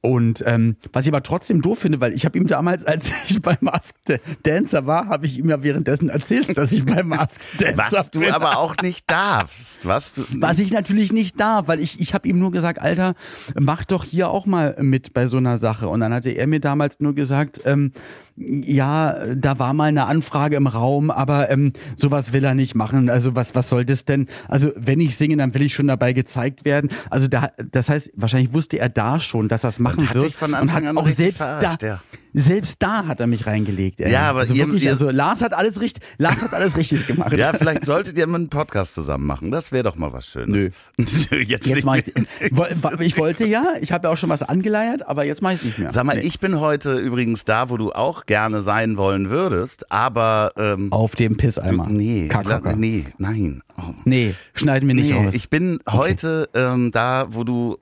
Und 0.04 0.44
ähm, 0.46 0.76
was 0.92 1.06
ich 1.06 1.12
aber 1.12 1.22
trotzdem 1.22 1.62
doof 1.62 1.78
finde, 1.78 1.98
weil 1.98 2.12
ich 2.12 2.26
habe 2.26 2.36
ihm 2.36 2.46
damals, 2.46 2.84
als 2.86 3.10
ich 3.26 3.40
beim 3.40 3.56
Masked 3.60 4.20
Dancer 4.42 4.84
war, 4.84 5.08
habe 5.08 5.24
ich 5.24 5.38
ihm 5.38 5.48
ja 5.48 5.62
währenddessen 5.62 6.10
erzählt, 6.10 6.58
dass 6.58 6.72
ich 6.72 6.84
beim 6.84 7.08
Masked 7.08 7.46
Dancer 7.58 7.98
Was 7.98 8.10
du 8.10 8.20
bin. 8.20 8.30
aber 8.30 8.58
auch 8.58 8.76
nicht 8.82 9.10
darfst. 9.10 9.86
Was 9.86 10.12
du, 10.12 10.22
Was 10.38 10.58
ich 10.58 10.72
natürlich 10.72 11.14
nicht 11.14 11.40
darf, 11.40 11.68
weil 11.68 11.80
ich, 11.80 12.00
ich 12.00 12.12
habe 12.12 12.28
ihm 12.28 12.38
nur 12.38 12.52
gesagt, 12.52 12.82
Alter, 12.82 13.14
mach 13.58 13.86
doch 13.86 14.04
hier 14.04 14.28
auch 14.28 14.44
mal 14.44 14.76
mit 14.78 15.14
bei 15.14 15.26
so 15.26 15.38
einer 15.38 15.56
Sache. 15.56 15.88
Und 15.88 16.00
dann 16.00 16.12
hatte 16.12 16.30
er 16.30 16.46
mir 16.46 16.60
damals 16.60 17.00
nur 17.00 17.14
gesagt, 17.14 17.62
ähm, 17.64 17.92
ja, 18.36 19.34
da 19.36 19.58
war 19.58 19.74
mal 19.74 19.84
eine 19.84 20.06
Anfrage 20.06 20.56
im 20.56 20.66
Raum, 20.66 21.10
aber 21.10 21.50
ähm, 21.50 21.72
sowas 21.96 22.32
will 22.32 22.44
er 22.44 22.54
nicht 22.54 22.74
machen. 22.74 23.08
Also 23.08 23.36
was, 23.36 23.54
was 23.54 23.68
soll 23.68 23.84
das 23.84 24.04
denn? 24.04 24.26
Also 24.48 24.72
wenn 24.76 25.00
ich 25.00 25.16
singe, 25.16 25.36
dann 25.36 25.54
will 25.54 25.62
ich 25.62 25.74
schon 25.74 25.86
dabei 25.86 26.12
gezeigt 26.12 26.64
werden. 26.64 26.90
Also 27.10 27.28
da, 27.28 27.50
das 27.70 27.88
heißt, 27.88 28.10
wahrscheinlich 28.16 28.52
wusste 28.52 28.78
er 28.78 28.88
da 28.88 29.20
schon, 29.20 29.48
dass 29.48 29.64
er 29.64 29.68
es 29.68 29.78
machen 29.96 30.08
hat 30.08 30.14
wird. 30.16 30.32
von 30.34 30.50
und 30.50 30.54
Anfang 30.54 30.82
hat 30.84 30.90
an 30.90 30.98
auch 30.98 31.08
selbst 31.08 31.40
da, 31.40 31.76
ja. 31.82 32.00
selbst 32.32 32.76
da 32.82 33.06
hat 33.06 33.20
er 33.20 33.26
mich 33.26 33.46
reingelegt. 33.46 34.00
Ey. 34.00 34.10
Ja, 34.12 34.30
aber 34.30 34.40
also 34.40 34.54
ihr- 34.54 34.66
wirklich, 34.66 34.84
ihr- 34.84 34.90
also 34.90 35.10
Lars 35.10 35.40
hat 35.42 35.52
alles 35.54 35.80
richtig, 35.80 36.02
Lars 36.18 36.42
hat 36.42 36.52
alles 36.52 36.76
richtig 36.76 37.06
gemacht. 37.06 37.32
ja, 37.34 37.52
vielleicht 37.52 37.86
solltet 37.86 38.16
ihr 38.18 38.26
mal 38.26 38.36
einen 38.38 38.48
Podcast 38.48 38.94
zusammen 38.94 39.24
machen. 39.26 39.50
Das 39.50 39.70
wäre 39.72 39.84
doch 39.84 39.96
mal 39.96 40.12
was 40.12 40.26
Schönes. 40.26 40.70
Nö. 40.98 41.36
jetzt 41.42 41.66
Jetzt 41.66 41.84
mache 41.84 41.98
ich, 42.00 42.12
ich 43.00 43.18
wollte 43.18 43.46
ja, 43.46 43.74
ich 43.80 43.92
habe 43.92 44.06
ja 44.08 44.12
auch 44.12 44.16
schon 44.16 44.30
was 44.30 44.42
angeleiert, 44.42 45.06
aber 45.06 45.24
jetzt 45.24 45.42
mache 45.42 45.54
ich 45.54 45.62
nicht 45.64 45.78
mehr. 45.78 45.90
Sag 45.90 46.04
mal, 46.04 46.16
Nee. 46.16 46.22
ich 46.22 46.40
bin 46.40 46.58
heute 46.60 46.98
übrigens 46.98 47.44
da, 47.44 47.70
wo 47.70 47.76
du 47.76 47.92
auch 47.92 48.26
gerne 48.26 48.60
sein 48.60 48.96
wollen 48.96 49.30
würdest, 49.30 49.90
aber 49.92 50.52
ähm, 50.56 50.92
auf 50.92 51.14
dem 51.14 51.32
du, 51.32 51.38
Pisseimer. 51.38 51.86
nee, 51.88 52.28
Kackhocker. 52.28 52.70
la- 52.70 52.76
nee, 52.76 53.06
nein. 53.18 53.62
Oh. 53.76 53.92
Nee, 54.04 54.34
schneiden 54.54 54.88
wir 54.88 54.94
nicht 54.94 55.10
Nee, 55.10 55.24
raus. 55.26 55.34
ich 55.34 55.50
bin 55.50 55.80
heute 55.90 56.48
ähm, 56.54 56.90
da, 56.92 57.26
wo 57.30 57.42
du 57.44 57.76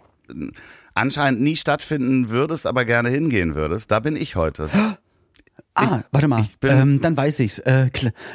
anscheinend 0.94 1.40
nie 1.40 1.56
stattfinden 1.56 2.30
würdest, 2.30 2.66
aber 2.66 2.84
gerne 2.84 3.08
hingehen 3.08 3.54
würdest. 3.54 3.90
Da 3.90 4.00
bin 4.00 4.16
ich 4.16 4.36
heute. 4.36 4.68
ah, 5.74 6.00
warte 6.10 6.28
mal, 6.28 6.44
ähm, 6.62 7.00
dann 7.00 7.16
weiß 7.16 7.40
ich's. 7.40 7.58
Äh, 7.60 7.86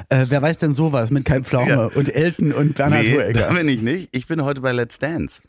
äh, 0.09 0.25
wer 0.29 0.41
weiß 0.41 0.57
denn 0.59 0.73
sowas 0.73 1.11
mit 1.11 1.25
Kai 1.25 1.41
Pflaume 1.41 1.69
Ja. 1.69 1.85
und 1.85 2.13
Elton 2.13 2.51
und 2.53 2.75
Bernhard 2.75 3.03
Nee, 3.03 3.33
da 3.33 3.51
bin 3.51 3.67
ich 3.67 3.81
nicht. 3.81 4.09
Ich 4.11 4.27
bin 4.27 4.43
heute 4.43 4.61
bei 4.61 4.71
Let's 4.71 4.99
Dance. 4.99 5.41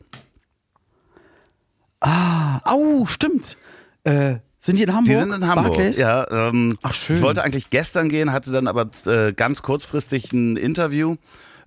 Au, 2.01 3.07
stimmt. 3.07 3.57
Äh, 4.05 4.37
sind 4.61 4.79
die 4.79 4.85
in 4.85 4.93
Hamburg? 4.95 5.07
Die 5.07 5.15
sind 5.21 5.33
in 5.33 5.47
Hamburg. 5.47 5.67
Barclays? 5.75 5.99
Ja, 5.99 6.27
ähm, 6.31 6.79
Ach, 6.83 6.95
schön. 6.95 7.17
Ich 7.17 7.23
wollte 7.23 7.43
eigentlich 7.43 7.71
gestern 7.71 8.09
gehen, 8.09 8.33
hatte 8.33 8.53
dann 8.53 8.67
aber 8.67 8.91
äh, 9.07 9.33
ganz 9.33 9.63
kurzfristig 9.63 10.33
ein 10.33 10.57
Interview. 10.57 11.17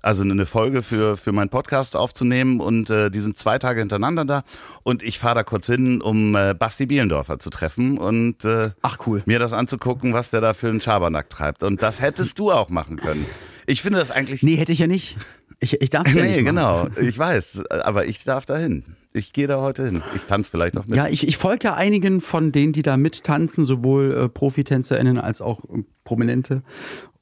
Also 0.01 0.23
eine 0.23 0.45
Folge 0.45 0.81
für, 0.81 1.17
für 1.17 1.31
meinen 1.31 1.49
Podcast 1.49 1.95
aufzunehmen 1.95 2.59
und 2.59 2.89
äh, 2.89 3.09
die 3.09 3.19
sind 3.19 3.37
zwei 3.37 3.59
Tage 3.59 3.79
hintereinander 3.79 4.25
da 4.25 4.43
und 4.83 5.03
ich 5.03 5.19
fahre 5.19 5.35
da 5.35 5.43
kurz 5.43 5.67
hin, 5.67 6.01
um 6.01 6.35
äh, 6.35 6.53
Basti 6.53 6.85
Bielendorfer 6.85 7.39
zu 7.39 7.49
treffen 7.49 7.97
und 7.97 8.43
äh, 8.45 8.71
Ach 8.81 8.97
cool. 9.05 9.21
mir 9.25 9.39
das 9.39 9.53
anzugucken, 9.53 10.13
was 10.13 10.29
der 10.29 10.41
da 10.41 10.53
für 10.53 10.69
einen 10.69 10.81
Schabernack 10.81 11.29
treibt. 11.29 11.63
Und 11.63 11.81
das 11.81 12.01
hättest 12.01 12.39
du 12.39 12.51
auch 12.51 12.69
machen 12.69 12.97
können. 12.97 13.25
Ich 13.67 13.81
finde 13.81 13.99
das 13.99 14.11
eigentlich. 14.11 14.43
Nee, 14.43 14.55
hätte 14.55 14.71
ich 14.71 14.79
ja 14.79 14.87
nicht. 14.87 15.17
Ich, 15.59 15.79
ich 15.79 15.91
darf 15.91 16.07
ja 16.07 16.23
nee 16.23 16.37
nicht. 16.37 16.45
genau. 16.45 16.87
Ich 16.99 17.17
weiß, 17.17 17.65
aber 17.69 18.07
ich 18.07 18.23
darf 18.23 18.45
da 18.45 18.57
hin. 18.57 18.83
Ich 19.13 19.31
gehe 19.31 19.45
da 19.45 19.61
heute 19.61 19.85
hin. 19.85 20.01
Ich 20.15 20.23
tanze 20.23 20.49
vielleicht 20.49 20.73
noch 20.73 20.87
mit. 20.87 20.97
Ja, 20.97 21.07
ich, 21.07 21.27
ich 21.27 21.37
folge 21.37 21.65
ja 21.67 21.75
einigen 21.75 22.21
von 22.21 22.51
denen, 22.51 22.73
die 22.73 22.81
da 22.81 22.97
mittanzen, 22.97 23.63
sowohl 23.63 24.11
äh, 24.11 24.29
ProfitänzerInnen 24.29 25.19
als 25.19 25.41
auch 25.41 25.63
äh, 25.65 25.83
Prominente. 26.03 26.63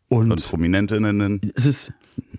Und, 0.08 0.32
und 0.32 0.44
Prominentinnen. 0.44 1.42
es 1.54 1.66
ist 1.66 1.94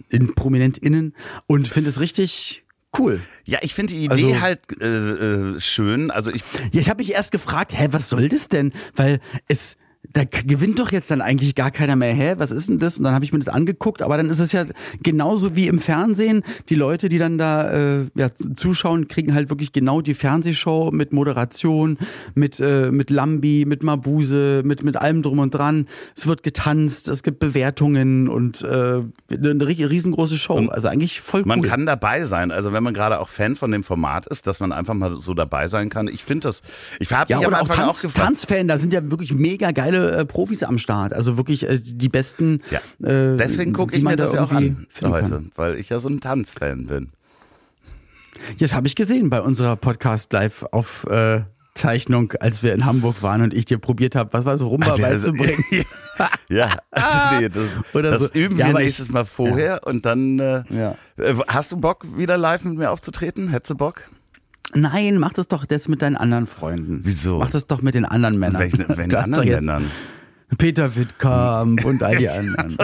in 0.09 0.35
ProminentInnen 0.35 1.15
und 1.47 1.69
finde 1.69 1.91
es 1.91 2.01
richtig 2.01 2.65
cool. 2.99 3.21
Ja, 3.45 3.59
ich 3.63 3.75
finde 3.75 3.95
die 3.95 4.05
Idee 4.05 4.25
Also- 4.35 4.41
halt 4.41 4.61
äh, 4.81 4.87
äh, 4.87 5.61
schön. 5.61 6.11
Also 6.11 6.33
ich 6.33 6.43
Ja, 6.73 6.81
ich 6.81 6.89
habe 6.91 6.99
mich 6.99 7.13
erst 7.13 7.33
gefragt, 7.33 7.73
hä, 7.77 7.89
was 7.93 8.09
soll 8.09 8.29
das 8.29 8.49
denn? 8.49 8.73
Weil 8.97 9.21
es 9.49 9.77
da 10.13 10.25
gewinnt 10.25 10.79
doch 10.79 10.91
jetzt 10.93 11.11
dann 11.11 11.21
eigentlich 11.21 11.55
gar 11.55 11.71
keiner 11.71 11.95
mehr. 11.95 12.15
Hä, 12.15 12.35
was 12.39 12.51
ist 12.51 12.69
denn 12.69 12.79
das? 12.79 12.97
Und 12.99 13.05
dann 13.05 13.15
habe 13.15 13.25
ich 13.25 13.33
mir 13.33 13.39
das 13.39 13.49
angeguckt, 13.49 14.03
aber 14.03 14.17
dann 14.17 14.29
ist 14.31 14.39
es 14.41 14.51
ja 14.51 14.65
genauso 15.03 15.55
wie 15.55 15.69
im 15.69 15.79
Fernsehen. 15.79 16.43
Die 16.69 16.75
Leute, 16.75 17.09
die 17.09 17.19
dann 17.19 17.39
da 17.39 17.71
äh, 18.01 18.07
ja, 18.15 18.31
zuschauen, 18.35 19.09
kriegen 19.09 19.35
halt 19.35 19.51
wirklich 19.51 19.73
genau 19.73 20.01
die 20.01 20.15
Fernsehshow 20.15 20.91
mit 20.91 21.13
Moderation, 21.13 21.99
mit, 22.35 22.59
äh, 22.61 22.91
mit 22.91 23.11
Lambi, 23.11 23.65
mit 23.69 23.83
Mabuse, 23.83 24.63
mit, 24.65 24.83
mit 24.83 24.97
allem 24.97 25.23
drum 25.23 25.39
und 25.39 25.55
dran. 25.55 25.87
Es 26.17 26.27
wird 26.27 26.43
getanzt, 26.43 27.09
es 27.09 27.23
gibt 27.23 27.39
Bewertungen 27.39 28.29
und 28.29 28.63
äh, 28.63 28.67
eine 28.67 29.05
ri- 29.65 29.89
riesengroße 29.89 30.39
Show. 30.39 30.57
also 30.71 30.89
eigentlich 30.89 31.21
voll 31.21 31.43
Man 31.45 31.61
cool. 31.61 31.69
kann 31.69 31.87
dabei 31.87 32.25
sein, 32.25 32.51
also 32.51 32.73
wenn 32.73 32.83
man 32.83 32.95
gerade 32.95 33.21
auch 33.21 33.29
Fan 33.29 33.55
von 33.55 33.71
dem 33.71 33.85
Format 33.85 34.27
ist, 34.27 34.47
dass 34.47 34.61
man 34.61 34.73
einfach 34.73 34.95
mal 34.95 35.15
so 35.17 35.35
dabei 35.35 35.69
sein 35.69 35.89
kann. 35.91 36.09
Ich 36.09 36.25
finde 36.25 36.49
das, 36.49 36.63
ich 36.99 37.13
habe 37.13 37.31
Ja, 37.31 37.39
mich 37.39 37.47
am 37.47 37.55
auch, 37.55 37.69
Tanz, 37.69 37.99
auch 37.99 38.03
gefragt. 38.03 38.27
Tanzfan, 38.27 38.67
da 38.67 38.79
sind 38.79 38.93
ja 38.93 39.09
wirklich 39.11 39.33
mega 39.35 39.71
geile 39.91 40.17
äh, 40.17 40.25
Profis 40.25 40.63
am 40.63 40.79
Start. 40.79 41.13
Also 41.13 41.37
wirklich 41.37 41.69
äh, 41.69 41.79
die 41.81 42.09
besten. 42.09 42.61
Ja. 42.71 42.79
Äh, 43.07 43.37
Deswegen 43.37 43.73
gucke 43.73 43.97
ich 43.97 44.03
mir 44.05 44.17
das 44.17 44.31
da 44.33 44.39
ja 44.39 44.45
auch 44.45 44.53
an 44.53 44.87
finden 44.89 45.13
heute, 45.15 45.31
kann. 45.31 45.53
weil 45.57 45.77
ich 45.77 45.89
ja 45.89 45.99
so 46.01 46.09
ein 46.09 46.21
Tanzfan 46.21 46.87
bin. 46.87 47.11
Das 48.59 48.73
habe 48.75 48.87
ich 48.87 48.97
gesehen 48.97 49.29
bei 49.31 49.41
unserer 49.43 49.77
Podcast 49.77 50.33
live 50.33 50.65
auf 50.71 51.05
äh, 51.11 51.43
Zeichnung, 51.75 52.33
als 52.41 52.63
wir 52.63 52.73
in 52.75 52.85
Hamburg 52.85 53.23
waren 53.23 53.43
und 53.43 53.55
ich 53.55 53.65
dir 53.65 53.79
probiert 53.79 54.17
habe, 54.17 54.33
was 54.33 54.45
war 54.45 54.53
das, 54.53 54.63
Rumba 54.63 54.93
Also, 54.93 55.33
beizubringen. 55.33 55.85
ja, 56.49 56.77
also 56.91 57.19
nee, 57.41 57.49
das, 57.49 57.65
Oder 57.95 58.11
das 58.13 58.23
so. 58.29 58.33
üben 58.35 58.57
Ja, 58.57 58.69
wir 58.69 58.79
ich- 58.79 58.87
nächstes 58.87 59.11
Mal 59.11 59.25
vorher 59.25 59.87
und 59.87 60.05
dann. 60.07 60.39
Äh, 60.39 60.63
Ja. 60.71 60.95
äh, 61.17 61.35
Hast 61.49 61.73
du 61.73 61.77
Bock, 61.77 62.07
wieder 62.17 62.37
live 62.39 62.65
mit 62.65 62.77
mir 62.79 62.91
aufzutreten? 62.91 63.49
Hättest 63.49 63.71
du 63.71 63.75
Bock? 63.77 64.03
Nein, 64.75 65.19
mach 65.19 65.33
das 65.33 65.49
doch 65.49 65.65
jetzt 65.69 65.89
mit 65.89 66.03
deinen 66.03 66.17
anderen 66.17 66.47
Freunden. 66.47 67.01
Wieso? 67.03 67.39
Mach 67.39 67.51
das 67.51 67.67
doch 67.67 67.83
mit 67.83 67.95
den 67.95 68.05
anderen 68.05 68.39
Männern. 68.39 68.61
Welchen, 68.61 68.89
welchen 68.97 69.15
anderen 69.15 69.49
Männern? 69.49 69.91
Peter 70.59 70.97
Wittkamp 70.97 71.85
und 71.85 72.03
all 72.03 72.17
die 72.17 72.29
anderen. 72.29 72.77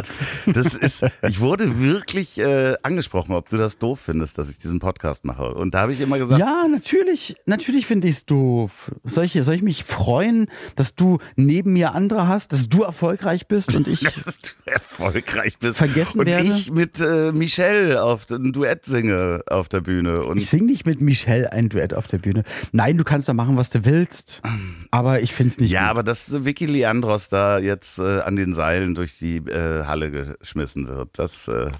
Das 0.46 0.75
ist, 0.75 1.04
ich 1.28 1.40
wurde 1.40 1.80
wirklich 1.80 2.38
äh, 2.38 2.75
angesprochen, 2.82 3.32
ob 3.35 3.49
du 3.49 3.56
das 3.56 3.78
doof 3.78 4.00
findest, 4.00 4.38
dass 4.38 4.50
ich 4.50 4.58
diesen 4.58 4.78
Podcast 4.78 5.25
mache. 5.25 5.54
Und 5.54 5.75
da 5.75 5.80
habe 5.80 5.92
ich 5.92 6.00
immer 6.00 6.18
gesagt, 6.18 6.40
Ja, 6.40 6.66
natürlich, 6.70 7.37
natürlich 7.46 7.87
finde 7.87 8.08
ich 8.08 8.16
es 8.16 8.26
doof. 8.26 8.90
Soll 9.04 9.25
ich, 9.25 9.32
soll 9.32 9.54
ich 9.54 9.62
mich 9.62 9.85
freuen, 9.85 10.46
dass 10.76 10.94
du 10.94 11.18
neben 11.37 11.73
mir 11.73 11.94
andere 11.94 12.28
hast, 12.28 12.52
dass 12.52 12.68
du 12.68 12.82
erfolgreich 12.82 13.46
bist 13.46 13.76
und 13.76 13.88
ich. 13.88 14.00
dass 14.25 14.38
du 14.38 14.50
erfolgreich 14.64 15.58
bist. 15.58 15.78
Vergessen 15.78 16.20
und 16.20 16.26
werde? 16.26 16.49
ich 16.49 16.70
mit 16.70 17.00
äh, 17.00 17.32
Michelle 17.32 18.02
auf 18.02 18.30
ein 18.30 18.52
Duett 18.52 18.85
singe 18.85 19.42
auf 19.49 19.68
der 19.68 19.80
Bühne. 19.80 20.23
Und 20.23 20.38
Ich 20.38 20.49
singe 20.49 20.66
nicht 20.66 20.87
mit 20.87 21.00
Michelle 21.00 21.52
ein 21.52 21.68
Duett 21.68 21.94
auf 21.94 22.06
der 22.06 22.18
Bühne. 22.18 22.44
Nein, 22.73 22.99
du 22.99 23.04
kannst 23.04 23.28
da 23.28 23.35
machen, 23.35 23.56
was 23.56 23.70
du 23.70 23.85
willst, 23.85 24.42
aber 24.90 25.20
ich 25.20 25.32
finde 25.32 25.52
es 25.52 25.61
nicht 25.61 25.70
ja, 25.70 25.82
gut. 25.82 25.90
aber 25.90 26.02
dass 26.02 26.44
Vicky 26.44 26.66
Leandros 26.66 27.28
da 27.28 27.56
jetzt 27.59 27.99
äh, 27.99 28.21
an 28.21 28.37
den 28.37 28.55
Seilen 28.55 28.95
durch 28.95 29.19
die 29.19 29.37
äh, 29.39 29.85
Halle 29.85 30.11
geschmissen 30.11 30.89
wird, 30.89 31.19
das 31.19 31.49
äh, 31.49 31.71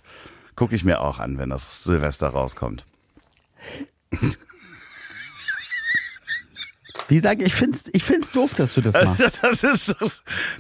gucke 0.55 0.75
ich 0.75 0.85
mir 0.85 1.01
auch 1.01 1.19
an, 1.19 1.39
wenn 1.39 1.51
das 1.51 1.85
Silvester 1.85 2.29
rauskommt. 2.29 2.85
Wie 7.09 7.15
gesagt, 7.17 7.41
ich 7.43 7.55
finde 7.55 7.77
es 7.79 7.85
ich 7.93 8.03
find's 8.03 8.31
doof, 8.33 8.55
dass 8.55 8.75
du 8.75 8.81
das 8.81 8.95
machst. 9.05 9.41
Das 9.43 9.63
ist 9.63 9.89
doch, 10.01 10.11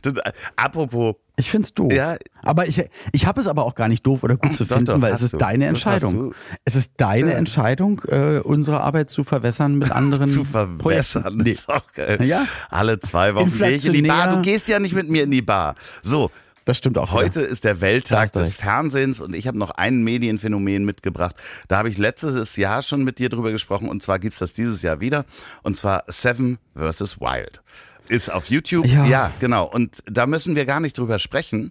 das, 0.03 0.15
apropos, 0.57 1.15
Ich 1.37 1.51
finde 1.51 1.67
es 1.67 1.75
doof. 1.75 1.93
Ja. 1.93 2.17
Aber 2.43 2.67
ich, 2.67 2.83
ich 3.13 3.27
habe 3.27 3.41
es 3.41 3.49
aber 3.49 3.65
auch 3.65 3.75
gar 3.75 3.89
nicht 3.89 4.07
doof 4.07 4.23
oder 4.23 4.37
gut 4.37 4.57
zu 4.57 4.65
finden, 4.65 4.85
doch, 4.85 5.01
weil 5.01 5.13
es 5.13 5.23
ist 5.23 5.33
du. 5.33 5.39
deine 5.39 5.69
Das 5.69 5.85
hast 5.85 6.03
Entscheidung. 6.03 6.31
du. 6.31 6.35
Es 6.65 6.75
ist 6.77 6.93
deine. 6.99 7.35
Entscheidung, 7.35 8.01
äh, 8.09 8.39
unsere 8.39 8.81
Arbeit 8.81 9.11
zu 9.11 9.25
verwässern 9.25 9.77
mit 9.77 9.91
anderen 9.93 10.29
zu 10.29 10.45
verbessern. 10.45 11.39
Nee. 11.39 11.51
ist 11.51 11.69
auch 11.69 11.93
geil. 11.93 12.23
Ja. 12.25 12.47
Alle 12.71 13.01
zwei 13.01 13.35
Wochen 13.35 13.51
gehe 13.51 13.71
ich 13.71 13.85
in 13.87 13.93
die 13.93 14.03
Bar. 14.03 14.35
Du 14.37 14.41
gehst 14.43 14.69
ja 14.69 14.79
nicht 14.79 14.95
mit 14.95 15.09
mir 15.09 15.25
in 15.25 15.31
die 15.31 15.43
Bar. 15.43 15.75
So, 16.03 16.31
Das 16.67 16.79
stimmt 16.79 16.99
auch. 16.99 17.13
Heute 17.13 17.43
ist 17.43 17.63
der 17.63 17.81
Welttag 17.81 18.33
des. 18.33 18.55
Fernsehens 18.57 19.21
und 19.21 19.37
ich 19.37 19.47
habe 19.47 19.57
noch 19.57 19.71
ein 19.71 20.03
Medienphänomen 20.03 20.85
mitgebracht. 20.85 21.37
Da 21.69 21.79
habe 21.79 21.89
ich 21.89 21.97
letztes 21.97 22.57
Jahr 22.57 22.83
schon 22.83 23.05
mit 23.05 23.21
dir 23.21 23.29
drüber 23.29 23.53
gesprochen 23.53 23.89
und 23.89 24.03
zwar 24.03 24.19
gibt's 24.19 24.41
das 24.41 24.53
dieses 24.53 24.83
Jahr 24.83 24.99
wieder 24.99 25.27
und 25.63 25.77
zwar 25.77 26.03
Seven 26.09 26.59
vs. 26.75 27.21
Wild. 27.21 27.63
Ist 28.09 28.33
auf 28.33 28.51
YouTube. 28.51 28.85
Ja. 28.85 29.07
ja, 29.07 29.33
genau. 29.39 29.71
Und 29.71 30.03
da 30.07 30.27
müssen 30.27 30.57
wir 30.57 30.67
gar 30.67 30.81
nicht 30.81 30.99
drüber 30.99 31.21
sprechen. 31.21 31.71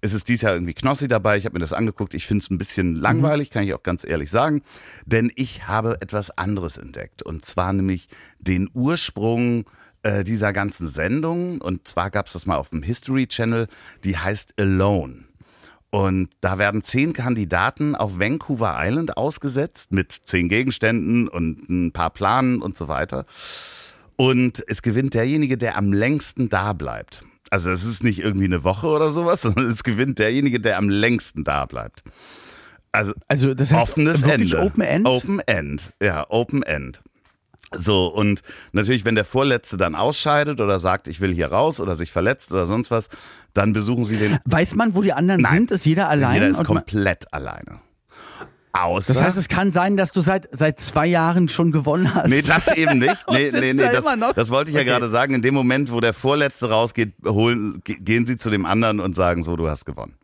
Es 0.00 0.14
ist 0.14 0.28
dieses 0.28 0.40
Jahr 0.40 0.54
irgendwie 0.54 0.72
Knossi 0.72 1.06
dabei. 1.06 1.36
Ich 1.36 1.44
habe 1.44 1.52
mir 1.52 1.60
das 1.60 1.74
angeguckt. 1.74 2.14
Ich 2.14 2.26
finde 2.26 2.42
es 2.42 2.50
ein 2.50 2.56
bisschen 2.56 2.94
langweilig, 2.94 3.50
kann 3.50 3.64
ich 3.64 3.74
auch 3.74 3.82
ganz 3.82 4.04
ehrlich 4.04 4.30
sagen. 4.30 4.62
Denn 5.04 5.30
ich 5.36 5.68
habe 5.68 5.98
etwas 6.00 6.30
anderes 6.30 6.78
entdeckt. 6.78 7.22
Und 7.22 7.44
zwar 7.44 7.74
nämlich 7.74 8.08
den 8.38 8.70
Ursprung 8.72 9.66
äh, 10.02 10.24
dieser 10.24 10.52
ganzen 10.52 10.88
Sendung. 10.88 11.60
Und 11.60 11.86
zwar 11.88 12.10
gab 12.10 12.26
es 12.26 12.32
das 12.32 12.46
mal 12.46 12.56
auf 12.56 12.70
dem 12.70 12.82
History 12.82 13.26
Channel. 13.26 13.66
Die 14.04 14.16
heißt 14.16 14.54
Alone. 14.58 15.24
Und 15.90 16.30
da 16.40 16.58
werden 16.58 16.82
zehn 16.82 17.12
Kandidaten 17.12 17.96
auf 17.96 18.18
Vancouver 18.18 18.76
Island 18.78 19.16
ausgesetzt 19.16 19.90
mit 19.92 20.12
zehn 20.24 20.48
Gegenständen 20.48 21.26
und 21.26 21.68
ein 21.68 21.92
paar 21.92 22.10
Planen 22.10 22.62
und 22.62 22.76
so 22.76 22.86
weiter. 22.86 23.26
Und 24.16 24.62
es 24.68 24.82
gewinnt 24.82 25.14
derjenige, 25.14 25.58
der 25.58 25.76
am 25.76 25.92
längsten 25.92 26.48
da 26.48 26.74
bleibt. 26.74 27.24
Also 27.50 27.70
es 27.70 27.82
ist 27.82 28.04
nicht 28.04 28.20
irgendwie 28.20 28.44
eine 28.44 28.62
Woche 28.62 28.86
oder 28.86 29.10
sowas, 29.10 29.40
sondern 29.42 29.66
es 29.66 29.82
gewinnt 29.82 30.20
derjenige, 30.20 30.60
der 30.60 30.78
am 30.78 30.88
längsten 30.88 31.42
da 31.42 31.66
bleibt. 31.66 32.04
Also, 32.92 33.12
Also 33.28 33.54
das 33.54 33.72
heißt 33.72 33.82
offenes 33.82 34.22
Ende. 34.22 34.60
Open 34.60 34.82
End? 34.82 35.06
Open 35.06 35.40
End, 35.40 35.92
ja, 36.02 36.26
Open 36.28 36.62
End. 36.62 37.02
So, 37.72 38.08
und 38.08 38.40
natürlich, 38.72 39.04
wenn 39.04 39.14
der 39.14 39.24
Vorletzte 39.24 39.76
dann 39.76 39.94
ausscheidet 39.94 40.60
oder 40.60 40.80
sagt, 40.80 41.06
ich 41.06 41.20
will 41.20 41.32
hier 41.32 41.52
raus 41.52 41.78
oder 41.78 41.94
sich 41.94 42.10
verletzt 42.10 42.50
oder 42.50 42.66
sonst 42.66 42.90
was, 42.90 43.08
dann 43.54 43.72
besuchen 43.72 44.04
sie 44.04 44.16
den. 44.16 44.38
Weiß 44.44 44.74
man, 44.74 44.94
wo 44.94 45.02
die 45.02 45.12
anderen 45.12 45.42
Nein. 45.42 45.52
sind? 45.54 45.70
Ist 45.70 45.84
jeder 45.86 46.08
allein? 46.08 46.34
Jeder 46.34 46.48
ist 46.48 46.64
komplett 46.64 47.32
alleine. 47.32 47.80
Außer. 48.72 49.12
das 49.14 49.22
heißt, 49.22 49.36
es 49.36 49.48
kann 49.48 49.72
sein, 49.72 49.96
dass 49.96 50.12
du 50.12 50.20
seit, 50.20 50.48
seit 50.52 50.78
zwei 50.78 51.06
Jahren 51.06 51.48
schon 51.48 51.72
gewonnen 51.72 52.14
hast. 52.14 52.28
Nee, 52.28 52.42
das 52.42 52.68
eben 52.76 52.98
nicht. 52.98 53.24
Nee, 53.30 53.50
nee, 53.52 53.72
nee, 53.72 53.74
da 53.74 54.00
das, 54.00 54.34
das 54.34 54.50
wollte 54.50 54.70
ich 54.70 54.76
ja 54.76 54.82
Okay. 54.82 54.90
gerade 54.90 55.08
sagen. 55.08 55.34
In 55.34 55.42
dem 55.42 55.54
Moment, 55.54 55.90
wo 55.90 55.98
der 56.00 56.14
Vorletzte 56.14 56.70
rausgeht, 56.70 57.14
holen, 57.26 57.80
ge- 57.82 57.96
gehen 57.98 58.26
sie 58.26 58.36
zu 58.36 58.48
dem 58.48 58.66
anderen 58.66 59.00
und 59.00 59.16
sagen 59.16 59.42
so, 59.42 59.56
du 59.56 59.68
hast 59.68 59.86
gewonnen. 59.86 60.14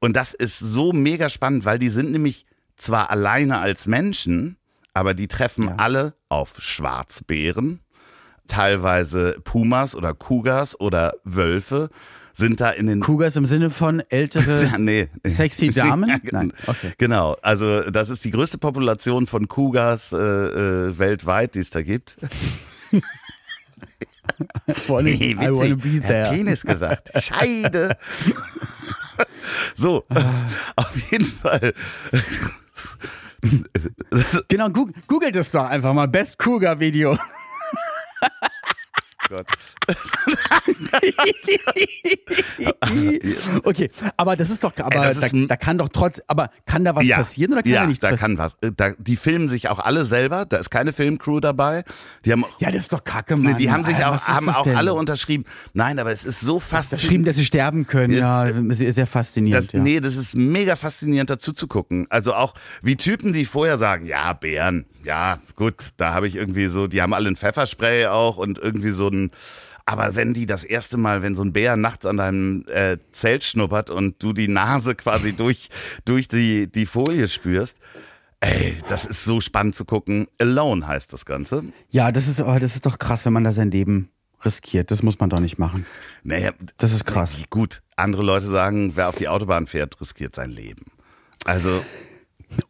Und 0.00 0.16
das 0.16 0.32
ist 0.32 0.58
so 0.58 0.92
mega 0.92 1.28
spannend, 1.28 1.66
weil 1.66 1.78
die 1.78 1.90
sind 1.90 2.10
nämlich 2.10 2.46
zwar 2.76 3.10
alleine 3.10 3.58
als 3.58 3.86
Menschen, 3.86 4.56
aber 4.94 5.12
die 5.14 5.28
treffen 5.28 5.68
alle 5.78 6.14
auf 6.28 6.54
Schwarzbären, 6.60 7.80
teilweise 8.46 9.36
Pumas 9.44 9.94
oder 9.94 10.14
Cougars 10.14 10.78
oder 10.80 11.12
Wölfe, 11.24 11.90
sind 12.36 12.60
da 12.60 12.70
in 12.70 12.88
den 12.88 12.98
Cougars 13.00 13.36
im 13.36 13.46
Sinne 13.46 13.70
von 13.70 14.00
ältere 14.08 14.64
ja, 14.72 14.76
nee. 14.78 15.08
sexy 15.24 15.68
Damen? 15.74 16.08
Ja, 16.08 16.18
gen- 16.18 16.30
Nein, 16.32 16.52
okay. 16.66 16.92
Genau, 16.98 17.36
also 17.42 17.82
das 17.90 18.10
ist 18.10 18.24
die 18.24 18.32
größte 18.32 18.58
Population 18.58 19.26
von 19.28 19.46
Cougars 19.46 20.12
äh, 20.12 20.16
äh, 20.16 20.98
weltweit, 20.98 21.54
die 21.54 21.60
es 21.60 21.70
da 21.70 21.82
gibt. 21.82 22.16
Allem, 24.88 25.06
Hey, 25.16 25.32
I 25.32 25.36
wanna 25.36 25.76
witzig. 25.76 25.82
be 25.82 26.06
Er 26.06 26.08
there. 26.08 26.30
Penis 26.36 26.62
gesagt. 26.62 27.10
Scheide. 27.22 27.96
So, 29.76 30.04
auf 30.76 31.10
jeden 31.12 31.24
Fall. 31.26 31.72
Genau, 34.48 34.68
goog- 34.68 34.94
googelt 35.06 35.36
es 35.36 35.50
doch 35.50 35.68
einfach 35.68 35.92
mal. 35.92 36.08
Best 36.08 36.38
Cougar 36.38 36.80
Video. 36.80 37.18
Gott. 39.28 39.46
okay, 43.64 43.90
aber 44.16 44.36
das 44.36 44.50
ist 44.50 44.64
doch, 44.64 44.72
aber 44.78 45.06
Ey, 45.08 45.14
da, 45.14 45.26
ist 45.26 45.34
da 45.48 45.56
kann 45.56 45.78
doch 45.78 45.88
trotz, 45.88 46.20
aber 46.26 46.50
kann 46.66 46.84
da 46.84 46.94
was 46.94 47.08
passieren 47.08 47.52
oder 47.52 47.62
kann 47.62 47.72
ja, 47.72 47.80
da 47.82 47.86
nichts 47.86 48.00
da 48.00 48.10
passieren? 48.10 48.36
kann 48.36 48.52
was. 48.60 48.68
Äh, 48.68 48.72
Da, 48.76 48.90
die 48.98 49.16
filmen 49.16 49.48
sich 49.48 49.68
auch 49.68 49.78
alle 49.78 50.04
selber. 50.04 50.44
Da 50.46 50.56
ist 50.58 50.70
keine 50.70 50.92
Filmcrew 50.92 51.40
dabei. 51.40 51.84
Die 52.24 52.32
haben, 52.32 52.44
Ja, 52.58 52.70
das 52.70 52.82
ist 52.82 52.92
doch 52.92 53.04
kacke, 53.04 53.36
Mann. 53.36 53.56
die 53.56 53.70
haben 53.70 53.84
sich 53.84 53.94
Alter, 53.96 54.12
auch, 54.12 54.28
haben 54.28 54.48
auch 54.48 54.62
denn? 54.62 54.76
alle 54.76 54.94
unterschrieben. 54.94 55.44
Nein, 55.72 55.98
aber 55.98 56.10
es 56.12 56.24
ist 56.24 56.40
so 56.40 56.56
Geschrieben, 56.58 56.70
faszinierend. 56.70 57.28
dass 57.28 57.36
sie 57.36 57.44
sterben 57.44 57.86
können, 57.86 58.12
Ist- 58.14 58.20
ja, 58.20 58.48
sehr, 58.70 58.92
sehr 58.92 59.06
faszinierend. 59.06 59.66
Das, 59.66 59.72
ja. 59.72 59.80
Nee, 59.80 60.00
das 60.00 60.16
ist 60.16 60.36
mega 60.36 60.76
faszinierend 60.76 61.30
dazu 61.30 61.52
zu 61.52 61.66
gucken. 61.68 62.06
Also 62.10 62.34
auch 62.34 62.54
wie 62.82 62.96
Typen, 62.96 63.32
die 63.32 63.44
vorher 63.44 63.78
sagen, 63.78 64.06
ja, 64.06 64.32
Bären, 64.32 64.86
ja, 65.04 65.38
gut, 65.54 65.90
da 65.96 66.14
habe 66.14 66.26
ich 66.28 66.36
irgendwie 66.36 66.66
so, 66.66 66.86
die 66.86 67.02
haben 67.02 67.12
alle 67.14 67.28
ein 67.28 67.36
Pfefferspray 67.36 68.06
auch 68.06 68.36
und 68.36 68.58
irgendwie 68.58 68.90
so 68.92 69.08
ein. 69.08 69.30
Aber 69.86 70.14
wenn 70.14 70.32
die 70.32 70.46
das 70.46 70.64
erste 70.64 70.96
Mal, 70.96 71.22
wenn 71.22 71.36
so 71.36 71.42
ein 71.42 71.52
Bär 71.52 71.76
nachts 71.76 72.06
an 72.06 72.16
deinem 72.16 72.64
äh, 72.68 72.96
Zelt 73.12 73.44
schnuppert 73.44 73.90
und 73.90 74.22
du 74.22 74.32
die 74.32 74.48
Nase 74.48 74.94
quasi 74.94 75.32
durch, 75.36 75.68
durch 76.04 76.28
die, 76.28 76.70
die 76.70 76.86
Folie 76.86 77.28
spürst, 77.28 77.78
ey, 78.40 78.76
das 78.88 79.04
ist 79.04 79.24
so 79.24 79.40
spannend 79.40 79.74
zu 79.74 79.84
gucken. 79.84 80.26
Alone 80.40 80.86
heißt 80.86 81.12
das 81.12 81.26
Ganze. 81.26 81.64
Ja, 81.90 82.12
das 82.12 82.28
ist, 82.28 82.40
aber 82.40 82.58
das 82.60 82.74
ist 82.74 82.86
doch 82.86 82.98
krass, 82.98 83.24
wenn 83.26 83.32
man 83.34 83.44
da 83.44 83.52
sein 83.52 83.70
Leben 83.70 84.08
riskiert. 84.44 84.90
Das 84.90 85.02
muss 85.02 85.18
man 85.18 85.30
doch 85.30 85.40
nicht 85.40 85.58
machen. 85.58 85.86
Naja, 86.22 86.52
Das 86.78 86.92
ist 86.92 87.04
krass. 87.04 87.38
gut. 87.50 87.82
Andere 87.96 88.22
Leute 88.22 88.46
sagen, 88.46 88.92
wer 88.96 89.08
auf 89.08 89.16
die 89.16 89.28
Autobahn 89.28 89.66
fährt, 89.66 90.00
riskiert 90.00 90.34
sein 90.34 90.50
Leben. 90.50 90.86
Also, 91.46 91.84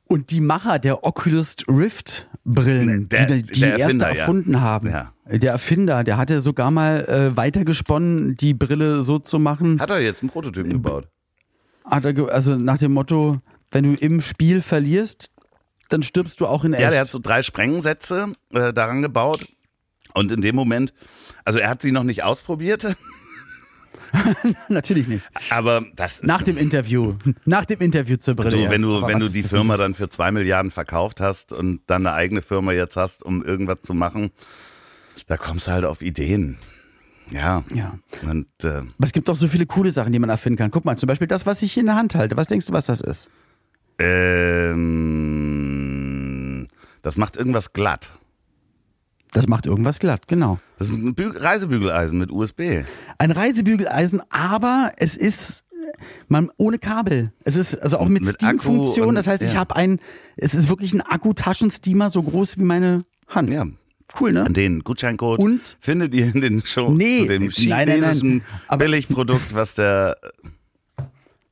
Und 0.06 0.30
die 0.30 0.40
Macher 0.40 0.78
der 0.78 1.04
Oculus 1.04 1.56
Rift 1.68 2.28
Brillen, 2.44 3.08
Der- 3.08 3.26
die 3.26 3.42
die 3.42 3.60
der 3.60 3.70
erste 3.70 3.82
Erfinder, 3.84 4.12
ja. 4.12 4.18
erfunden 4.20 4.60
haben, 4.60 4.88
Ja. 4.88 5.12
der 5.30 5.52
Erfinder, 5.52 6.04
der 6.04 6.16
hatte 6.18 6.40
sogar 6.42 6.70
mal 6.70 7.04
äh, 7.06 7.36
weitergesponnen, 7.36 8.34
die 8.36 8.52
Brille 8.54 9.02
so 9.02 9.18
zu 9.18 9.38
machen. 9.38 9.80
hat 9.80 9.90
er 9.90 10.00
jetzt 10.00 10.22
einen 10.22 10.30
Prototypen 10.30 10.70
gebaut? 10.72 11.08
Hat 11.86 12.04
er 12.04 12.12
ge- 12.12 12.28
also 12.28 12.56
nach 12.56 12.78
dem 12.78 12.92
Motto, 12.92 13.38
wenn 13.70 13.84
du 13.84 13.94
im 13.94 14.20
Spiel 14.20 14.60
verlierst, 14.60 15.30
dann 15.88 16.02
stirbst 16.02 16.40
du 16.40 16.46
auch 16.46 16.64
in 16.64 16.72
echt. 16.74 16.82
Ja, 16.82 16.90
der 16.90 17.00
hat 17.00 17.08
so 17.08 17.18
drei 17.18 17.42
Sprengsätze 17.42 18.32
äh, 18.52 18.72
daran 18.72 19.00
gebaut. 19.02 19.46
Und 20.14 20.30
in 20.30 20.40
dem 20.42 20.54
Moment, 20.54 20.92
also 21.44 21.58
er 21.58 21.68
hat 21.70 21.82
sie 21.82 21.92
noch 21.92 22.04
nicht 22.04 22.22
ausprobiert, 22.24 22.94
Natürlich 24.68 25.08
nicht. 25.08 25.28
aber 25.50 25.82
das 25.96 26.16
ist 26.16 26.24
Nach 26.24 26.42
dem 26.42 26.56
Interview. 26.56 27.14
Nach 27.44 27.64
dem 27.64 27.80
Interview 27.80 28.16
zur 28.16 28.34
Brille. 28.34 28.50
du, 28.50 28.70
wenn 28.70 28.82
du, 28.82 28.98
Aber 28.98 29.08
wenn 29.08 29.18
du 29.20 29.28
die 29.28 29.42
Firma 29.42 29.76
dann 29.76 29.94
für 29.94 30.08
zwei 30.08 30.30
Milliarden 30.32 30.70
verkauft 30.70 31.20
hast 31.20 31.52
und 31.52 31.80
dann 31.86 32.06
eine 32.06 32.14
eigene 32.14 32.42
Firma 32.42 32.72
jetzt 32.72 32.96
hast, 32.96 33.22
um 33.24 33.44
irgendwas 33.44 33.78
zu 33.82 33.94
machen, 33.94 34.30
da 35.26 35.36
kommst 35.36 35.66
du 35.66 35.72
halt 35.72 35.84
auf 35.84 36.02
Ideen. 36.02 36.58
Ja. 37.30 37.64
Ja. 37.74 37.98
Und 38.22 38.46
äh, 38.64 38.68
Aber 38.68 38.86
es 39.00 39.12
gibt 39.12 39.28
doch 39.28 39.36
so 39.36 39.48
viele 39.48 39.64
coole 39.66 39.90
Sachen, 39.90 40.12
die 40.12 40.18
man 40.18 40.28
erfinden 40.30 40.58
kann. 40.58 40.70
Guck 40.70 40.84
mal, 40.84 40.96
zum 40.96 41.06
Beispiel 41.06 41.26
das, 41.26 41.46
was 41.46 41.62
ich 41.62 41.72
hier 41.72 41.80
in 41.80 41.86
der 41.86 41.96
Hand 41.96 42.14
halte. 42.14 42.36
Was 42.36 42.48
denkst 42.48 42.66
du, 42.66 42.72
was 42.72 42.86
das 42.86 43.00
ist? 43.00 43.28
ähm, 44.94 46.66
das 47.02 47.16
macht 47.16 47.36
irgendwas 47.36 47.72
glatt. 47.72 48.12
Das 49.34 49.48
macht 49.48 49.66
irgendwas 49.66 49.98
glatt, 49.98 50.28
genau. 50.28 50.58
Das 50.78 50.88
ist 50.88 50.94
ein 50.96 51.14
Bü 51.14 51.28
Reisebügeleisen 51.34 52.18
mit 52.18 52.30
USB. 52.30 52.84
Ein 53.18 53.30
Reisebügeleisen, 53.32 54.22
aber 54.30 54.92
es 54.96 55.16
ist 55.16 55.64
man 56.28 56.50
ohne 56.56 56.78
Kabel. 56.78 57.32
Es 57.44 57.56
ist 57.56 57.74
also 57.76 57.98
auch 57.98 58.08
mit, 58.08 58.22
Mit 58.24 58.34
Steam-Funktion. 58.34 59.14
Das 59.16 59.26
heißt, 59.26 59.42
ich 59.42 59.52
ja. 59.52 59.58
habe 59.58 59.76
ein, 59.76 59.98
es 60.36 60.54
ist 60.54 60.68
wirklich 60.68 60.92
ein 60.94 61.00
Akku-Taschensteamer 61.02 62.10
so 62.10 62.22
groß 62.22 62.58
wie 62.58 62.62
meine 62.62 63.02
Hand. 63.28 63.50
Ja. 63.52 63.66
Cool, 64.20 64.32
ne? 64.32 64.44
Den 64.44 64.80
Gutscheincode 64.84 65.40
Und? 65.40 65.76
findet 65.80 66.14
ihr 66.14 66.32
in 66.32 66.40
den 66.40 66.64
Show 66.64 66.90
Nee, 66.92 67.20
zu 67.22 67.26
dem 67.26 67.42
nein, 67.42 67.52
nein, 67.68 67.68
nein. 67.68 67.88
chinesischen 67.96 68.42
Aber- 68.68 68.84
Billigprodukt, 68.84 69.54
was 69.54 69.74
der 69.74 70.16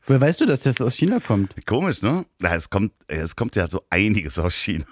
Woher 0.07 0.21
weißt 0.21 0.41
du, 0.41 0.47
dass 0.47 0.61
das 0.61 0.81
aus 0.81 0.95
China 0.95 1.19
kommt? 1.21 1.55
komisch, 1.67 2.03
ne? 2.03 2.27
Ja, 2.41 2.55
es 2.55 2.69
kommt, 2.71 2.93
es 3.09 3.35
kommt 3.37 3.57
ja 3.57 3.69
so 3.69 3.83
einiges 3.91 4.39
aus 4.39 4.55
China. 4.55 4.87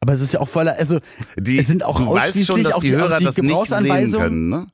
Aber 0.00 0.12
es 0.14 0.20
ist 0.20 0.32
ja 0.34 0.40
auch 0.40 0.48
voller, 0.48 0.76
also 0.78 0.98
Die, 1.38 1.58
es 1.58 1.66
sind 1.66 1.82
auch 1.82 1.98
du 1.98 2.06
weißt 2.06 2.28
ausschließlich 2.28 2.46
schon, 2.46 2.62
dass 2.64 2.72
auch 2.72 2.80
die 2.80 2.88
die, 2.88 2.94
Hörer 2.96 3.18
die 3.18 3.24
das 3.24 3.36
nicht 3.36 3.66
sehen 3.66 4.12
können, 4.20 4.48
ne? 4.48 4.66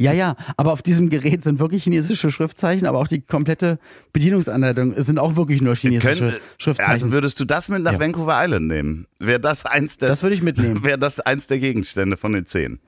Ja, 0.00 0.12
ja, 0.12 0.36
aber 0.56 0.72
auf 0.72 0.80
diesem 0.82 1.10
Gerät 1.10 1.42
sind 1.42 1.58
wirklich 1.58 1.82
chinesische 1.82 2.30
Schriftzeichen, 2.30 2.86
aber 2.86 2.98
auch 3.00 3.08
die 3.08 3.20
komplette 3.20 3.80
Bedienungsanleitung 4.12 4.94
sind 5.02 5.18
auch 5.18 5.34
wirklich 5.34 5.60
nur 5.60 5.74
chinesische 5.74 6.08
Können, 6.18 6.32
Schriftzeichen. 6.58 6.92
also 6.92 7.10
würdest 7.12 7.40
du 7.40 7.44
das 7.44 7.68
mit 7.68 7.82
nach 7.82 7.94
Ja. 7.94 8.00
Vancouver 8.00 8.34
Island 8.44 8.68
nehmen? 8.68 9.06
Wäre 9.18 9.40
das 9.40 9.64
eins 9.66 9.98
der, 9.98 10.08
Das 10.10 10.22
würde 10.22 10.34
ich 10.36 10.42
mitnehmen. 10.42 10.84
Wäre 10.84 10.98
das 11.00 11.18
eins 11.18 11.48
der 11.48 11.58
Gegenstände 11.58 12.16
von 12.16 12.32
den 12.32 12.46
zehn? 12.46 12.78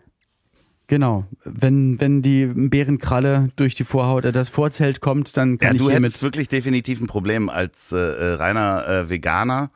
Genau. 0.86 1.24
Wenn, 1.44 2.00
wenn 2.00 2.22
die 2.22 2.46
Bärenkralle 2.46 3.48
durch 3.56 3.74
die 3.74 3.84
Vorhaut, 3.84 4.24
äh, 4.24 4.30
das 4.32 4.48
Vorzelt 4.48 5.00
kommt, 5.00 5.36
dann 5.36 5.58
kann 5.58 5.68
Ja, 5.68 5.72
ich 5.74 5.78
du 5.78 5.90
hiermit. 5.90 6.10
hättest 6.10 6.22
wirklich 6.22 6.48
definitiv 6.48 7.00
ein 7.00 7.06
Problem 7.08 7.48
als 7.48 7.90
äh, 7.90 7.96
äh, 7.96 8.34
reiner 8.34 8.86
äh, 8.86 9.08
Veganer. 9.08 9.70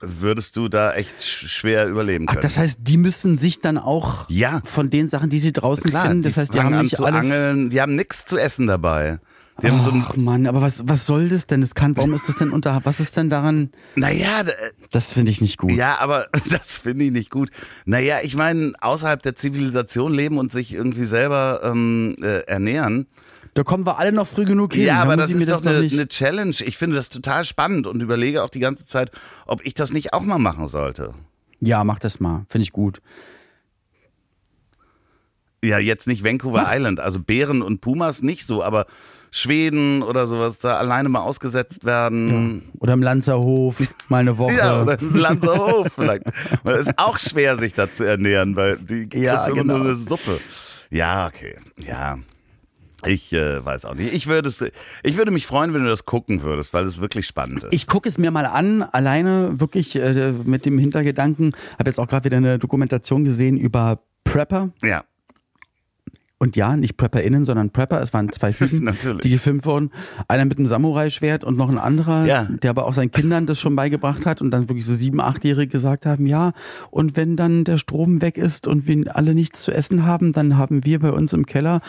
Würdest 0.00 0.56
du 0.56 0.68
da 0.68 0.92
echt 0.94 1.20
sch 1.22 1.48
schwer 1.48 1.86
überleben 1.88 2.26
Ach, 2.28 2.34
können? 2.34 2.42
das 2.42 2.56
heißt, 2.56 2.78
die 2.82 2.96
müssen 2.96 3.36
sich 3.36 3.60
dann 3.60 3.78
auch 3.78 4.28
Ja. 4.30 4.60
von 4.64 4.90
den 4.90 5.08
Sachen, 5.08 5.28
die 5.28 5.38
sie 5.40 5.52
draußen 5.52 5.90
Klar, 5.90 6.06
finden, 6.06 6.22
das 6.22 6.36
heißt, 6.36 6.54
die 6.54 6.60
haben 6.60 6.78
nicht 6.82 6.94
zu 6.96 7.04
alles. 7.04 7.20
angeln, 7.20 7.70
die 7.70 7.80
haben 7.80 7.96
nichts 7.96 8.24
zu 8.24 8.36
essen 8.38 8.66
dabei. 8.68 9.18
Die 9.60 9.66
so 9.66 9.92
Ach 9.92 10.14
Mann, 10.16 10.46
aber 10.46 10.62
was, 10.62 10.86
was 10.86 11.04
soll 11.04 11.28
das 11.28 11.48
denn? 11.48 11.62
Das 11.62 11.74
kann, 11.74 11.96
warum 11.96 12.14
ist 12.14 12.28
das 12.28 12.36
denn 12.36 12.50
unter, 12.52 12.80
was 12.84 13.00
ist 13.00 13.16
denn 13.16 13.28
daran? 13.28 13.70
naja, 13.96 14.44
Das 14.92 15.12
finde 15.12 15.32
ich 15.32 15.40
nicht 15.40 15.58
gut. 15.58 15.72
ja, 15.72 15.96
aber 15.98 16.28
das 16.50 16.78
finde 16.78 17.06
ich 17.06 17.10
nicht 17.10 17.30
gut. 17.30 17.50
Naja, 17.84 18.18
ich 18.22 18.36
meine, 18.36 18.74
außerhalb 18.80 19.20
der 19.20 19.34
Zivilisation 19.34 20.14
leben 20.14 20.38
und 20.38 20.52
sich 20.52 20.72
irgendwie 20.74 21.06
selber 21.06 21.60
ähm, 21.64 22.14
äh, 22.22 22.42
ernähren. 22.46 23.08
Da 23.54 23.62
kommen 23.64 23.86
wir 23.86 23.98
alle 23.98 24.12
noch 24.12 24.26
früh 24.26 24.44
genug 24.44 24.74
hin. 24.74 24.84
Ja, 24.86 25.02
aber 25.02 25.16
das 25.16 25.30
ist 25.30 25.50
doch 25.50 25.62
noch 25.62 25.72
eine, 25.72 25.88
eine 25.90 26.08
Challenge. 26.08 26.54
Ich 26.64 26.76
finde 26.78 26.96
das 26.96 27.08
total 27.08 27.44
spannend 27.44 27.86
und 27.86 28.02
überlege 28.02 28.42
auch 28.42 28.50
die 28.50 28.60
ganze 28.60 28.86
Zeit, 28.86 29.10
ob 29.46 29.64
ich 29.64 29.74
das 29.74 29.92
nicht 29.92 30.12
auch 30.12 30.22
mal 30.22 30.38
machen 30.38 30.68
sollte. 30.68 31.14
Ja, 31.60 31.82
mach 31.84 31.98
das 31.98 32.20
mal. 32.20 32.46
Finde 32.48 32.62
ich 32.62 32.72
gut. 32.72 33.00
Ja, 35.64 35.78
jetzt 35.78 36.06
nicht 36.06 36.22
Vancouver 36.22 36.66
Island, 36.68 37.00
also 37.00 37.18
Bären 37.18 37.62
und 37.62 37.80
Pumas 37.80 38.22
nicht 38.22 38.46
so, 38.46 38.62
aber 38.62 38.86
Schweden 39.30 40.02
oder 40.02 40.26
sowas 40.26 40.58
da 40.58 40.76
alleine 40.76 41.08
mal 41.08 41.20
ausgesetzt 41.20 41.84
werden. 41.84 42.70
Oder 42.78 42.92
im 42.94 43.02
Lanzerhof, 43.02 43.76
mal 44.08 44.18
eine 44.18 44.38
Woche. 44.38 44.54
Ja, 44.56 44.82
oder 44.82 45.00
im 45.00 45.16
Lanzerhof 45.16 45.88
vielleicht. 45.94 46.22
Weil 46.62 46.76
es 46.76 46.86
ist 46.86 46.98
auch 46.98 47.18
schwer, 47.18 47.56
sich 47.56 47.74
da 47.74 47.92
zu 47.92 48.04
ernähren, 48.04 48.56
weil 48.56 48.78
die 48.78 49.08
Ja, 49.14 49.46
immer 49.46 49.64
nur 49.64 49.78
genau. 49.78 49.88
eine 49.90 49.96
Suppe. 49.96 50.38
Ja, 50.90 51.26
okay. 51.26 51.56
Ja. 51.76 52.18
Ich 53.06 53.32
äh, 53.32 53.64
weiß 53.64 53.84
auch 53.84 53.94
nicht. 53.94 54.12
Ich 54.12 54.26
würde 54.26 54.48
es, 54.48 54.62
ich 55.04 55.16
würde 55.16 55.30
mich 55.30 55.46
freuen, 55.46 55.72
wenn 55.72 55.82
du 55.84 55.88
das 55.88 56.04
gucken 56.04 56.42
würdest, 56.42 56.74
weil 56.74 56.84
es 56.84 57.00
wirklich 57.00 57.26
spannend 57.26 57.62
ist. 57.64 57.72
Ich 57.72 57.86
gucke 57.86 58.08
es 58.08 58.18
mir 58.18 58.30
mal 58.32 58.46
an, 58.46 58.82
alleine 58.82 59.60
wirklich 59.60 59.94
äh, 59.96 60.32
mit 60.44 60.66
dem 60.66 60.78
Hintergedanken. 60.78 61.52
Habe 61.78 61.90
jetzt 61.90 62.00
auch 62.00 62.08
gerade 62.08 62.24
wieder 62.24 62.38
eine 62.38 62.58
Dokumentation 62.58 63.24
gesehen 63.24 63.56
über 63.56 64.00
Prepper. 64.24 64.70
ja. 64.82 65.04
Und 66.40 66.54
ja, 66.54 66.76
nicht 66.76 66.96
PrepperInnen, 66.96 67.44
sondern 67.44 67.70
Prepper. 67.70 68.00
Es 68.00 68.14
waren 68.14 68.30
zwei 68.30 68.52
Typen, 68.52 68.88
die 69.24 69.30
gefilmt 69.30 69.66
wurden. 69.66 69.90
Einer 70.28 70.44
mit 70.44 70.56
einem 70.56 70.68
Samurai-Schwert 70.68 71.42
und 71.42 71.56
noch 71.58 71.68
ein 71.68 71.78
anderer, 71.78 72.26
Ja. 72.26 72.44
der 72.44 72.70
aber 72.70 72.86
auch 72.86 72.92
seinen 72.94 73.10
Kindern 73.10 73.46
das 73.46 73.58
schon 73.58 73.74
beigebracht 73.74 74.24
hat 74.24 74.40
und 74.40 74.52
dann 74.52 74.68
wirklich 74.68 74.86
so 74.86 74.94
sieben, 74.94 75.20
achtjährige 75.20 75.66
gesagt 75.72 76.06
haben, 76.06 76.26
ja, 76.26 76.52
und 76.92 77.16
wenn 77.16 77.34
dann 77.34 77.64
der 77.64 77.76
Strom 77.76 78.22
weg 78.22 78.38
ist 78.38 78.68
und 78.68 78.86
wir 78.86 79.16
alle 79.16 79.34
nichts 79.34 79.64
zu 79.64 79.72
essen 79.72 80.04
haben, 80.06 80.30
dann 80.30 80.56
haben 80.56 80.84
wir 80.84 81.00
bei 81.00 81.10
uns 81.10 81.32
im 81.32 81.44
Keller 81.44 81.80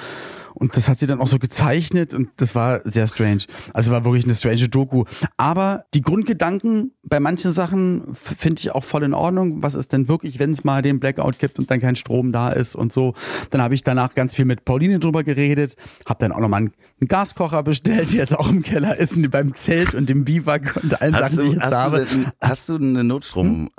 und 0.59 0.75
das 0.77 0.87
hat 0.89 0.99
sie 0.99 1.07
dann 1.07 1.19
auch 1.21 1.27
so 1.27 1.39
gezeichnet 1.39 2.13
und 2.13 2.29
das 2.37 2.53
war 2.55 2.81
sehr 2.83 3.07
strange. 3.07 3.43
Also 3.73 3.91
war 3.91 4.05
wirklich 4.05 4.25
eine 4.25 4.35
strange 4.35 4.69
Doku. 4.69 5.05
Aber 5.37 5.85
die 5.93 6.01
Grundgedanken 6.01 6.91
bei 7.03 7.19
manchen 7.19 7.51
Sachen 7.51 8.03
finde 8.13 8.59
ich 8.59 8.71
auch 8.71 8.83
voll 8.83 9.03
in 9.03 9.13
Ordnung. 9.13 9.63
Was 9.63 9.75
ist 9.75 9.93
denn 9.93 10.07
wirklich, 10.07 10.39
wenn 10.39 10.51
es 10.51 10.63
mal 10.63 10.81
den 10.81 10.99
Blackout 10.99 11.39
gibt 11.39 11.59
und 11.59 11.71
dann 11.71 11.79
kein 11.79 11.95
Strom 11.95 12.31
da 12.31 12.49
ist 12.49 12.75
und 12.75 12.93
so. 12.93 13.13
Dann 13.49 13.61
habe 13.61 13.73
ich 13.73 13.83
danach 13.83 14.13
ganz 14.15 14.35
viel 14.35 14.45
mit 14.45 14.65
Pauline 14.65 14.99
drüber 14.99 15.23
geredet, 15.23 15.75
habe 16.05 16.19
dann 16.19 16.31
auch 16.31 16.39
nochmal 16.39 16.59
einen, 16.61 16.73
einen 17.01 17.07
Gaskocher 17.07 17.63
bestellt, 17.63 18.11
der 18.11 18.19
jetzt 18.19 18.37
auch 18.37 18.49
im 18.49 18.61
Keller 18.61 18.97
ist 18.97 19.15
beim 19.31 19.55
Zelt 19.55 19.93
und 19.93 20.09
dem 20.09 20.25
Biwak 20.25 20.75
und 20.83 21.01
allen 21.01 21.15
Hast 21.15 21.35
Sachen, 21.35 21.49
die 21.49 21.55
ich 21.55 21.59
du, 21.59 21.59
jetzt 21.61 21.63
hast, 21.65 21.71
du 21.73 21.77
habe. 21.77 22.05
denn, 22.05 22.25
hast 22.41 22.69
du 22.69 22.75
eine 22.75 23.03
Notstrom, 23.03 23.47
Hm? 23.47 23.69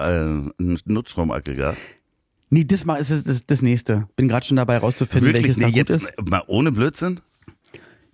äh, 0.58 0.62
ein 0.62 0.78
Notstromaggregat? 0.86 1.76
Nee, 2.50 2.64
das 2.64 2.84
mal 2.84 2.96
ist 2.96 3.10
das, 3.10 3.24
das, 3.24 3.46
das 3.46 3.62
nächste. 3.62 4.08
Bin 4.16 4.28
gerade 4.28 4.44
schon 4.44 4.56
dabei 4.56 4.78
rauszufinden, 4.78 5.32
welches 5.32 5.56
nee, 5.56 5.62
da 5.62 5.68
gut 5.68 5.76
jetzt 5.76 5.90
ist. 5.90 6.12
mal 6.28 6.42
ohne 6.48 6.72
Blödsinn? 6.72 7.20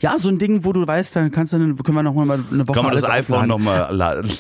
Ja, 0.00 0.18
so 0.18 0.28
ein 0.28 0.38
Ding, 0.38 0.62
wo 0.64 0.74
du 0.74 0.86
weißt, 0.86 1.16
dann 1.16 1.30
kannst 1.30 1.54
du, 1.54 1.58
dann 1.58 1.76
können 1.76 1.96
wir 1.96 2.02
noch 2.02 2.14
mal 2.14 2.38
eine 2.50 2.68
Woche 2.68 2.74
Kann 2.74 2.84
man 2.84 2.94
das 2.94 3.04
iPhone 3.04 3.48
nochmal 3.48 3.94
laden? 3.94 4.30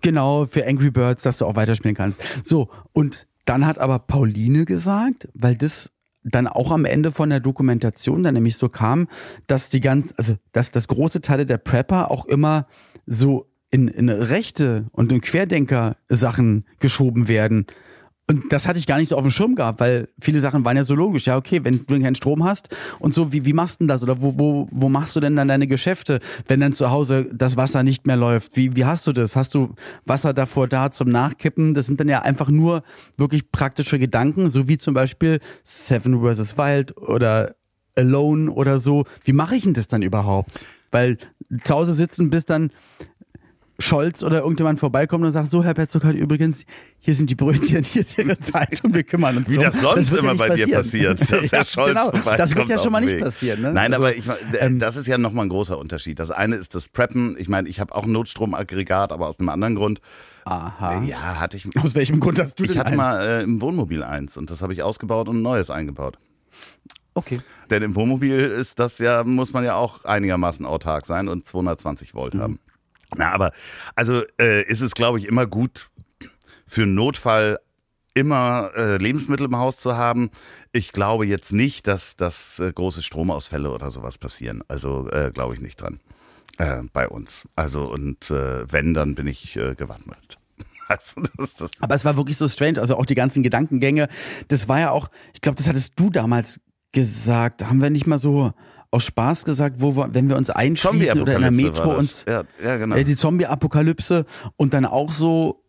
Genau, 0.00 0.46
für 0.46 0.64
Angry 0.66 0.92
Birds, 0.92 1.24
dass 1.24 1.38
du 1.38 1.46
auch 1.46 1.56
weiterspielen 1.56 1.96
kannst. 1.96 2.20
So, 2.44 2.70
und 2.92 3.26
dann 3.44 3.66
hat 3.66 3.78
aber 3.78 3.98
Pauline 3.98 4.64
gesagt, 4.64 5.28
weil 5.34 5.56
das 5.56 5.90
dann 6.22 6.46
auch 6.46 6.70
am 6.70 6.84
Ende 6.84 7.10
von 7.10 7.28
der 7.28 7.40
Dokumentation 7.40 8.22
dann 8.22 8.34
nämlich 8.34 8.56
so 8.56 8.68
kam, 8.68 9.08
dass 9.46 9.70
die 9.70 9.80
ganz, 9.80 10.14
also 10.16 10.36
dass 10.52 10.70
das 10.70 10.88
große 10.88 11.20
Teile 11.20 11.44
der 11.44 11.58
Prepper 11.58 12.10
auch 12.10 12.24
immer 12.26 12.66
so 13.06 13.50
in, 13.70 13.88
in 13.88 14.08
rechte 14.08 14.86
und 14.92 15.12
in 15.12 15.20
Querdenker-Sachen 15.20 16.64
geschoben 16.78 17.28
werden. 17.28 17.66
Und 18.30 18.50
das 18.50 18.66
hatte 18.66 18.78
ich 18.78 18.86
gar 18.86 18.96
nicht 18.96 19.10
so 19.10 19.16
auf 19.16 19.22
dem 19.22 19.30
Schirm 19.30 19.54
gehabt, 19.54 19.80
weil 19.80 20.08
viele 20.18 20.40
Sachen 20.40 20.64
waren 20.64 20.76
ja 20.76 20.84
so 20.84 20.94
logisch. 20.94 21.26
Ja, 21.26 21.36
okay, 21.36 21.60
wenn 21.62 21.84
du 21.86 22.00
keinen 22.00 22.14
Strom 22.14 22.42
hast 22.42 22.74
und 22.98 23.12
so, 23.12 23.32
wie, 23.32 23.44
wie 23.44 23.52
machst 23.52 23.80
du 23.80 23.84
denn 23.84 23.88
das? 23.88 24.02
Oder 24.02 24.22
wo, 24.22 24.38
wo, 24.38 24.68
wo 24.70 24.88
machst 24.88 25.14
du 25.14 25.20
denn 25.20 25.36
dann 25.36 25.48
deine 25.48 25.66
Geschäfte, 25.66 26.20
wenn 26.48 26.60
dann 26.60 26.72
zu 26.72 26.90
Hause 26.90 27.26
das 27.32 27.58
Wasser 27.58 27.82
nicht 27.82 28.06
mehr 28.06 28.16
läuft? 28.16 28.56
Wie, 28.56 28.76
wie 28.76 28.86
hast 28.86 29.06
du 29.06 29.12
das? 29.12 29.36
Hast 29.36 29.52
du 29.54 29.74
Wasser 30.06 30.32
davor 30.32 30.68
da 30.68 30.90
zum 30.90 31.10
Nachkippen? 31.10 31.74
Das 31.74 31.86
sind 31.86 32.00
dann 32.00 32.08
ja 32.08 32.22
einfach 32.22 32.48
nur 32.48 32.82
wirklich 33.18 33.52
praktische 33.52 33.98
Gedanken, 33.98 34.48
so 34.48 34.68
wie 34.68 34.78
zum 34.78 34.94
Beispiel 34.94 35.38
Seven 35.62 36.22
vs. 36.22 36.56
Wild 36.56 36.96
oder 36.96 37.54
Alone 37.94 38.50
oder 38.50 38.80
so. 38.80 39.04
Wie 39.24 39.34
mache 39.34 39.56
ich 39.56 39.64
denn 39.64 39.74
das 39.74 39.86
dann 39.86 40.00
überhaupt? 40.00 40.64
Weil 40.90 41.18
zu 41.62 41.74
Hause 41.74 41.92
sitzen, 41.92 42.30
bis 42.30 42.46
dann 42.46 42.70
Scholz 43.80 44.22
oder 44.22 44.40
irgendjemand 44.42 44.78
vorbeikommt 44.78 45.24
und 45.24 45.32
sagt, 45.32 45.50
so 45.50 45.64
Herr 45.64 45.74
Petzokat, 45.74 46.14
übrigens, 46.14 46.64
hier 47.00 47.14
sind 47.14 47.28
die 47.28 47.34
Brötchen, 47.34 47.82
hier 47.82 48.02
ist 48.02 48.16
Ihre 48.16 48.38
Zeit 48.38 48.84
und 48.84 48.94
wir 48.94 49.02
kümmern 49.02 49.36
uns 49.38 49.48
Wie 49.48 49.56
das 49.56 49.80
sonst 49.80 50.12
ja 50.12 50.18
immer 50.18 50.30
nicht 50.32 50.38
bei 50.38 50.54
dir 50.54 50.68
passieren. 50.72 51.16
passiert, 51.16 51.42
dass 51.42 51.52
Herr 51.52 51.64
Scholz 51.64 51.88
genau, 51.88 52.04
vorbeikommt 52.04 52.38
Das 52.38 52.54
wird 52.54 52.68
ja 52.68 52.78
schon 52.78 52.92
mal 52.92 53.00
nicht 53.00 53.14
Weg. 53.14 53.24
passieren. 53.24 53.62
Ne? 53.62 53.72
Nein, 53.72 53.92
Also, 53.92 54.04
aber 54.06 54.14
ich, 54.16 54.26
äh, 54.28 54.32
ähm, 54.60 54.78
das 54.78 54.94
ist 54.96 55.08
ja 55.08 55.18
nochmal 55.18 55.46
ein 55.46 55.48
großer 55.48 55.76
Unterschied. 55.76 56.18
Das 56.20 56.30
eine 56.30 56.54
ist 56.56 56.74
das 56.76 56.88
Preppen. 56.88 57.34
Ich 57.38 57.48
meine, 57.48 57.68
ich 57.68 57.80
habe 57.80 57.94
auch 57.94 58.04
ein 58.04 58.12
Notstromaggregat, 58.12 59.10
aber 59.10 59.26
aus 59.26 59.40
einem 59.40 59.48
anderen 59.48 59.74
Grund. 59.74 60.00
Aha. 60.44 61.02
Ja, 61.02 61.40
hatte 61.40 61.56
ich. 61.56 61.66
Aus 61.76 61.94
welchem 61.96 62.20
Grund 62.20 62.38
hast 62.38 62.60
du 62.60 62.64
Ich 62.64 62.70
denn 62.70 62.78
hatte 62.78 62.90
eins? 62.92 62.96
mal 62.98 63.20
äh, 63.24 63.42
im 63.42 63.60
Wohnmobil 63.60 64.02
eins 64.04 64.36
und 64.36 64.50
das 64.50 64.62
habe 64.62 64.72
ich 64.72 64.82
ausgebaut 64.84 65.28
und 65.28 65.38
ein 65.38 65.42
neues 65.42 65.70
eingebaut. 65.70 66.18
Okay. 67.14 67.40
Denn 67.70 67.82
im 67.82 67.94
Wohnmobil 67.94 68.38
ist 68.38 68.78
das 68.78 68.98
ja, 68.98 69.24
muss 69.24 69.52
man 69.52 69.64
ja 69.64 69.74
auch 69.76 70.04
einigermaßen 70.04 70.66
autark 70.66 71.06
sein 71.06 71.28
und 71.28 71.46
220 71.46 72.14
Volt 72.14 72.34
haben. 72.34 72.58
Na, 73.16 73.32
aber 73.32 73.52
also 73.94 74.22
äh, 74.40 74.62
ist 74.64 74.80
es, 74.80 74.94
glaube 74.94 75.18
ich, 75.18 75.26
immer 75.26 75.46
gut 75.46 75.90
für 76.66 76.82
einen 76.82 76.94
Notfall 76.94 77.58
immer 78.14 78.70
äh, 78.76 78.96
Lebensmittel 78.96 79.46
im 79.46 79.56
Haus 79.56 79.78
zu 79.78 79.96
haben. 79.96 80.30
Ich 80.72 80.92
glaube 80.92 81.26
jetzt 81.26 81.52
nicht, 81.52 81.86
dass, 81.88 82.16
dass 82.16 82.60
äh, 82.60 82.72
große 82.72 83.02
Stromausfälle 83.02 83.70
oder 83.70 83.90
sowas 83.90 84.18
passieren. 84.18 84.62
Also 84.68 85.08
äh, 85.10 85.30
glaube 85.32 85.54
ich 85.54 85.60
nicht 85.60 85.80
dran 85.80 86.00
äh, 86.58 86.82
bei 86.92 87.08
uns. 87.08 87.48
Also 87.56 87.90
und 87.90 88.30
äh, 88.30 88.70
wenn, 88.72 88.94
dann 88.94 89.14
bin 89.14 89.26
ich 89.26 89.54
gewappnet. 89.54 90.38
Also 90.86 91.22
das 91.38 91.54
das. 91.54 91.70
Aber 91.80 91.94
es 91.94 92.04
war 92.04 92.18
wirklich 92.18 92.36
so 92.36 92.46
strange, 92.46 92.78
also 92.78 92.98
auch 92.98 93.06
die 93.06 93.14
ganzen 93.14 93.42
Gedankengänge. 93.42 94.06
Das 94.48 94.68
war 94.68 94.80
ja 94.80 94.90
auch, 94.90 95.08
ich 95.32 95.40
glaube, 95.40 95.56
das 95.56 95.66
hattest 95.66 95.98
du 95.98 96.10
damals 96.10 96.60
gesagt. 96.94 97.66
Haben 97.66 97.82
wir 97.82 97.90
nicht 97.90 98.06
mal 98.06 98.18
so 98.18 98.52
aus 98.90 99.04
Spaß 99.04 99.44
gesagt, 99.44 99.76
wo 99.80 99.96
wir, 99.96 100.14
wenn 100.14 100.28
wir 100.28 100.36
uns 100.36 100.48
einschließen 100.48 101.20
oder 101.20 101.34
in 101.34 101.42
der 101.42 101.50
Metro 101.50 101.94
uns. 101.96 102.24
Ja, 102.28 102.44
ja, 102.64 102.76
genau. 102.76 102.96
die 102.96 103.16
Zombie-Apokalypse 103.16 104.24
und 104.56 104.72
dann 104.72 104.86
auch 104.86 105.10
so, 105.10 105.64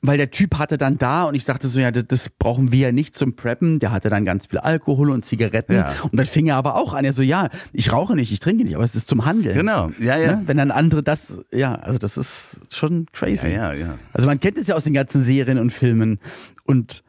weil 0.00 0.16
der 0.16 0.30
Typ 0.30 0.58
hatte 0.58 0.78
dann 0.78 0.96
da 0.96 1.24
und 1.24 1.34
ich 1.34 1.44
sagte 1.44 1.68
so, 1.68 1.78
ja, 1.78 1.90
das, 1.90 2.04
das 2.08 2.28
brauchen 2.30 2.72
wir 2.72 2.78
ja 2.86 2.92
nicht 2.92 3.14
zum 3.14 3.36
Preppen. 3.36 3.80
Der 3.80 3.92
hatte 3.92 4.08
dann 4.08 4.24
ganz 4.24 4.46
viel 4.46 4.58
Alkohol 4.58 5.10
und 5.10 5.26
Zigaretten 5.26 5.74
Ja. 5.74 5.92
und 6.04 6.18
dann 6.18 6.24
fing 6.24 6.46
er 6.46 6.56
aber 6.56 6.76
auch 6.76 6.94
an, 6.94 7.04
er 7.04 7.12
so, 7.12 7.20
ja, 7.20 7.50
ich 7.74 7.92
rauche 7.92 8.14
nicht, 8.16 8.32
ich 8.32 8.40
trinke 8.40 8.64
nicht, 8.64 8.74
aber 8.74 8.84
es 8.84 8.94
ist 8.94 9.08
zum 9.08 9.26
Handeln. 9.26 9.54
Genau, 9.54 9.90
ja, 9.98 10.16
ja. 10.16 10.36
Ne? 10.36 10.42
Wenn 10.46 10.56
dann 10.56 10.70
andere 10.70 11.02
das, 11.02 11.40
ja, 11.52 11.74
also 11.74 11.98
das 11.98 12.16
ist 12.16 12.60
schon 12.72 13.06
crazy. 13.12 13.48
Ja, 13.48 13.74
ja, 13.74 13.88
ja. 13.88 13.94
Also 14.14 14.26
man 14.26 14.40
kennt 14.40 14.56
es 14.56 14.68
ja 14.68 14.74
aus 14.74 14.84
den 14.84 14.94
ganzen 14.94 15.20
Serien 15.20 15.58
und 15.58 15.70
Filmen 15.70 16.18
und 16.64 17.02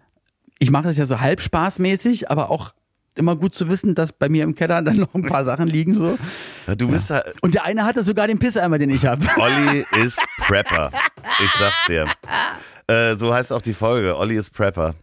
ich 0.59 0.69
mache 0.69 0.85
das 0.85 0.97
ja 0.97 1.05
so 1.05 1.21
halb 1.21 1.41
spaßmäßig, 1.41 2.29
aber 2.29 2.49
auch 2.49 2.73
immer 3.17 3.35
gut 3.35 3.53
zu 3.55 3.67
wissen, 3.69 3.95
dass 3.95 4.11
bei 4.13 4.29
mir 4.29 4.43
im 4.43 4.55
Keller 4.55 4.81
dann 4.81 4.97
noch 4.97 5.13
ein 5.13 5.23
paar 5.23 5.43
Sachen 5.45 5.67
liegen 5.67 5.93
so. 5.95 6.17
Ja, 6.67 6.75
Du 6.75 6.87
bist 6.89 7.09
da, 7.09 7.23
Und 7.41 7.53
der 7.53 7.65
eine 7.65 7.83
hatte 7.85 8.03
sogar 8.03 8.27
den 8.27 8.39
Pisseeimer, 8.39 8.77
den 8.77 8.89
ich 8.89 9.05
habe. 9.05 9.25
Olli 9.37 9.85
ist 10.03 10.19
Prepper. 10.37 10.91
Ich 11.43 11.51
sag's 11.59 11.85
dir. 11.87 12.05
Äh, 12.87 13.15
so 13.17 13.33
heißt 13.33 13.51
auch 13.53 13.61
die 13.61 13.73
Folge. 13.73 14.17
Olli 14.17 14.37
ist 14.37 14.51
Prepper. 14.53 14.95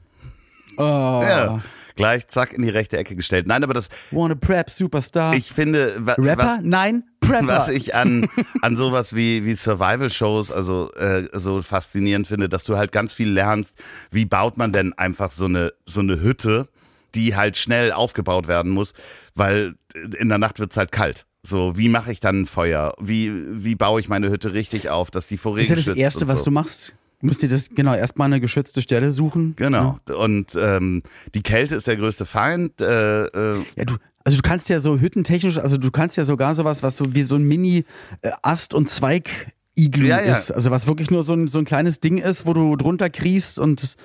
Oh. 0.77 0.81
Ja. 0.83 1.61
Gleich 1.96 2.27
zack 2.27 2.53
in 2.53 2.62
die 2.62 2.70
rechte 2.70 2.96
Ecke 2.98 3.14
gestellt. 3.14 3.46
Nein, 3.46 3.62
aber 3.62 3.72
das, 3.72 3.88
Wanna 4.11 4.35
Prep 4.35 4.68
Superstar. 4.68 5.35
ich 5.35 5.53
finde, 5.53 5.94
Rapper? 6.18 6.37
was, 6.38 6.59
Nein, 6.62 7.05
Prepper. 7.20 7.46
was 7.46 7.68
ich 7.68 7.94
an, 7.94 8.29
an 8.62 8.77
sowas 8.77 9.14
wie, 9.14 9.44
wie 9.44 9.55
Survival-Shows 9.55 10.50
also 10.50 10.92
äh, 10.94 11.29
so 11.35 11.62
faszinierend 11.62 12.27
finde, 12.27 12.48
dass 12.48 12.64
du 12.64 12.77
halt 12.77 12.90
ganz 12.90 13.12
viel 13.12 13.31
lernst, 13.31 13.77
wie 14.11 14.24
baut 14.27 14.57
man 14.57 14.72
denn 14.72 14.92
einfach 14.94 15.31
so 15.31 15.44
eine, 15.44 15.72
so 15.87 16.00
eine 16.00 16.20
Hütte, 16.20 16.68
die 17.14 17.37
halt 17.37 17.57
schnell 17.57 17.92
aufgebaut 17.92 18.48
werden 18.48 18.72
muss, 18.72 18.92
weil 19.35 19.74
in 20.18 20.29
der 20.29 20.38
Nacht 20.38 20.59
wird's 20.61 20.77
halt 20.77 20.92
kalt. 20.92 21.27
So, 21.46 21.77
wie 21.77 21.88
mache 21.90 22.11
ich 22.11 22.20
dann 22.20 22.42
ein 22.42 22.46
Feuer? 22.46 22.94
Wie, 23.00 23.31
wie 23.62 23.74
baue 23.74 24.00
ich 24.00 24.09
meine 24.09 24.31
Hütte 24.31 24.55
richtig 24.55 24.88
auf, 24.88 25.11
dass 25.11 25.27
die 25.27 25.37
vor 25.37 25.57
das 25.57 25.64
ist 25.64 25.68
ja 25.68 25.74
Regen 25.77 25.88
das 25.88 25.96
Erste, 25.96 26.24
und 26.24 26.31
was 26.31 26.40
so. 26.40 26.44
du 26.46 26.50
machst. 26.53 26.94
Du 27.20 27.27
musst 27.27 27.42
dir 27.42 27.48
das, 27.48 27.68
genau, 27.70 27.94
erstmal 27.94 28.27
eine 28.27 28.40
geschützte 28.40 28.81
Stelle 28.83 29.12
suchen. 29.12 29.55
Genau. 29.57 29.98
Und 30.14 30.57
ähm, 30.59 31.03
die 31.35 31.42
Kälte 31.42 31.74
ist 31.74 31.87
der 31.87 31.96
größte 31.96 32.24
Feind. 32.27 32.81
Äh, 32.81 33.24
äh, 33.27 33.62
Ja, 33.77 33.85
du, 33.85 33.96
also 34.24 34.37
du 34.38 34.42
kannst 34.42 34.68
ja 34.70 34.81
so 34.81 34.98
hüttentechnisch, 34.98 35.59
also 35.59 35.77
du 35.77 35.90
kannst 35.90 36.16
ja 36.16 36.24
sogar 36.24 36.55
sowas, 36.55 36.83
was 36.83 36.96
so 36.96 37.14
wie 37.14 37.22
so 37.22 37.37
ein 37.37 37.44
Mini-Ast- 37.46 38.72
und 38.74 38.88
Zweig-Iglu 38.88 40.07
Ja, 40.07 40.22
ja. 40.22 40.35
ist. 40.35 40.50
Also 40.50 40.70
was 40.70 40.87
wirklich 40.87 41.11
nur 41.11 41.24
so 41.24 41.35
ein, 41.35 41.48
so 41.48 41.59
ein 41.59 41.64
kleines 41.66 42.00
Ding 42.00 42.18
ist, 42.18 42.46
wo 42.46 42.53
du 42.55 42.77
drunter 42.77 43.11
kriechst 43.11 43.59
und 43.59 43.96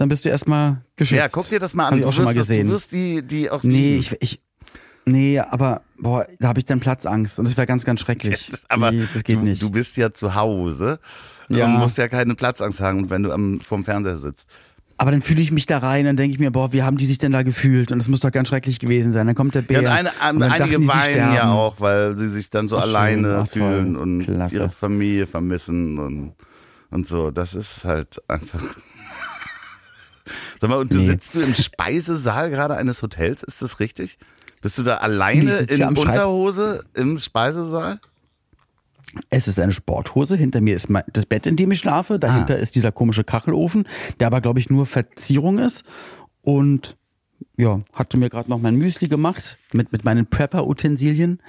dann 0.00 0.08
bist 0.08 0.24
du 0.24 0.28
erstmal 0.30 0.82
geschützt. 0.96 1.18
ja, 1.18 1.28
guck 1.28 1.48
dir 1.48 1.60
das 1.60 1.74
mal 1.74 1.84
an. 1.86 1.90
Hab 1.92 1.96
ich 1.98 2.02
du 2.02 2.08
auch 2.08 2.12
schon 2.12 2.24
mal 2.24 2.30
wirst 2.34 2.40
das- 2.40 2.48
gesehen. 2.48 2.66
Du 2.68 2.72
wirst 2.74 2.92
die, 2.92 3.22
die 3.22 3.50
auch 3.50 3.62
Nee, 3.62 3.96
ich, 3.96 4.16
ich, 4.20 4.40
nee, 5.04 5.38
aber, 5.38 5.82
boah, 5.98 6.26
da 6.38 6.48
habe 6.48 6.58
ich 6.58 6.64
dann 6.66 6.80
Platzangst 6.80 7.38
und 7.38 7.46
das 7.46 7.56
wäre 7.56 7.66
ganz, 7.66 7.84
ganz 7.84 8.00
schrecklich. 8.04 8.50
Aber 8.68 8.90
nee, 8.92 9.04
das 9.12 9.22
geht 9.24 9.36
du, 9.36 9.40
nicht. 9.42 9.62
du 9.62 9.70
bist 9.70 9.96
ja 9.96 10.12
zu 10.12 10.34
Hause 10.34 10.98
Ja. 11.48 11.66
und 11.66 11.78
musst 11.78 11.98
ja 11.98 12.08
keine 12.08 12.34
Platzangst 12.34 12.80
haben, 12.80 13.10
wenn 13.10 13.22
du 13.24 13.32
am, 13.32 13.60
vorm 13.60 13.84
Fernseher 13.84 14.16
sitzt. 14.18 14.48
aber 14.98 15.10
dann 15.10 15.20
fühle 15.22 15.40
ich 15.40 15.50
mich 15.52 15.66
da 15.66 15.78
rein 15.78 16.06
und 16.06 16.16
denke 16.16 16.32
ich 16.34 16.38
mir, 16.40 16.50
boah, 16.50 16.72
wie 16.72 16.82
haben 16.82 16.96
die 16.96 17.06
sich 17.06 17.18
denn 17.18 17.32
da 17.32 17.42
gefühlt? 17.42 17.90
Und 17.92 17.98
das 18.00 18.08
muss 18.08 18.20
doch 18.20 18.30
ganz 18.32 18.48
schrecklich 18.48 18.78
gewesen 18.78 19.12
sein. 19.12 19.26
Dann 19.26 19.34
kommt 19.36 19.54
der 19.54 19.62
Bär. 19.62 19.82
Ja, 19.82 19.90
und 19.90 19.96
eine, 19.96 20.10
und 20.32 20.40
dann 20.40 20.50
einige 20.52 20.86
weinen 20.88 21.34
ja 21.34 21.52
auch, 21.52 21.80
weil 21.80 22.16
sie 22.16 22.28
sich 22.28 22.50
dann 22.50 22.68
so 22.68 22.76
Ach, 22.78 22.82
alleine 22.82 23.40
Ach, 23.44 23.48
fühlen 23.48 23.96
und 23.96 24.24
Klasse. 24.24 24.54
ihre 24.56 24.68
Familie 24.70 25.26
vermissen 25.26 25.98
und, 25.98 26.32
und 26.90 27.06
so. 27.08 27.30
Das 27.30 27.54
ist 27.54 27.84
halt 27.84 28.20
einfach. 28.28 28.60
Sag 30.60 30.70
mal, 30.70 30.78
und 30.78 30.92
du 30.92 30.98
Nee. 30.98 31.04
sitzt 31.04 31.34
du 31.34 31.40
im 31.40 31.54
Speisesaal 31.54 32.50
gerade 32.50 32.76
eines 32.76 33.02
Hotels, 33.02 33.42
ist 33.42 33.62
das 33.62 33.80
richtig? 33.80 34.18
Bist 34.62 34.76
du 34.78 34.82
da 34.82 34.98
alleine 34.98 35.56
in 35.58 35.82
am 35.82 35.96
Schreib- 35.96 36.08
Unterhose 36.08 36.84
im 36.94 37.18
Speisesaal? 37.18 37.98
Es 39.28 39.48
ist 39.48 39.58
eine 39.58 39.72
Sporthose. 39.72 40.36
Hinter 40.36 40.60
mir 40.60 40.76
ist 40.76 40.88
mein, 40.88 41.02
das 41.12 41.26
Bett, 41.26 41.46
in 41.46 41.56
dem 41.56 41.70
ich 41.72 41.78
schlafe. 41.80 42.18
Dahinter 42.18 42.54
Ah. 42.54 42.58
ist 42.58 42.74
dieser 42.76 42.92
komische 42.92 43.24
Kachelofen, 43.24 43.86
der 44.20 44.28
aber, 44.28 44.40
glaube 44.40 44.60
ich, 44.60 44.70
nur 44.70 44.86
Verzierung 44.86 45.58
ist. 45.58 45.82
Und 46.42 46.96
ja, 47.56 47.80
hatte 47.92 48.18
mir 48.18 48.30
gerade 48.30 48.48
noch 48.50 48.60
mein 48.60 48.76
Müsli 48.76 49.08
gemacht 49.08 49.58
mit, 49.72 49.90
mit 49.92 50.04
meinen 50.04 50.26
Prepper-Utensilien. 50.26 51.40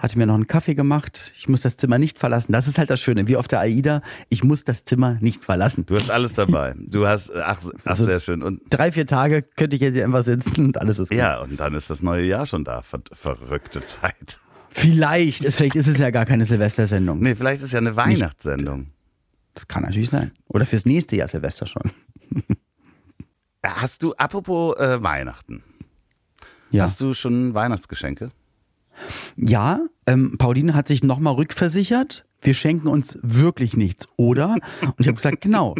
Hatte 0.00 0.16
mir 0.18 0.26
noch 0.26 0.34
einen 0.34 0.46
Kaffee 0.46 0.74
gemacht. 0.74 1.30
Ich 1.36 1.46
muss 1.48 1.60
das 1.60 1.76
Zimmer 1.76 1.98
nicht 1.98 2.18
verlassen. 2.18 2.52
Das 2.52 2.66
ist 2.66 2.78
halt 2.78 2.88
das 2.88 3.00
Schöne, 3.00 3.28
wie 3.28 3.36
auf 3.36 3.48
der 3.48 3.60
AIDA. 3.60 4.00
Ich 4.30 4.42
muss 4.42 4.64
das 4.64 4.84
Zimmer 4.84 5.18
nicht 5.20 5.44
verlassen. 5.44 5.84
Du 5.84 5.94
hast 5.94 6.10
alles 6.10 6.32
dabei. 6.32 6.74
Du 6.78 7.06
hast, 7.06 7.30
ach, 7.36 7.60
ach 7.62 7.70
Also- 7.84 8.04
sehr 8.04 8.18
schön. 8.20 8.42
Und 8.42 8.62
Drei, 8.70 8.92
vier 8.92 9.06
Tage 9.06 9.42
könnte 9.42 9.76
ich 9.76 9.82
jetzt 9.82 9.94
hier 9.94 10.04
einfach 10.04 10.24
sitzen 10.24 10.64
und 10.64 10.78
alles 10.80 10.98
ist 10.98 11.10
gut. 11.10 11.18
ja, 11.18 11.40
und 11.40 11.60
dann 11.60 11.74
ist 11.74 11.90
das 11.90 12.00
neue 12.02 12.24
Jahr 12.24 12.46
schon 12.46 12.64
da. 12.64 12.80
Ver 12.82 13.00
verrückte 13.12 13.84
Zeit. 13.84 14.38
Vielleicht, 14.70 15.42
ist, 15.42 15.56
vielleicht 15.56 15.76
ist 15.76 15.86
es 15.88 15.98
ja 15.98 16.10
gar 16.10 16.24
keine 16.24 16.44
Silvestersendung. 16.46 17.18
Nee, 17.18 17.34
vielleicht 17.34 17.62
ist 17.62 17.72
ja 17.72 17.78
eine 17.78 17.94
Weihnachtssendung. 17.96 18.86
Das 19.52 19.68
kann 19.68 19.82
natürlich 19.82 20.08
sein. 20.08 20.30
Oder 20.48 20.64
fürs 20.64 20.86
nächste 20.86 21.16
Jahr 21.16 21.28
Silvester 21.28 21.66
schon. 21.66 21.90
Hast 23.64 24.02
du, 24.02 24.14
apropos 24.14 24.76
äh, 24.78 25.02
Weihnachten, 25.02 25.62
Ja. 26.70 26.84
hast 26.84 27.00
du 27.00 27.12
schon 27.12 27.52
Weihnachtsgeschenke? 27.52 28.30
Ja, 29.36 29.80
ähm, 30.06 30.36
Pauline 30.38 30.74
hat 30.74 30.88
sich 30.88 31.02
nochmal 31.02 31.34
rückversichert. 31.34 32.26
Wir 32.42 32.54
schenken 32.54 32.88
uns 32.88 33.18
wirklich 33.22 33.76
nichts, 33.76 34.08
oder? 34.16 34.54
Und 34.82 34.94
ich 34.98 35.06
habe 35.06 35.16
gesagt, 35.16 35.42
genau, 35.42 35.74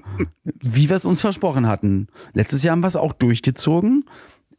wie 0.44 0.88
wir 0.88 0.96
es 0.96 1.06
uns 1.06 1.20
versprochen 1.20 1.66
hatten. 1.66 2.08
Letztes 2.34 2.62
Jahr 2.62 2.72
haben 2.72 2.82
wir 2.82 2.88
es 2.88 2.96
auch 2.96 3.14
durchgezogen. 3.14 4.04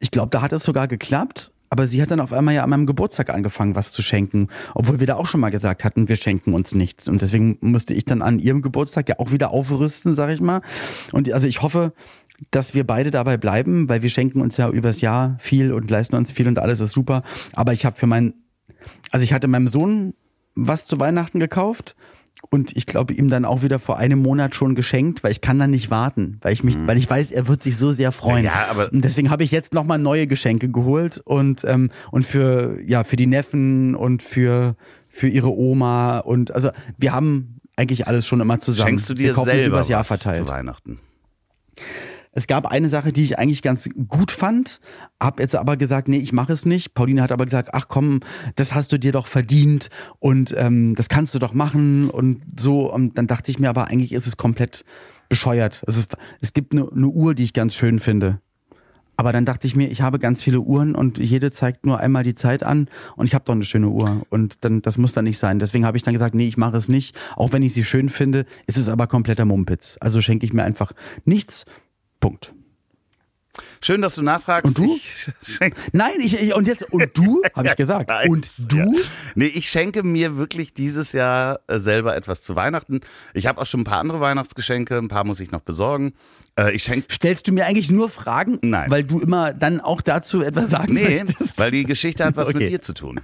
Ich 0.00 0.10
glaube, 0.10 0.30
da 0.30 0.42
hat 0.42 0.52
es 0.52 0.64
sogar 0.64 0.88
geklappt. 0.88 1.52
Aber 1.72 1.86
sie 1.86 2.02
hat 2.02 2.10
dann 2.10 2.20
auf 2.20 2.34
einmal 2.34 2.52
ja 2.52 2.64
an 2.64 2.68
meinem 2.68 2.84
Geburtstag 2.84 3.30
angefangen, 3.30 3.74
was 3.74 3.92
zu 3.92 4.02
schenken. 4.02 4.48
Obwohl 4.74 5.00
wir 5.00 5.06
da 5.06 5.16
auch 5.16 5.24
schon 5.24 5.40
mal 5.40 5.48
gesagt 5.48 5.84
hatten, 5.84 6.06
wir 6.06 6.16
schenken 6.16 6.52
uns 6.52 6.74
nichts. 6.74 7.08
Und 7.08 7.22
deswegen 7.22 7.56
musste 7.62 7.94
ich 7.94 8.04
dann 8.04 8.20
an 8.20 8.40
ihrem 8.40 8.60
Geburtstag 8.60 9.08
ja 9.08 9.18
auch 9.18 9.32
wieder 9.32 9.52
aufrüsten, 9.52 10.12
sag 10.12 10.28
ich 10.28 10.42
mal. 10.42 10.60
Und 11.12 11.32
also 11.32 11.46
ich 11.46 11.62
hoffe, 11.62 11.94
dass 12.50 12.74
wir 12.74 12.86
beide 12.86 13.10
dabei 13.10 13.38
bleiben, 13.38 13.88
weil 13.88 14.02
wir 14.02 14.10
schenken 14.10 14.42
uns 14.42 14.58
ja 14.58 14.68
übers 14.68 15.00
Jahr 15.00 15.36
viel 15.38 15.72
und 15.72 15.90
leisten 15.90 16.14
uns 16.14 16.30
viel 16.30 16.46
und 16.46 16.58
alles 16.58 16.80
ist 16.80 16.92
super. 16.92 17.22
Aber 17.54 17.72
ich 17.72 17.86
habe 17.86 17.96
für 17.96 18.06
meinen 18.06 18.34
also 19.10 19.24
ich 19.24 19.32
hatte 19.32 19.48
meinem 19.48 19.68
Sohn 19.68 20.14
was 20.54 20.86
zu 20.86 20.98
Weihnachten 21.00 21.40
gekauft 21.40 21.96
und 22.50 22.76
ich 22.76 22.86
glaube 22.86 23.14
ihm 23.14 23.28
dann 23.28 23.44
auch 23.44 23.62
wieder 23.62 23.78
vor 23.78 23.98
einem 23.98 24.20
Monat 24.20 24.54
schon 24.54 24.74
geschenkt, 24.74 25.22
weil 25.22 25.32
ich 25.32 25.40
kann 25.40 25.58
dann 25.58 25.70
nicht 25.70 25.90
warten, 25.90 26.38
weil 26.42 26.52
ich 26.52 26.64
mich, 26.64 26.76
weil 26.86 26.98
ich 26.98 27.08
weiß, 27.08 27.30
er 27.30 27.48
wird 27.48 27.62
sich 27.62 27.76
so 27.76 27.92
sehr 27.92 28.12
freuen. 28.12 28.44
Ja, 28.44 28.66
aber- 28.70 28.92
und 28.92 29.04
deswegen 29.04 29.30
habe 29.30 29.44
ich 29.44 29.50
jetzt 29.50 29.72
nochmal 29.72 29.98
neue 29.98 30.26
Geschenke 30.26 30.68
geholt 30.68 31.20
und 31.24 31.64
ähm, 31.64 31.90
und 32.10 32.24
für 32.26 32.78
ja 32.84 33.04
für 33.04 33.16
die 33.16 33.26
Neffen 33.26 33.94
und 33.94 34.22
für 34.22 34.76
für 35.08 35.28
ihre 35.28 35.52
Oma 35.56 36.18
und 36.18 36.50
also 36.52 36.70
wir 36.98 37.12
haben 37.12 37.60
eigentlich 37.76 38.06
alles 38.06 38.26
schon 38.26 38.40
immer 38.40 38.58
zusammen. 38.58 38.88
Schenkst 38.90 39.08
du 39.08 39.14
dir 39.14 39.34
selber 39.34 39.66
übers 39.66 39.88
Jahr 39.88 40.00
was 40.00 40.08
verteilt. 40.08 40.36
zu 40.36 40.48
Weihnachten? 40.48 40.98
Es 42.32 42.46
gab 42.46 42.66
eine 42.66 42.88
Sache, 42.88 43.12
die 43.12 43.22
ich 43.22 43.38
eigentlich 43.38 43.62
ganz 43.62 43.88
gut 44.08 44.30
fand, 44.30 44.80
hab 45.20 45.38
jetzt 45.38 45.54
aber 45.54 45.76
gesagt, 45.76 46.08
nee, 46.08 46.16
ich 46.16 46.32
mache 46.32 46.52
es 46.52 46.64
nicht. 46.64 46.94
Pauline 46.94 47.22
hat 47.22 47.30
aber 47.30 47.44
gesagt, 47.44 47.70
ach 47.72 47.88
komm, 47.88 48.20
das 48.56 48.74
hast 48.74 48.90
du 48.92 48.98
dir 48.98 49.12
doch 49.12 49.26
verdient 49.26 49.88
und 50.18 50.54
ähm, 50.56 50.94
das 50.94 51.08
kannst 51.08 51.34
du 51.34 51.38
doch 51.38 51.52
machen 51.52 52.08
und 52.08 52.42
so. 52.58 52.92
Und 52.92 53.18
dann 53.18 53.26
dachte 53.26 53.50
ich 53.50 53.58
mir, 53.58 53.68
aber 53.68 53.88
eigentlich 53.88 54.12
ist 54.12 54.26
es 54.26 54.38
komplett 54.38 54.84
bescheuert. 55.28 55.82
Es, 55.86 55.96
ist, 55.96 56.16
es 56.40 56.54
gibt 56.54 56.72
eine, 56.72 56.90
eine 56.90 57.06
Uhr, 57.06 57.34
die 57.34 57.44
ich 57.44 57.52
ganz 57.52 57.74
schön 57.74 57.98
finde. 57.98 58.40
Aber 59.16 59.32
dann 59.32 59.44
dachte 59.44 59.66
ich 59.66 59.76
mir, 59.76 59.88
ich 59.88 60.00
habe 60.00 60.18
ganz 60.18 60.42
viele 60.42 60.60
Uhren 60.60 60.94
und 60.94 61.18
jede 61.18 61.50
zeigt 61.50 61.84
nur 61.84 62.00
einmal 62.00 62.24
die 62.24 62.34
Zeit 62.34 62.62
an 62.62 62.88
und 63.14 63.26
ich 63.26 63.34
habe 63.34 63.44
doch 63.44 63.54
eine 63.54 63.64
schöne 63.64 63.88
Uhr 63.88 64.26
und 64.30 64.64
dann 64.64 64.80
das 64.80 64.96
muss 64.96 65.12
dann 65.12 65.24
nicht 65.24 65.38
sein. 65.38 65.58
Deswegen 65.58 65.84
habe 65.84 65.98
ich 65.98 66.02
dann 66.02 66.14
gesagt, 66.14 66.34
nee, 66.34 66.48
ich 66.48 66.56
mache 66.56 66.78
es 66.78 66.88
nicht, 66.88 67.14
auch 67.36 67.52
wenn 67.52 67.62
ich 67.62 67.74
sie 67.74 67.84
schön 67.84 68.08
finde, 68.08 68.46
ist 68.66 68.78
es 68.78 68.88
aber 68.88 69.06
kompletter 69.06 69.44
Mumpitz. 69.44 69.98
Also 70.00 70.22
schenke 70.22 70.46
ich 70.46 70.54
mir 70.54 70.64
einfach 70.64 70.92
nichts. 71.24 71.66
Punkt. 72.22 72.54
Schön, 73.82 74.00
dass 74.00 74.14
du 74.14 74.22
nachfragst. 74.22 74.78
Und 74.78 74.78
du? 74.78 74.96
Ich 74.96 75.28
Nein, 75.92 76.12
ich, 76.20 76.40
ich 76.40 76.54
und 76.54 76.66
jetzt 76.68 76.90
und 76.90 77.10
du, 77.18 77.42
habe 77.54 77.66
ich 77.68 77.76
gesagt. 77.76 78.08
Nein, 78.08 78.30
und 78.30 78.48
du? 78.72 78.76
Ja. 78.78 78.86
Nee, 79.34 79.46
ich 79.46 79.68
schenke 79.68 80.02
mir 80.04 80.36
wirklich 80.36 80.72
dieses 80.72 81.12
Jahr 81.12 81.60
äh, 81.66 81.78
selber 81.78 82.16
etwas 82.16 82.42
zu 82.42 82.56
Weihnachten. 82.56 83.00
Ich 83.34 83.46
habe 83.46 83.60
auch 83.60 83.66
schon 83.66 83.80
ein 83.80 83.84
paar 83.84 83.98
andere 83.98 84.20
Weihnachtsgeschenke, 84.20 84.96
ein 84.96 85.08
paar 85.08 85.24
muss 85.24 85.40
ich 85.40 85.50
noch 85.50 85.60
besorgen. 85.60 86.14
Äh, 86.58 86.72
ich 86.72 86.84
schenke 86.84 87.12
Stellst 87.12 87.48
du 87.48 87.52
mir 87.52 87.66
eigentlich 87.66 87.90
nur 87.90 88.08
Fragen, 88.08 88.58
Nein. 88.62 88.90
weil 88.90 89.04
du 89.04 89.18
immer 89.20 89.52
dann 89.52 89.80
auch 89.80 90.00
dazu 90.00 90.42
etwas 90.42 90.70
sagen 90.70 90.94
Nee, 90.94 91.24
möchtest? 91.24 91.58
weil 91.58 91.72
die 91.72 91.84
Geschichte 91.84 92.24
hat 92.24 92.36
was 92.36 92.48
Okay. 92.50 92.58
mit 92.58 92.68
dir 92.70 92.80
zu 92.80 92.94
tun. 92.94 93.20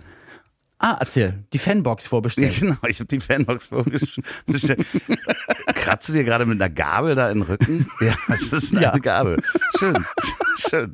Ah, 0.81 0.97
erzähl. 1.01 1.43
Die 1.53 1.59
Fanbox 1.59 2.07
vorbestellt. 2.07 2.57
Genau, 2.61 2.77
ich 2.87 3.01
habe 3.01 3.09
die 3.09 3.19
Fanbox 3.21 3.67
vorgestellt. 3.67 4.87
Kratzt 5.75 6.09
du 6.09 6.13
dir 6.13 6.23
gerade 6.25 6.47
mit 6.47 6.61
einer 6.63 6.71
Gabel 6.73 7.15
da 7.17 7.31
in 7.31 7.39
den 7.41 7.43
Rücken? 7.43 7.91
Ja, 8.01 8.15
es 8.29 8.53
ist 8.53 8.73
eine 8.73 8.83
Ja. 8.83 8.99
Gabel. 8.99 9.43
Schön, 9.79 10.05
schön. 10.57 10.93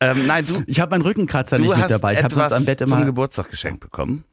Ähm, 0.00 0.26
nein, 0.26 0.44
du, 0.46 0.62
Ich 0.66 0.78
habe 0.80 0.90
meinen 0.90 1.02
Rückenkratzer 1.02 1.58
nicht 1.58 1.74
mit 1.76 1.90
dabei. 1.90 2.12
Ich 2.14 2.22
habe 2.22 2.34
sonst 2.34 2.52
am 2.52 2.64
Bett 2.66 2.80
zum 2.80 2.88
immer. 2.92 3.04
Geburtstag 3.06 3.50
geschenkt 3.50 3.80
bekommen. 3.80 4.24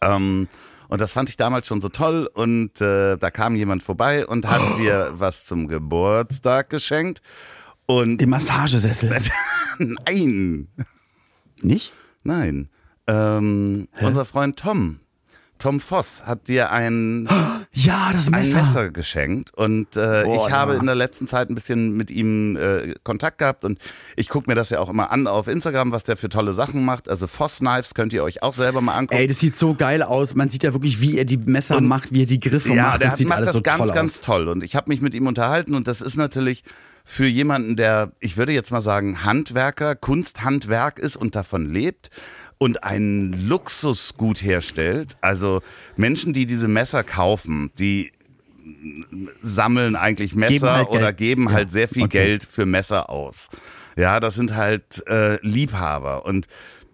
Ähm, 0.00 0.48
und 0.88 1.00
das 1.00 1.12
fand 1.12 1.28
ich 1.28 1.36
damals 1.36 1.66
schon 1.66 1.80
so 1.82 1.88
toll. 1.90 2.28
Und 2.32 2.80
äh, 2.80 3.16
da 3.18 3.30
kam 3.30 3.56
jemand 3.56 3.82
vorbei 3.82 4.26
und 4.26 4.46
hat 4.48 4.60
Oh. 4.62 4.76
dir 4.78 5.12
was 5.16 5.44
zum 5.44 5.68
Geburtstag 5.68 6.70
geschenkt. 6.70 7.20
Und 7.86 8.18
Den 8.22 8.30
Massagesessel. 8.30 9.14
nein, 9.78 10.68
Nicht? 11.60 11.92
nein. 12.22 12.68
Ähm, 13.06 13.88
unser 14.00 14.24
Freund 14.24 14.58
Tom, 14.58 15.00
Tom 15.58 15.78
Voss, 15.80 16.24
hat 16.26 16.48
dir 16.48 16.70
ein 16.70 17.28
Ja, 17.76 18.10
das 18.12 18.28
ein 18.28 18.32
Messer. 18.32 18.58
Messer 18.62 18.90
geschenkt 18.90 19.52
und 19.54 19.96
äh, 19.96 20.22
Boah, 20.24 20.46
ich 20.46 20.52
habe 20.52 20.74
ja. 20.74 20.80
in 20.80 20.86
der 20.86 20.94
letzten 20.94 21.26
Zeit 21.26 21.50
ein 21.50 21.54
bisschen 21.56 21.96
mit 21.96 22.10
ihm 22.10 22.56
äh, 22.56 22.94
Kontakt 23.02 23.38
gehabt 23.38 23.64
und 23.64 23.78
ich 24.16 24.28
gucke 24.28 24.48
mir 24.48 24.54
das 24.54 24.70
ja 24.70 24.78
auch 24.78 24.88
immer 24.88 25.10
an 25.10 25.26
auf 25.26 25.48
Instagram, 25.48 25.90
was 25.90 26.04
der 26.04 26.16
für 26.16 26.28
tolle 26.28 26.52
Sachen 26.52 26.84
macht. 26.84 27.08
Also 27.08 27.26
Voss 27.26 27.58
Knives 27.58 27.94
könnt 27.94 28.12
ihr 28.12 28.22
euch 28.22 28.42
auch 28.44 28.54
selber 28.54 28.80
mal 28.80 28.94
angucken. 28.94 29.20
Ey, 29.20 29.26
das 29.26 29.40
sieht 29.40 29.56
so 29.56 29.74
geil 29.74 30.02
aus. 30.04 30.34
Man 30.34 30.50
sieht 30.50 30.62
ja 30.62 30.72
wirklich, 30.72 31.00
wie 31.00 31.18
er 31.18 31.24
die 31.24 31.36
Messer 31.38 31.76
Und- 31.78 31.88
macht, 31.88 32.12
wie 32.12 32.22
er 32.22 32.26
die 32.26 32.40
Griffe 32.40 32.72
ja, 32.74 32.82
macht. 32.84 33.00
der 33.00 33.06
Das 33.06 33.12
hat, 33.12 33.18
sieht 33.18 33.28
macht 33.28 33.38
alles 33.38 33.46
das 33.48 33.56
so 33.56 33.62
ganz, 33.62 33.78
toll 33.84 33.92
ganz 33.92 34.20
toll 34.20 34.48
und 34.48 34.62
ich 34.64 34.76
habe 34.76 34.88
mich 34.88 35.00
mit 35.00 35.12
ihm 35.14 35.26
unterhalten 35.26 35.74
und 35.74 35.88
das 35.88 36.00
ist 36.00 36.16
natürlich 36.16 36.62
für 37.06 37.26
jemanden, 37.26 37.76
der, 37.76 38.12
ich 38.18 38.38
würde 38.38 38.52
jetzt 38.52 38.70
mal 38.70 38.80
sagen, 38.82 39.24
Handwerker, 39.24 39.94
Kunsthandwerk 39.94 40.98
ist 40.98 41.16
und 41.16 41.34
davon 41.36 41.70
lebt 41.70 42.08
und 42.58 42.84
ein 42.84 43.32
Luxusgut 43.32 44.42
herstellt. 44.42 45.16
Also 45.20 45.60
Menschen, 45.96 46.32
die 46.32 46.46
diese 46.46 46.68
Messer 46.68 47.04
kaufen, 47.04 47.70
die 47.78 48.12
sammeln 49.40 49.96
eigentlich 49.96 50.34
Messer 50.34 50.52
Geben 50.52 50.70
halt 50.70 50.88
oder 50.88 51.12
geben 51.12 51.44
Ja, 51.46 51.52
halt 51.52 51.70
sehr 51.70 51.88
viel 51.88 52.04
okay. 52.04 52.18
Geld 52.18 52.44
für 52.44 52.66
Messer 52.66 53.10
aus. 53.10 53.48
Ja, 53.96 54.20
das 54.20 54.34
sind 54.34 54.54
halt 54.56 55.06
äh, 55.06 55.38
Liebhaber 55.46 56.24
und 56.24 56.46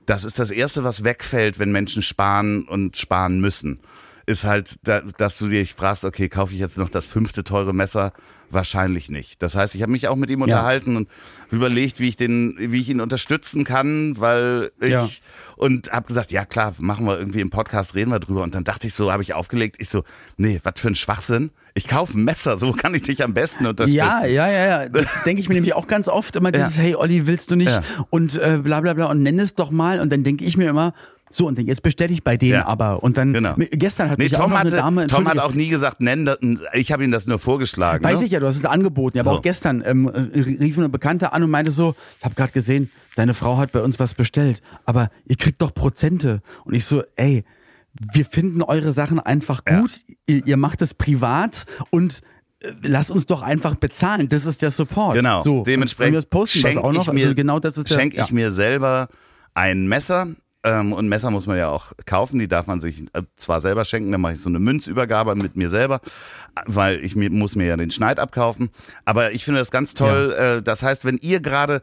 das 0.07 0.25
ist 0.25 0.38
das 0.38 0.51
Erste, 0.51 0.83
was 0.83 1.05
wegfällt, 1.05 1.59
wenn 1.59 1.70
Menschen 1.70 2.03
sparen 2.03 2.64
und 2.64 2.96
sparen 2.96 3.40
müssen. 3.40 3.79
Ist 4.27 4.44
halt, 4.44 4.77
da, 4.83 5.01
dass 5.01 5.38
du 5.38 5.49
dich 5.49 5.75
fragst, 5.75 6.05
okay, 6.05 6.29
kaufe 6.29 6.53
ich 6.53 6.59
jetzt 6.59 6.79
noch 6.79 6.88
das 6.88 7.07
fünfte 7.07 7.44
teure 7.44 7.73
Messer? 7.73 8.12
Wahrscheinlich 8.51 9.09
nicht. 9.09 9.42
Das 9.42 9.55
heißt, 9.55 9.75
ich 9.77 9.83
habe 9.83 9.92
mich 9.92 10.09
auch 10.09 10.16
mit 10.16 10.29
ihm 10.31 10.42
unterhalten 10.42 10.96
und 10.96 11.09
überlegt, 11.51 12.01
wie 12.01 12.09
ich 12.09 12.17
den, 12.17 12.55
wie 12.59 12.81
ich 12.81 12.89
ihn 12.89 13.01
unterstützen 13.01 13.65
kann, 13.65 14.19
weil 14.19 14.71
ich 14.81 14.91
Ja. 14.91 15.09
und 15.57 15.91
habe 15.93 16.07
gesagt, 16.07 16.31
ja 16.33 16.45
klar, 16.45 16.75
machen 16.79 17.07
wir 17.07 17.19
irgendwie 17.19 17.41
im 17.41 17.51
Podcast, 17.51 17.95
reden 17.95 18.11
wir 18.11 18.21
drüber. 18.21 18.43
Und 18.43 18.55
dann 18.55 18.65
dachte 18.65 18.87
ich 18.87 18.95
so, 18.95 19.13
habe 19.13 19.23
ich 19.23 19.35
aufgelegt, 19.35 19.77
ich 19.79 19.89
so, 19.89 20.05
nee, 20.37 20.61
was 20.63 20.75
für 20.81 20.89
ein 20.89 20.95
Schwachsinn. 20.95 21.51
Ich 21.74 21.87
kaufe 21.88 22.18
ein 22.18 22.24
Messer, 22.24 22.59
so 22.59 22.72
kann 22.72 22.94
ich 22.94 23.02
dich 23.02 23.22
am 23.22 23.33
besten 23.35 23.66
unterstützen. 23.66 23.96
Ja, 23.96 24.24
ja, 24.26 24.48
ja, 24.50 24.83
ja. 24.83 24.88
Das 24.92 25.06
denke 25.24 25.40
ich 25.40 25.48
mir 25.48 25.54
nämlich 25.54 25.74
auch 25.74 25.87
ganz 25.87 26.09
oft 26.09 26.35
immer 26.37 26.50
dieses, 26.52 26.78
hey 26.78 26.94
Olli, 26.94 27.26
willst 27.26 27.50
du 27.50 27.56
nicht? 27.56 27.70
Ja. 27.70 27.83
Und 28.11 28.37
äh, 28.37 28.59
bla 28.62 28.80
bla 28.80 28.94
bla 28.94 29.06
und 29.06 29.22
nenn 29.22 29.38
es 29.38 29.54
doch 29.54 29.70
mal. 29.70 30.00
Und 30.00 30.11
dann 30.12 30.24
denke 30.24 30.44
ich 30.44 30.56
mir 30.56 30.68
immer, 30.68 30.92
so, 31.33 31.46
und 31.46 31.61
jetzt 31.61 31.83
bestelle 31.83 32.12
ich 32.12 32.24
bei 32.24 32.37
denen 32.37 32.54
Ja. 32.54 32.66
aber. 32.66 33.04
Und 33.04 33.16
dann, 33.16 33.33
Genau. 33.33 33.54
gestern 33.70 34.11
hat 34.11 34.18
Nee, 34.18 34.24
mich 34.24 34.37
auch 34.37 34.40
Tom, 34.42 34.50
noch 34.50 34.59
hatte, 34.59 34.68
eine 34.72 34.76
Dame, 34.78 35.06
Tom 35.06 35.28
hat 35.28 35.38
auch 35.38 35.52
nie 35.54 35.68
gesagt, 35.68 36.00
nenn 36.00 36.24
das, 36.26 36.38
ich 36.72 36.90
habe 36.90 37.04
ihm 37.04 37.12
das 37.12 37.26
nur 37.26 37.38
vorgeschlagen. 37.38 38.02
Weiß 38.02 38.18
ne? 38.18 38.26
ich 38.26 38.33
ja, 38.33 38.40
du 38.40 38.48
hast 38.48 38.56
es 38.56 38.64
angeboten. 38.64 39.16
Ja, 39.16 39.22
aber 39.22 39.30
So. 39.33 39.37
auch 39.38 39.42
gestern 39.42 39.80
ähm, 39.87 40.09
rief 40.09 40.76
eine 40.76 40.88
Bekannte 40.88 41.33
an 41.33 41.44
und 41.44 41.50
meinte 41.50 41.70
so, 41.70 41.94
ich 42.18 42.24
habe 42.24 42.35
gerade 42.35 42.50
gesehen, 42.52 42.90
deine 43.14 43.35
Frau 43.35 43.59
hat 43.59 43.70
bei 43.70 43.80
uns 43.80 44.00
was 44.00 44.14
bestellt, 44.14 44.61
aber 44.87 45.09
ihr 45.26 45.37
kriegt 45.37 45.62
doch 45.62 45.72
Prozente. 45.72 46.42
Und 46.64 46.74
ich 46.74 46.85
so, 46.85 47.04
ey, 47.14 47.44
wir 47.92 48.24
finden 48.24 48.62
eure 48.62 48.92
Sachen 48.92 49.20
einfach 49.20 49.62
Ja. 49.68 49.81
gut, 49.81 50.00
ihr, 50.26 50.46
ihr 50.46 50.57
macht 50.57 50.83
es 50.83 50.94
privat 50.94 51.64
und 51.90 52.20
äh, 52.62 52.72
Lass 52.85 53.11
uns 53.11 53.26
doch 53.26 53.42
einfach 53.42 53.74
bezahlen. 53.76 54.29
Das 54.29 54.44
ist 54.44 54.61
der 54.62 54.70
Support. 54.70 55.14
Genau. 55.14 55.40
So, 55.42 55.62
Dementsprechend 55.64 56.16
Und 56.16 56.22
wir 56.24 56.29
posten 56.29 56.62
das 56.62 56.72
schenk 56.74 56.85
auch 56.85 56.92
noch. 56.92 57.09
ich 57.09 57.12
mir, 57.14 57.22
also 57.24 57.35
genau 57.35 57.59
das 57.59 57.79
ist 57.79 57.88
der. 57.90 57.94
schenk 57.94 58.14
ja. 58.14 58.24
ich 58.24 58.33
mir 58.33 58.53
selber 58.53 59.09
ein 59.55 59.88
Messer. 59.88 60.29
Ähm, 60.62 60.92
und 60.92 61.09
Messer 61.09 61.31
muss 61.31 61.46
man 61.46 61.57
ja 61.57 61.70
auch 61.70 61.92
kaufen, 62.05 62.38
die 62.38 62.46
darf 62.46 62.66
man 62.66 62.81
sich 62.81 63.05
äh, 63.14 63.22
zwar 63.37 63.62
selber 63.62 63.87
schenken, 63.87 64.12
dann 64.12 64.20
mache 64.20 64.35
ich 64.35 64.42
so 64.42 64.50
eine 64.50 64.59
Münzübergabe 64.59 65.35
mit 65.35 65.57
mir 65.57 65.70
selber, 65.70 66.03
weil 66.66 67.03
ich 67.03 67.16
mir, 67.16 67.31
muss 67.31 67.57
mir 67.57 67.64
ja 67.66 67.79
den 67.79 67.90
Schneid 67.90 68.18
abkaufen. 68.20 68.68
Aber 69.07 69.33
ich 69.33 69.42
finde 69.46 69.61
das 69.61 69.70
ganz 69.70 69.94
toll. 69.94 70.35
Äh, 70.38 70.62
das 70.62 70.83
heißt, 70.83 71.07
wenn 71.07 71.16
ihr 71.16 71.40
gerade 71.40 71.81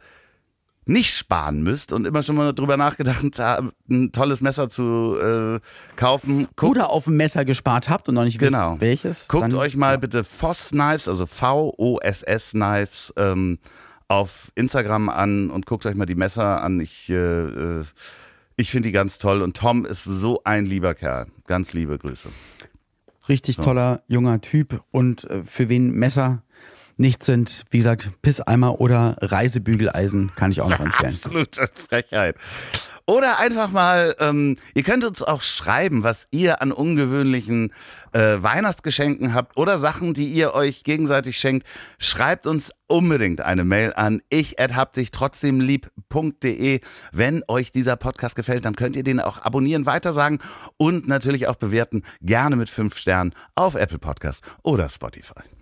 nicht 0.87 1.13
sparen 1.13 1.61
müsst 1.63 1.91
und 1.93 2.05
immer 2.07 2.23
schon 2.23 2.35
mal 2.35 2.53
drüber 2.53 2.77
nachgedacht 2.77 3.23
habt, 3.39 3.73
ein 3.89 4.11
tolles 4.11 4.41
Messer 4.41 4.69
zu 4.69 5.17
äh, 5.21 5.59
kaufen, 5.95 6.47
guckt 6.55 6.71
Oder 6.77 6.89
auf 6.89 7.07
ein 7.07 7.17
Messer 7.17 7.45
gespart 7.45 7.89
habt 7.89 8.09
und 8.09 8.15
noch 8.15 8.23
nicht 8.23 8.39
wisst, 8.39 8.51
Genau. 8.53 8.77
welches. 8.79 9.27
Guckt 9.27 9.53
euch 9.53 9.75
mal 9.75 9.97
bitte 9.97 10.23
Voss 10.23 10.69
Knives, 10.69 11.07
also 11.07 11.25
V-O-S-S 11.27 12.51
Knives, 12.51 13.13
ähm, 13.17 13.59
auf 14.07 14.51
Instagram 14.55 15.09
an 15.09 15.49
und 15.49 15.65
guckt 15.65 15.85
euch 15.85 15.95
mal 15.95 16.05
die 16.05 16.15
Messer 16.15 16.63
an. 16.63 16.79
Ich, 16.79 17.09
äh, 17.09 17.15
äh, 17.15 17.83
ich 18.55 18.71
finde 18.71 18.89
die 18.89 18.93
ganz 18.93 19.17
toll 19.17 19.41
und 19.41 19.57
Tom 19.57 19.85
ist 19.85 20.05
so 20.05 20.41
ein 20.45 20.65
lieber 20.65 20.93
Kerl. 20.95 21.27
Ganz 21.45 21.73
liebe 21.73 21.97
Grüße. 21.97 22.29
Richtig 23.29 23.57
toller 23.57 24.01
junger 24.07 24.39
Typ 24.39 24.81
und 24.91 25.25
äh, 25.29 25.43
für 25.43 25.67
wen 25.67 25.91
Messer 25.91 26.43
nicht 26.97 27.23
sind, 27.23 27.63
wie 27.69 27.77
gesagt, 27.77 28.09
Pisseimer 28.21 28.81
oder 28.81 29.17
Reisebügeleisen 29.21 30.31
kann 30.35 30.51
ich 30.51 30.61
auch 30.61 30.69
noch 30.69 30.79
empfehlen. 30.81 31.13
Absolute 31.13 31.69
Frechheit. 31.73 32.35
Oder 33.09 33.39
einfach 33.39 33.71
mal, 33.71 34.17
ähm, 34.19 34.57
ihr 34.73 34.83
könnt 34.83 35.05
uns 35.05 35.23
auch 35.23 35.41
schreiben, 35.41 36.03
was 36.03 36.27
ihr 36.29 36.61
an 36.61 36.73
ungewöhnlichen 36.73 37.71
äh, 38.11 38.43
Weihnachtsgeschenken 38.43 39.33
habt 39.33 39.55
oder 39.55 39.77
Sachen, 39.79 40.13
die 40.13 40.27
ihr 40.27 40.53
euch 40.53 40.83
gegenseitig 40.83 41.37
schenkt. 41.37 41.65
Schreibt 41.99 42.45
uns 42.45 42.73
unbedingt 42.87 43.39
eine 43.39 43.63
Mail 43.63 43.93
an 43.95 44.21
ich 44.27 44.57
dich 44.93 45.11
trotzdem 45.11 45.61
lieb.de. 45.61 46.81
Wenn 47.13 47.43
euch 47.47 47.71
dieser 47.71 47.95
Podcast 47.95 48.35
gefällt, 48.35 48.65
dann 48.65 48.75
könnt 48.75 48.97
ihr 48.97 49.03
den 49.03 49.21
auch 49.21 49.41
abonnieren, 49.41 49.85
weitersagen 49.85 50.39
und 50.75 51.07
natürlich 51.07 51.47
auch 51.47 51.55
bewerten. 51.55 52.03
Gerne 52.19 52.57
mit 52.57 52.69
fünf 52.69 52.97
Sternen 52.97 53.33
auf 53.55 53.75
Apple 53.75 53.99
Podcast 53.99 54.43
oder 54.63 54.89
Spotify. 54.89 55.56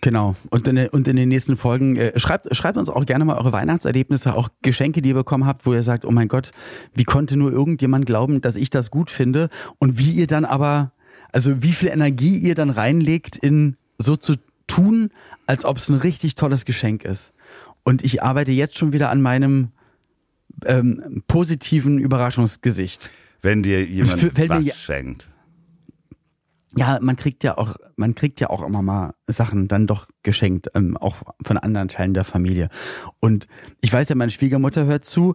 Genau. 0.00 0.36
Und 0.50 0.68
in, 0.68 0.88
und 0.88 1.08
in 1.08 1.16
den 1.16 1.28
nächsten 1.28 1.56
Folgen 1.56 1.96
äh, 1.96 2.18
schreibt, 2.18 2.54
schreibt 2.54 2.76
uns 2.78 2.88
auch 2.88 3.04
gerne 3.06 3.24
mal 3.24 3.36
eure 3.36 3.52
Weihnachtserlebnisse, 3.52 4.34
auch 4.34 4.48
Geschenke, 4.62 5.02
die 5.02 5.10
ihr 5.10 5.14
bekommen 5.14 5.46
habt, 5.46 5.66
wo 5.66 5.72
ihr 5.72 5.82
sagt, 5.82 6.04
oh 6.04 6.10
mein 6.10 6.28
Gott, 6.28 6.52
wie 6.94 7.04
konnte 7.04 7.36
nur 7.36 7.52
irgendjemand 7.52 8.06
glauben, 8.06 8.40
dass 8.40 8.56
ich 8.56 8.70
das 8.70 8.90
gut 8.90 9.10
finde? 9.10 9.48
Und 9.78 9.98
wie 9.98 10.12
ihr 10.12 10.26
dann 10.26 10.44
aber, 10.44 10.92
also 11.32 11.62
wie 11.62 11.72
viel 11.72 11.88
Energie 11.88 12.36
ihr 12.36 12.54
dann 12.54 12.70
reinlegt 12.70 13.36
in 13.36 13.76
so 13.98 14.16
zu 14.16 14.34
tun, 14.66 15.10
als 15.46 15.64
ob 15.64 15.78
es 15.78 15.88
ein 15.88 15.96
richtig 15.96 16.34
tolles 16.36 16.64
Geschenk 16.64 17.04
ist. 17.04 17.32
Und 17.82 18.04
ich 18.04 18.22
arbeite 18.22 18.52
jetzt 18.52 18.76
schon 18.76 18.92
wieder 18.92 19.10
an 19.10 19.20
meinem 19.22 19.68
ähm, 20.66 21.22
positiven 21.26 21.98
Überraschungsgesicht. 21.98 23.10
Wenn 23.42 23.62
dir 23.62 23.84
jemand 23.84 24.48
was 24.48 24.78
schenkt. 24.78 25.28
Ja, 26.78 26.98
man 27.00 27.16
kriegt 27.16 27.42
ja 27.44 27.58
auch, 27.58 27.76
man 27.96 28.14
kriegt 28.14 28.40
ja 28.40 28.50
auch 28.50 28.62
immer 28.62 28.82
mal 28.82 29.14
Sachen 29.26 29.68
dann 29.68 29.86
doch 29.86 30.06
geschenkt, 30.22 30.68
ähm, 30.74 30.96
auch 30.96 31.16
von 31.44 31.58
anderen 31.58 31.88
Teilen 31.88 32.14
der 32.14 32.24
Familie. 32.24 32.68
Und 33.20 33.46
ich 33.80 33.92
weiß 33.92 34.08
ja, 34.08 34.14
meine 34.14 34.30
Schwiegermutter 34.30 34.86
hört 34.86 35.04
zu. 35.04 35.34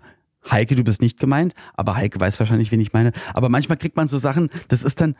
Heike, 0.49 0.75
du 0.75 0.83
bist 0.83 1.01
nicht 1.01 1.19
gemeint, 1.19 1.53
aber 1.73 1.95
Heike 1.95 2.19
weiß 2.19 2.39
wahrscheinlich, 2.39 2.71
wen 2.71 2.79
ich 2.81 2.93
meine. 2.93 3.11
Aber 3.33 3.49
manchmal 3.49 3.77
kriegt 3.77 3.95
man 3.95 4.07
so 4.07 4.17
Sachen, 4.17 4.49
das 4.67 4.83
ist 4.83 4.99
dann, 4.99 5.15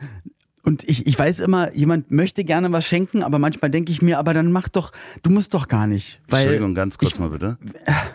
und 0.62 0.84
ich, 0.88 1.06
ich 1.06 1.18
weiß 1.18 1.40
immer, 1.40 1.72
jemand 1.74 2.10
möchte 2.10 2.44
gerne 2.44 2.70
was 2.72 2.84
schenken, 2.86 3.22
aber 3.22 3.38
manchmal 3.38 3.70
denke 3.70 3.90
ich 3.92 4.02
mir, 4.02 4.18
aber 4.18 4.34
dann 4.34 4.52
mach 4.52 4.68
doch, 4.68 4.92
du 5.22 5.30
musst 5.30 5.54
doch 5.54 5.68
gar 5.68 5.86
nicht. 5.86 6.20
Weil 6.28 6.40
Entschuldigung, 6.42 6.74
ganz 6.74 6.98
kurz 6.98 7.12
ich, 7.12 7.18
mal 7.18 7.30
bitte. 7.30 7.58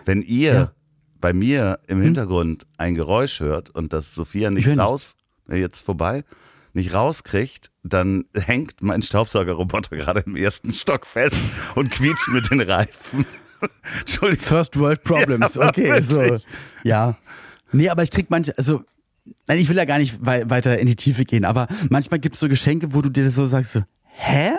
Wenn 0.06 0.22
ihr 0.22 0.54
Ja. 0.54 0.72
bei 1.20 1.34
mir 1.34 1.80
im 1.88 2.02
Hintergrund 2.02 2.66
ein 2.78 2.96
Geräusch 2.96 3.40
hört 3.40 3.70
und 3.72 3.92
das 3.94 4.14
Sophia 4.16 4.50
nicht 4.52 4.68
raus, 4.78 5.16
äh, 5.50 5.60
jetzt 5.60 5.82
vorbei, 5.82 6.24
nicht 6.80 6.94
rauskriegt, 6.94 7.70
dann 7.84 8.26
hängt 8.34 8.82
mein 8.82 9.02
Staubsaugerroboter 9.02 9.96
gerade 9.96 10.22
im 10.26 10.36
ersten 10.36 10.74
Stock 10.74 11.06
fest 11.06 11.36
und 11.76 11.92
quietscht 11.92 12.30
mit 12.30 12.50
den 12.50 12.62
Reifen. 12.62 13.26
Entschuldigung. 14.00 14.46
First 14.46 14.80
World 14.80 15.04
Problems, 15.04 15.56
Ja, 15.56 15.70
okay, 15.70 16.02
so. 16.02 16.38
Ja. 16.84 17.18
Nee, 17.72 17.90
aber 17.90 18.04
ich 18.04 18.12
krieg 18.12 18.30
manche, 18.30 18.58
also, 18.58 18.84
nein, 19.48 19.60
ich 19.60 19.70
will 19.70 19.78
ja 19.78 19.86
gar 19.86 20.00
nicht 20.00 20.18
wei 20.22 20.50
weiter 20.50 20.80
in 20.80 20.88
die 20.88 20.96
Tiefe 20.96 21.26
gehen, 21.26 21.46
aber 21.46 21.68
manchmal 21.90 22.20
gibt 22.20 22.36
es 22.36 22.42
so 22.42 22.48
Geschenke, 22.48 22.94
wo 22.94 23.02
du 23.02 23.10
dir 23.10 23.30
so 23.30 23.46
sagst, 23.48 23.74
so, 23.74 23.84
hä? 24.22 24.52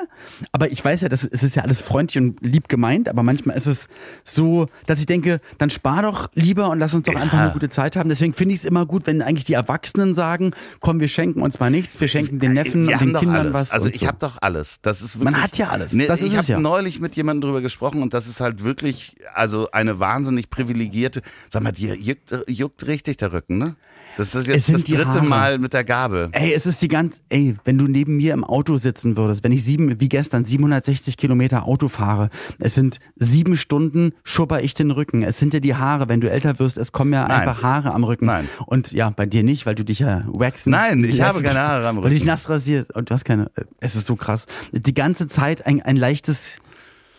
Aber 0.52 0.72
ich 0.72 0.82
weiß 0.82 1.02
ja, 1.02 1.08
das, 1.10 1.22
es 1.22 1.42
ist 1.42 1.54
ja 1.54 1.62
alles 1.62 1.80
freundlich 1.82 2.22
und 2.22 2.40
lieb 2.40 2.68
gemeint, 2.68 3.08
aber 3.10 3.22
manchmal 3.22 3.56
ist 3.56 3.66
es 3.66 3.88
so, 4.24 4.68
dass 4.86 4.98
ich 5.00 5.06
denke, 5.06 5.40
dann 5.58 5.68
spar 5.68 6.02
doch 6.02 6.30
lieber 6.34 6.70
und 6.70 6.78
lass 6.78 6.94
uns 6.94 7.04
doch 7.06 7.14
einfach 7.14 7.38
eine 7.38 7.52
gute 7.52 7.68
Zeit 7.68 7.94
haben. 7.94 8.08
Deswegen 8.08 8.32
finde 8.32 8.54
ich 8.54 8.60
es 8.60 8.64
immer 8.64 8.86
gut, 8.86 9.06
wenn 9.06 9.20
eigentlich 9.20 9.44
die 9.44 9.52
Erwachsenen 9.52 10.14
sagen, 10.14 10.52
komm, 10.80 10.98
wir 11.00 11.08
schenken 11.08 11.42
uns 11.42 11.60
mal 11.60 11.70
nichts, 11.70 12.00
wir 12.00 12.08
schenken 12.08 12.38
den 12.40 12.54
Neffen 12.54 12.88
Wir 12.88 12.94
und 12.94 13.00
den 13.02 13.14
Kindern 13.16 13.36
alles. 13.36 13.52
was. 13.52 13.70
Also 13.72 13.88
ich 13.88 14.00
so. 14.00 14.06
habe 14.06 14.16
doch 14.18 14.38
alles. 14.40 14.78
Das 14.80 15.02
ist 15.02 15.16
Man 15.16 15.26
wirklich, 15.34 15.42
hat 15.42 15.58
ja 15.58 15.68
alles. 15.68 15.92
Nee, 15.92 16.06
Das 16.06 16.22
ist 16.22 16.32
ich 16.32 16.38
habe 16.38 16.46
ja. 16.48 16.58
neulich 16.58 16.98
mit 17.00 17.14
jemandem 17.16 17.42
drüber 17.50 17.60
gesprochen 17.60 18.02
und 18.02 18.14
das 18.14 18.26
ist 18.26 18.40
halt 18.40 18.64
wirklich, 18.64 19.16
also 19.34 19.70
eine 19.72 19.98
wahnsinnig 20.00 20.48
privilegierte. 20.48 21.20
Sag 21.50 21.62
mal, 21.62 21.72
dir 21.72 21.94
juckt, 21.96 22.34
juckt 22.48 22.86
richtig 22.86 23.18
der 23.18 23.32
Rücken, 23.34 23.58
ne? 23.58 23.76
Das 24.16 24.34
ist 24.34 24.48
jetzt 24.48 24.72
das 24.72 24.84
dritte 24.84 25.06
Haare. 25.06 25.22
Mal 25.24 25.58
mit 25.58 25.72
der 25.72 25.84
Gabel. 25.84 26.30
Ey, 26.32 26.52
es 26.52 26.66
ist 26.66 26.82
die 26.82 26.88
ganz, 26.88 27.20
ey, 27.28 27.56
wenn 27.64 27.78
du 27.78 27.86
neben 27.86 28.16
mir 28.16 28.32
im 28.32 28.42
Auto 28.42 28.76
sitzen 28.76 29.16
würdest, 29.16 29.44
wenn 29.44 29.49
ich 29.50 29.64
sieben, 29.64 30.00
wie 30.00 30.08
gestern, 30.08 30.44
760 30.44 31.16
Kilometer 31.16 31.64
Auto 31.66 31.88
fahre, 31.88 32.30
es 32.58 32.74
sind 32.74 32.98
sieben 33.16 33.56
Stunden, 33.56 34.12
schubber 34.24 34.62
ich 34.62 34.74
den 34.74 34.90
Rücken. 34.90 35.22
Es 35.22 35.38
sind 35.38 35.54
ja 35.54 35.60
die 35.60 35.74
Haare, 35.74 36.08
wenn 36.08 36.20
du 36.20 36.30
älter 36.30 36.58
wirst, 36.58 36.78
es 36.78 36.92
kommen 36.92 37.12
ja 37.12 37.26
Nein. 37.28 37.40
einfach 37.48 37.62
Haare 37.62 37.92
am 37.94 38.04
Rücken. 38.04 38.26
Nein. 38.26 38.48
Und 38.66 38.92
ja, 38.92 39.10
bei 39.10 39.26
dir 39.26 39.42
nicht, 39.42 39.66
weil 39.66 39.74
du 39.74 39.84
dich 39.84 39.98
ja 40.00 40.24
waxen 40.28 40.70
Nein, 40.72 41.04
ich 41.04 41.16
lässt, 41.16 41.22
habe 41.22 41.42
keine 41.42 41.58
Haare 41.60 41.88
am 41.88 41.96
Weil 41.96 42.04
du 42.04 42.08
dich 42.10 42.20
Rücken. 42.20 42.26
nass 42.28 42.48
rasiert. 42.48 42.94
Und 42.94 43.10
du 43.10 43.14
hast 43.14 43.24
keine, 43.24 43.50
es 43.80 43.96
ist 43.96 44.06
so 44.06 44.16
krass. 44.16 44.46
Die 44.72 44.94
ganze 44.94 45.26
Zeit 45.26 45.66
ein, 45.66 45.80
ein 45.82 45.96
leichtes 45.96 46.56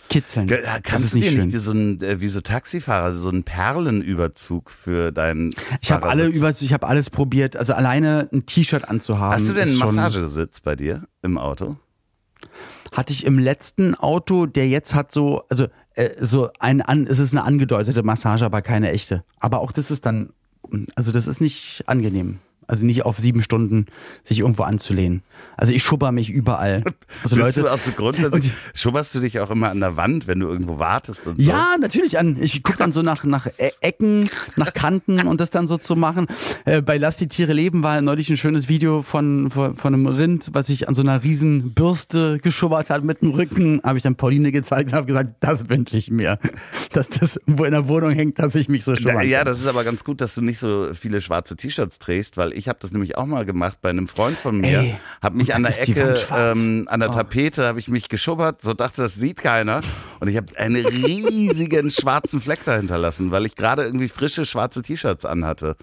Kitzeln. 0.10 0.48
Ge- 0.48 0.62
das 0.62 0.82
Kannst 0.84 1.06
ist 1.06 1.14
du 1.14 1.18
nicht 1.20 1.32
dir 1.32 1.38
schön. 1.38 1.46
nicht 1.48 1.60
so 1.60 1.72
ein, 1.72 2.02
äh, 2.02 2.20
wie 2.20 2.28
so 2.28 2.42
Taxifahrer, 2.42 3.14
so 3.14 3.30
einen 3.30 3.44
Perlenüberzug 3.44 4.70
für 4.70 5.12
deinen 5.14 5.54
ich 5.82 5.92
habe 5.92 6.10
alle 6.10 6.24
Fahrersitz? 6.24 6.38
über, 6.38 6.66
ich 6.66 6.74
habe 6.74 6.88
alles 6.88 7.10
probiert. 7.10 7.56
Also 7.56 7.74
alleine 7.74 8.28
ein 8.34 8.46
T-Shirt 8.46 8.90
anzuhaben. 8.90 9.36
Hast 9.36 9.48
du 9.48 9.54
denn 9.54 9.70
einen 9.70 9.78
Massagesitz 9.78 10.60
bei 10.60 10.76
dir 10.76 11.04
im 11.22 11.38
Auto? 11.38 11.78
Hatte 12.92 13.14
ich 13.14 13.26
im 13.26 13.40
letzten 13.40 13.96
Auto, 13.96 14.46
der 14.46 14.68
jetzt 14.68 14.96
hat 14.96 15.12
so, 15.12 15.44
also 15.50 15.68
äh, 15.96 16.10
so 16.20 16.50
ein, 16.60 16.82
an, 16.82 17.08
es 17.08 17.20
ist 17.20 17.34
eine 17.34 17.44
angedeutete 17.44 18.04
Massage, 18.04 18.46
aber 18.46 18.62
keine 18.62 18.92
echte. 18.92 19.24
Aber 19.40 19.60
auch 19.62 19.72
das 19.72 19.92
ist 19.92 20.06
dann, 20.06 20.32
also 20.96 21.12
das 21.12 21.28
ist 21.28 21.42
nicht 21.42 21.84
angenehm. 21.88 22.40
Also 22.72 22.86
nicht 22.86 23.04
auf 23.04 23.18
sieben 23.20 23.42
Stunden 23.42 23.88
sich 24.24 24.40
irgendwo 24.40 24.64
anzulehnen. 24.64 25.24
Also 25.58 25.74
ich 25.74 25.84
schubber 25.84 26.12
mich 26.12 26.30
überall. 26.30 26.84
Also 27.24 27.36
Bist 27.36 27.58
Leute. 27.58 27.62
du 27.62 27.74
auch 27.74 27.78
so 27.78 27.92
grundsätzlich, 27.92 28.52
schubberst 28.74 29.14
du 29.14 29.20
dich 29.20 29.40
auch 29.42 29.52
immer 29.52 29.70
an 29.70 29.80
der 29.82 29.96
Wand, 29.98 30.26
wenn 30.28 30.40
du 30.40 30.48
irgendwo 30.48 30.80
wartest 30.80 31.28
und 31.28 31.40
so? 31.40 31.48
Ja, 31.48 31.76
natürlich 31.80 32.18
an. 32.18 32.38
Ich 32.42 32.64
gucke 32.64 32.78
dann 32.80 32.92
so 32.94 33.02
nach, 33.04 33.24
nach 33.26 33.48
E- 33.60 33.72
Ecken, 33.82 34.28
nach 34.56 34.74
Kanten 34.74 35.28
und 35.28 35.40
das 35.42 35.50
dann 35.52 35.68
so 35.68 35.78
zu 35.78 35.96
machen. 35.96 36.26
Äh, 36.66 36.82
bei 36.82 36.98
Lass 36.98 37.18
die 37.18 37.28
Tiere 37.28 37.54
leben 37.54 37.84
war 37.84 38.02
neulich 38.02 38.30
ein 38.30 38.38
schönes 38.38 38.70
Video 38.70 39.02
von, 39.02 39.52
von, 39.52 39.76
von 39.76 39.94
einem 39.94 40.08
Rind, 40.08 40.50
was 40.54 40.68
sich 40.68 40.88
an 40.88 40.94
so 40.96 41.02
einer 41.02 41.22
riesen 41.24 41.74
Bürste 41.74 42.40
geschubbert 42.40 42.90
hat 42.90 43.04
mit 43.04 43.22
dem 43.22 43.32
Rücken. 43.32 43.82
Habe 43.84 43.98
ich 43.98 44.04
dann 44.04 44.16
Pauline 44.16 44.52
gezeigt 44.52 44.90
und 44.92 44.96
habe 44.96 45.08
gesagt, 45.08 45.36
das 45.42 45.68
wünsche 45.70 45.98
ich 45.98 46.10
mir. 46.10 46.40
Dass 46.94 47.10
das 47.10 47.40
wo 47.46 47.66
in 47.66 47.72
der 47.74 47.88
Wohnung 47.88 48.12
hängt, 48.12 48.40
dass 48.40 48.56
ich 48.56 48.70
mich 48.70 48.84
so 48.86 48.94
Da, 48.94 49.02
schubbern 49.02 49.28
ja, 49.28 49.40
kann. 49.40 49.48
das 49.48 49.60
ist 49.60 49.68
aber 49.68 49.84
ganz 49.84 50.04
gut, 50.04 50.22
dass 50.22 50.34
du 50.34 50.42
nicht 50.42 50.60
so 50.60 50.90
viele 50.94 51.20
schwarze 51.22 51.56
T-Shirts 51.56 52.00
trägst, 52.00 52.38
weil 52.38 52.54
ich 52.54 52.61
habe 52.68 52.80
das 52.82 52.92
nämlich 52.92 53.18
auch 53.18 53.26
mal 53.26 53.46
gemacht 53.46 53.78
bei 53.82 53.90
einem 53.90 54.08
Freund 54.08 54.38
von 54.38 54.58
mir. 54.60 54.80
Ey, 54.80 54.96
Hab 55.22 55.34
mich 55.34 55.54
an 55.56 55.64
der 55.64 55.80
Ecke, 55.80 56.16
ähm, 56.36 56.88
an 56.90 57.00
der 57.00 57.10
Oh. 57.10 57.14
Tapete, 57.14 57.66
habe 57.66 57.80
ich 57.80 57.88
mich 57.88 58.10
geschubbert, 58.10 58.62
so 58.62 58.74
dachte, 58.74 59.02
das 59.02 59.16
sieht 59.16 59.42
keiner. 59.42 59.82
Und 60.20 60.28
ich 60.28 60.38
habe 60.38 60.58
einen 60.58 60.86
riesigen 60.86 61.90
schwarzen 61.92 62.42
Fleck 62.42 62.64
dahinter 62.66 62.98
lassen, 62.98 63.32
weil 63.32 63.46
ich 63.46 63.56
gerade 63.56 63.84
irgendwie 63.84 64.08
frische 64.08 64.46
schwarze 64.46 64.82
T-Shirts 64.82 65.26
anhatte. 65.26 65.76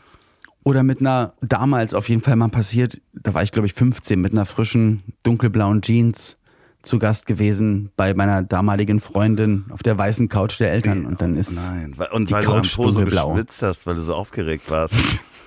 Oder 0.65 0.83
mit 0.83 1.01
einer, 1.01 1.33
damals 1.41 1.95
auf 1.95 2.09
jeden 2.09 2.21
Fall 2.21 2.37
mal 2.37 2.49
passiert, 2.49 3.01
da 3.15 3.33
war 3.33 3.43
ich 3.43 3.53
glaube 3.53 3.67
ich 3.67 3.75
15, 3.75 4.21
mit 4.21 4.33
einer 4.33 4.45
frischen 4.45 5.03
dunkelblauen 5.23 5.81
Jeans 5.83 6.37
zu 6.83 6.99
Gast 6.99 7.27
gewesen 7.27 7.91
bei 7.97 8.15
meiner 8.15 8.43
damaligen 8.43 9.01
Freundin 9.01 9.65
auf 9.71 9.83
der 9.83 9.99
weißen 9.99 10.29
Couch 10.29 10.61
der 10.61 10.71
Eltern. 10.73 11.07
Und 11.07 11.21
dann 11.23 11.37
ist 11.37 11.55
Nein, 11.57 11.95
weil- 11.97 12.09
und 12.13 12.31
die 12.31 12.35
weil 12.35 12.45
du 12.45 12.51
am 12.53 12.57
Couch 12.63 12.77
Po 12.77 12.85
so 12.91 13.01
dunkelblau. 13.01 13.33
geschwitzt 13.33 13.63
hast, 13.63 13.87
weil 13.87 13.95
du 13.97 14.03
so 14.03 14.15
aufgeregt 14.15 14.71
warst. 14.71 14.95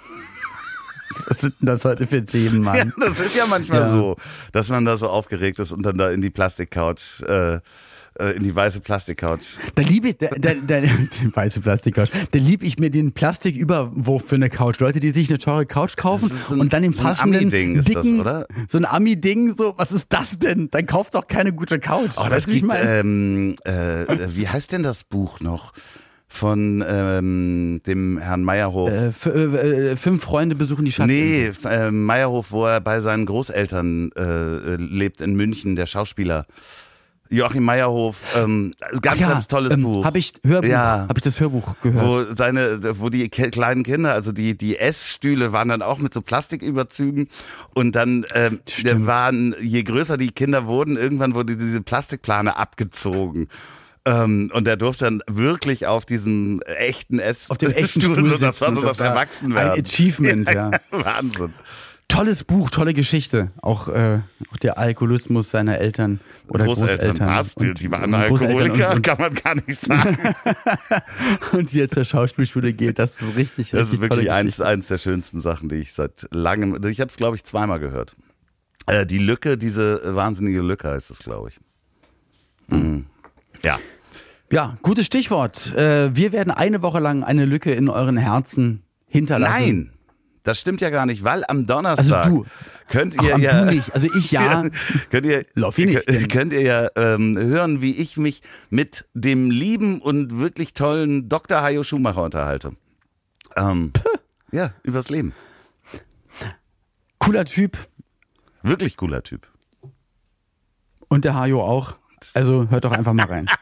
Was 1.27 1.41
sind 1.41 1.55
denn 1.59 1.65
das 1.67 1.85
heute 1.85 2.07
für 2.07 2.23
Themen, 2.23 2.63
Ja, 2.63 2.71
Mann? 2.73 2.93
das 2.99 3.19
ist 3.19 3.35
ja 3.35 3.45
manchmal 3.47 3.81
Ja. 3.81 3.89
so, 3.89 4.15
dass 4.51 4.69
man 4.69 4.85
da 4.85 4.97
so 4.97 5.07
aufgeregt 5.07 5.59
ist 5.59 5.71
und 5.71 5.83
dann 5.83 5.97
da 5.97 6.09
in 6.11 6.21
die 6.21 6.29
Plastikcouch, 6.29 7.21
äh, 7.27 7.59
äh, 8.19 8.31
in 8.35 8.43
die 8.43 8.53
weiße 8.53 8.81
Plastikcouch. 8.81 9.57
Da 9.75 9.81
liebe 9.81 10.09
ich, 10.09 10.17
da, 10.17 10.27
da, 10.37 10.51
da, 10.53 10.81
die 11.21 11.33
weiße 11.33 11.61
Plastikcouch, 11.61 12.09
da 12.31 12.39
liebe 12.39 12.65
ich 12.65 12.77
mir 12.77 12.89
den 12.91 13.13
Plastiküberwurf 13.13 14.25
für 14.27 14.35
eine 14.35 14.49
Couch. 14.49 14.79
Leute, 14.79 14.99
die 14.99 15.11
sich 15.11 15.29
eine 15.29 15.39
teure 15.39 15.65
Couch 15.65 15.95
kaufen 15.95 16.29
ein- 16.51 16.59
und 16.59 16.73
dann 16.73 16.83
den 16.83 16.93
so 16.93 17.01
ein 17.01 17.05
passenden 17.07 17.39
Ami-Ding 17.41 17.75
ist 17.75 17.95
das, 17.95 18.07
oder? 18.07 18.47
so 18.67 18.77
ein 18.77 18.85
Ami-Ding, 18.85 19.55
so, 19.55 19.73
was 19.77 19.91
ist 19.91 20.07
das 20.09 20.37
denn? 20.39 20.69
Dann 20.71 20.85
kaufst 20.85 21.15
doch 21.15 21.27
keine 21.27 21.53
gute 21.53 21.79
Couch. 21.79 22.11
Oh, 22.17 22.27
das 22.29 22.47
gibt, 22.47 22.69
ähm, 22.73 23.55
äh, 23.63 24.05
wie 24.35 24.47
heißt 24.47 24.71
denn 24.73 24.83
das 24.83 25.03
Buch 25.05 25.39
noch? 25.39 25.71
Von 26.33 26.81
ähm, 26.87 27.81
dem 27.85 28.17
Herrn 28.17 28.43
Meyerhof. 28.45 28.89
Äh, 28.89 29.29
äh, 29.29 29.91
äh, 29.91 29.95
fünf 29.97 30.23
Freunde 30.23 30.55
besuchen 30.55 30.85
die 30.85 30.91
Schatzinsel. 30.93 31.53
nee, 31.63 31.69
äh, 31.69 31.91
Meyerhof, 31.91 32.51
wo 32.51 32.65
er 32.65 32.79
bei 32.79 33.01
seinen 33.01 33.25
Großeltern 33.25 34.11
äh, 34.15 34.75
lebt 34.77 35.19
in 35.19 35.35
München, 35.35 35.75
der 35.75 35.87
Schauspieler. 35.87 36.45
Joachim 37.29 37.63
Meyerhof, 37.63 38.17
ähm, 38.37 38.73
ganz, 39.01 39.19
ja, 39.19 39.29
ganz 39.29 39.47
tolles 39.47 39.73
ähm, 39.73 39.83
Buch. 39.83 40.05
Habe 40.05 40.19
ich 40.19 40.33
Hörbuch, 40.45 40.67
Ja. 40.69 41.05
habe 41.07 41.13
ich 41.17 41.23
das 41.23 41.39
Hörbuch 41.39 41.75
gehört. 41.81 42.05
wo 42.05 42.33
seine, 42.35 42.79
wo 42.99 43.09
die 43.09 43.27
kleinen 43.29 43.83
Kinder, 43.83 44.13
also 44.13 44.31
die 44.31 44.57
die 44.57 44.77
Essstühle 44.77 45.51
waren 45.51 45.67
dann 45.69 45.81
auch 45.81 45.99
mit 45.99 46.13
so 46.13 46.21
Plastiküberzügen 46.21 47.27
und 47.73 47.95
dann 47.95 48.25
ähm, 48.35 48.59
waren 49.05 49.53
je 49.61 49.83
größer 49.83 50.17
die 50.17 50.31
Kinder 50.31 50.65
wurden, 50.65 50.97
irgendwann 50.97 51.33
wurde 51.33 51.55
diese 51.57 51.81
Plastikplane 51.81 52.55
abgezogen. 52.57 53.47
Ähm, 54.05 54.49
und 54.53 54.67
er 54.67 54.77
durfte 54.77 55.05
dann 55.05 55.21
wirklich 55.29 55.85
auf 55.85 56.05
diesem 56.05 56.59
echten 56.63 57.19
Ess 57.19 57.51
Auf 57.51 57.59
dem 57.59 57.71
echten 57.71 58.01
Stuhl 58.01 58.15
so, 58.23 58.35
das 58.37 58.41
war 58.41 58.51
sitzen. 58.69 58.75
so 58.75 58.81
das, 58.81 58.99
war 58.99 59.07
Erwachsenwerden. 59.07 59.71
Ein 59.73 59.81
Achievement, 59.85 60.49
ja. 60.51 60.71
Wahnsinn. 60.91 61.53
Tolles 62.07 62.43
Buch, 62.43 62.69
tolle 62.71 62.93
Geschichte. 62.93 63.51
Auch, 63.61 63.87
äh, 63.87 64.19
auch 64.51 64.57
der 64.57 64.77
Alkoholismus 64.77 65.49
seiner 65.51 65.77
Eltern 65.77 66.19
oder 66.49 66.65
Großeltern. 66.65 67.15
was? 67.19 67.55
Die, 67.55 67.69
und- 67.69 67.79
die 67.79 67.89
waren 67.91 68.13
und 68.13 68.25
Großeltern 68.27 68.57
Alkoholiker, 68.59 68.95
Und, 68.95 69.01
kann 69.03 69.17
man 69.19 69.33
gar 69.35 69.55
nicht 69.55 69.79
sagen. 69.85 70.17
und, 71.53 71.59
und 71.59 71.73
wie 71.73 71.79
er 71.81 71.87
zur 71.89 72.03
Schauspielschule 72.03 72.73
geht, 72.73 72.99
das 72.99 73.11
ist 73.11 73.19
so 73.19 73.25
richtig, 73.37 73.69
Das 73.71 73.81
richtig 73.91 73.99
ist 74.01 74.09
wirklich 74.09 74.31
eins, 74.31 74.59
eins 74.59 74.87
der 74.87 74.97
schönsten 74.97 75.39
Sachen, 75.39 75.69
die 75.69 75.75
ich 75.75 75.93
seit 75.93 76.27
langem, 76.31 76.83
ich 76.85 76.99
habe 76.99 77.11
es 77.11 77.17
glaube 77.17 77.35
ich 77.37 77.43
zweimal 77.45 77.79
gehört. 77.79 78.15
Äh, 78.87 79.05
die 79.05 79.19
Lücke, 79.19 79.57
diese 79.57 80.01
wahnsinnige 80.15 80.61
Lücke 80.61 80.89
heißt 80.89 81.11
es, 81.11 81.19
glaube 81.19 81.49
ich. 81.49 81.59
Mhm. 82.67 83.05
Ja. 83.63 83.79
Ja, 84.51 84.77
gutes 84.81 85.05
Stichwort. 85.05 85.73
Äh, 85.75 86.15
wir 86.15 86.31
werden 86.33 86.51
eine 86.51 86.81
Woche 86.81 86.99
lang 86.99 87.23
eine 87.23 87.45
Lücke 87.45 87.71
in 87.71 87.89
euren 87.89 88.17
Herzen 88.17 88.83
hinterlassen. 89.07 89.63
Nein, 89.65 89.93
das 90.43 90.59
stimmt 90.59 90.81
ja 90.81 90.89
gar 90.89 91.05
nicht, 91.05 91.23
weil 91.23 91.45
am 91.47 91.67
Donnerstag 91.67 92.25
Also 92.25 92.29
du. 92.43 92.45
könnt 92.89 93.15
ihr 93.21 93.37
ja 93.37 93.63
du 93.65 93.71
nicht. 93.73 93.93
Also 93.93 94.09
ich 94.13 94.31
ja. 94.31 94.63
könnt 95.09 95.25
ihr 95.25 95.45
Loffi 95.53 95.85
nicht, 95.85 96.05
könnt, 96.05 96.29
könnt 96.29 96.53
ihr 96.53 96.61
ja 96.63 96.87
ähm, 96.95 97.37
hören, 97.37 97.81
wie 97.81 97.95
ich 97.95 98.17
mich 98.17 98.41
mit 98.69 99.05
dem 99.13 99.51
lieben 99.51 100.01
und 100.01 100.37
wirklich 100.39 100.73
tollen 100.73 101.29
Dr. 101.29 101.61
Hajo 101.61 101.83
Schumacher 101.83 102.23
unterhalte. 102.23 102.73
Ähm, 103.55 103.93
ja, 104.51 104.73
übers 104.83 105.09
Leben. 105.09 105.33
Cooler 107.19 107.45
Typ. 107.45 107.77
Wirklich 108.63 108.97
cooler 108.97 109.23
Typ. 109.23 109.47
Und 111.07 111.23
der 111.23 111.35
Hajo 111.35 111.61
auch. 111.63 111.95
Also 112.33 112.67
hört 112.69 112.85
doch 112.85 112.91
einfach 112.91 113.13
mal 113.13 113.25
rein. 113.25 113.47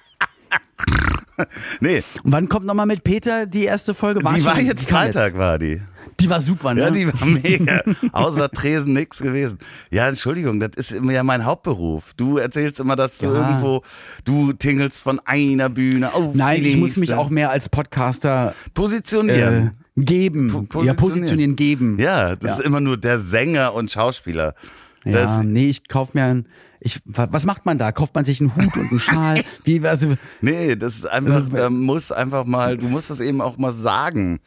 Nee, 1.80 2.04
Und 2.24 2.34
wann 2.34 2.50
kommt 2.50 2.66
nochmal 2.66 2.86
mit 2.86 3.04
Peter 3.06 3.46
die 3.46 3.64
erste 3.64 3.94
Folge? 3.94 4.20
die 4.20 4.28
schon- 4.42 4.44
war 4.46 4.60
jetzt 4.60 4.88
kam 4.88 4.98
Freitag, 5.04 5.38
war 5.38 5.58
die. 5.58 5.82
Die 6.20 6.30
war 6.30 6.42
super, 6.42 6.74
ne? 6.74 6.82
Ja, 6.82 6.90
die 6.92 7.08
war 7.08 7.26
mega. 7.26 7.82
Außer 8.12 8.50
Tresen 8.50 8.92
nix 8.92 9.20
gewesen. 9.20 9.58
Ja, 9.90 10.10
Entschuldigung, 10.10 10.60
das 10.60 10.72
ist 10.76 10.92
immer 10.92 11.14
ja 11.14 11.24
mein 11.24 11.46
Hauptberuf. 11.46 12.14
Du 12.18 12.38
erzählst 12.40 12.82
immer, 12.82 12.98
dass 12.98 13.20
du 13.20 13.28
Ja. 13.28 13.36
irgendwo, 13.36 13.84
du 14.26 14.52
tingelst 14.52 15.02
von 15.02 15.22
einer 15.24 15.70
Bühne 15.70 16.14
auf 16.14 16.36
Nein, 16.36 16.62
die 16.62 16.72
ich 16.72 16.78
muss 16.78 16.98
mich 16.98 17.14
auch 17.14 17.30
mehr 17.30 17.52
als 17.52 17.70
Podcaster 17.70 18.50
äh, 18.66 18.70
positionieren. 18.72 19.72
geben. 19.96 20.68
Po- 20.68 20.84
Ja, 20.84 20.94
positionieren 20.94 21.56
geben. 21.56 21.98
ja, 22.00 22.36
das 22.36 22.52
Ja. 22.52 22.58
ist 22.58 22.66
immer 22.66 22.82
nur 22.82 22.98
der 22.98 23.18
Sänger 23.20 23.74
und 23.74 23.90
Schauspieler. 23.90 24.56
Ja, 25.06 25.12
Das- 25.14 25.42
nee, 25.44 25.70
ich 25.70 25.88
kauf 25.88 26.14
mir 26.14 26.26
ein. 26.26 26.48
Ich, 26.82 27.00
wa- 27.06 27.28
was 27.32 27.46
macht 27.46 27.66
man 27.66 27.78
da? 27.78 27.92
Kauft 27.92 28.16
man 28.16 28.24
sich 28.26 28.40
einen 28.40 28.56
Hut 28.56 28.76
und 28.78 28.90
einen 28.90 29.00
Schal? 29.00 29.44
Wie, 29.64 29.86
also, 29.86 30.16
Nee, 30.42 30.76
das 30.76 30.96
ist 30.96 31.06
einfach, 31.10 31.44
da 31.50 31.70
muss 31.70 32.12
einfach 32.12 32.46
mal, 32.46 32.78
du 32.78 32.88
musst 32.88 33.10
das 33.10 33.20
eben 33.20 33.42
auch 33.42 33.58
mal 33.58 33.74
sagen. 33.74 34.40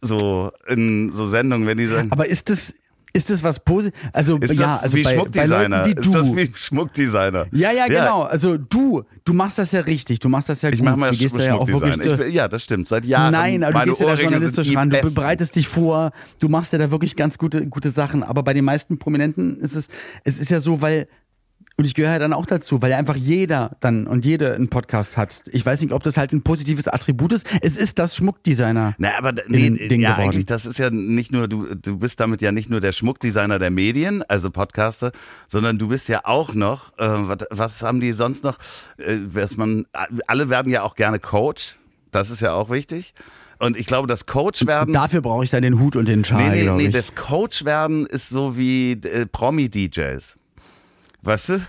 So 0.00 0.50
in 0.68 1.10
so 1.12 1.26
Sendungen, 1.26 1.66
wenn 1.66 1.78
die 1.78 1.86
sagen, 1.86 2.12
aber 2.12 2.28
ist 2.28 2.48
das, 2.50 2.72
ist 3.12 3.30
das 3.30 3.42
was 3.42 3.58
Positives? 3.58 3.98
Also, 4.12 4.38
ist 4.38 4.54
ja, 4.54 4.74
das 4.74 4.82
also 4.84 4.96
wie 4.96 5.02
bei, 5.02 5.10
bei 5.10 5.16
Schmuckdesigner? 5.16 5.78
Leuten 5.78 5.90
wie 5.90 5.94
du. 5.96 6.00
Ist 6.02 6.14
das 6.14 6.36
wie 6.36 6.52
Schmuckdesigner? 6.54 7.46
ja, 7.52 7.72
ja, 7.72 7.86
genau. 7.88 8.22
Also 8.22 8.56
du, 8.58 9.02
du 9.24 9.32
machst 9.32 9.58
das 9.58 9.72
ja 9.72 9.80
richtig. 9.80 10.20
Du 10.20 10.28
machst 10.28 10.48
das 10.48 10.62
ja 10.62 10.68
Ich 10.68 10.76
gut. 10.76 10.84
mache 10.84 10.96
mal 10.98 11.10
du 11.10 11.16
gehst 11.16 11.36
ja 11.36 11.54
auch 11.56 11.66
wirklich 11.66 11.96
so, 11.96 12.14
Ich, 12.22 12.32
ja, 12.34 12.46
das 12.46 12.62
stimmt. 12.62 12.86
Seit 12.86 13.04
Jahren. 13.06 13.32
Nein, 13.32 13.64
aber 13.64 13.80
du 13.80 13.86
gehst 13.86 14.00
ja 14.00 14.06
da 14.06 14.12
Ohrringe 14.12 14.30
journalistisch 14.30 14.76
ran, 14.76 14.90
du 14.90 15.14
bereitest 15.14 15.56
dich 15.56 15.66
vor, 15.66 16.12
du 16.38 16.48
machst 16.48 16.72
ja 16.72 16.78
da 16.78 16.90
wirklich 16.92 17.16
ganz 17.16 17.38
gute, 17.38 17.66
gute 17.66 17.90
Sachen. 17.90 18.22
Aber 18.22 18.44
bei 18.44 18.54
den 18.54 18.64
meisten 18.64 18.98
Prominenten 18.98 19.58
ist 19.58 19.74
es, 19.74 19.88
es 20.22 20.38
ist 20.38 20.50
ja 20.50 20.60
so, 20.60 20.80
weil, 20.80 21.08
und 21.78 21.84
ich 21.86 21.94
gehöre 21.94 22.14
ja 22.14 22.18
dann 22.18 22.32
auch 22.32 22.44
dazu, 22.44 22.82
weil 22.82 22.90
ja 22.90 22.98
einfach 22.98 23.14
jeder 23.14 23.76
dann 23.78 24.08
und 24.08 24.24
jede 24.24 24.52
einen 24.52 24.68
Podcast 24.68 25.16
hat. 25.16 25.42
Ich 25.52 25.64
weiß 25.64 25.80
nicht, 25.80 25.92
ob 25.92 26.02
das 26.02 26.16
halt 26.16 26.32
ein 26.32 26.42
positives 26.42 26.88
Attribut 26.88 27.32
ist. 27.32 27.46
Es 27.62 27.76
ist 27.76 28.00
das 28.00 28.16
Schmuckdesigner. 28.16 28.96
Na, 28.98 29.16
aber 29.16 29.32
nee, 29.46 29.70
Ding 29.70 30.00
ja, 30.00 30.10
geworden. 30.10 30.30
eigentlich, 30.30 30.46
das 30.46 30.66
ist 30.66 30.78
ja 30.78 30.90
nicht 30.90 31.30
nur, 31.30 31.46
du, 31.46 31.72
du 31.76 31.98
bist 31.98 32.18
damit 32.18 32.42
ja 32.42 32.50
nicht 32.50 32.68
nur 32.68 32.80
der 32.80 32.90
Schmuckdesigner 32.90 33.60
der 33.60 33.70
Medien, 33.70 34.24
also 34.24 34.50
Podcaster, 34.50 35.12
sondern 35.46 35.78
du 35.78 35.86
bist 35.86 36.08
ja 36.08 36.22
auch 36.24 36.52
noch, 36.52 36.98
äh, 36.98 37.06
was, 37.06 37.46
was 37.50 37.82
haben 37.84 38.00
die 38.00 38.12
sonst 38.12 38.42
noch? 38.42 38.58
Äh, 38.96 39.18
was 39.32 39.56
man, 39.56 39.86
alle 40.26 40.50
werden 40.50 40.72
ja 40.72 40.82
auch 40.82 40.96
gerne 40.96 41.20
Coach, 41.20 41.76
das 42.10 42.30
ist 42.30 42.40
ja 42.40 42.54
auch 42.54 42.70
wichtig. 42.70 43.14
Und 43.60 43.76
ich 43.76 43.86
glaube, 43.86 44.08
das 44.08 44.26
Coach 44.26 44.66
werden. 44.66 44.92
Dafür 44.92 45.20
brauche 45.20 45.44
ich 45.44 45.50
dann 45.50 45.62
den 45.62 45.78
Hut 45.78 45.94
und 45.94 46.08
den 46.08 46.24
Schal, 46.24 46.50
Nee, 46.50 46.64
nee, 46.64 46.86
nee, 46.86 46.88
das 46.88 47.14
Coach 47.14 47.64
werden 47.64 48.04
ist 48.06 48.30
so 48.30 48.56
wie 48.56 48.92
äh, 48.92 49.26
Promi-DJs. 49.26 50.36
Weißt 51.22 51.50
du? 51.50 51.60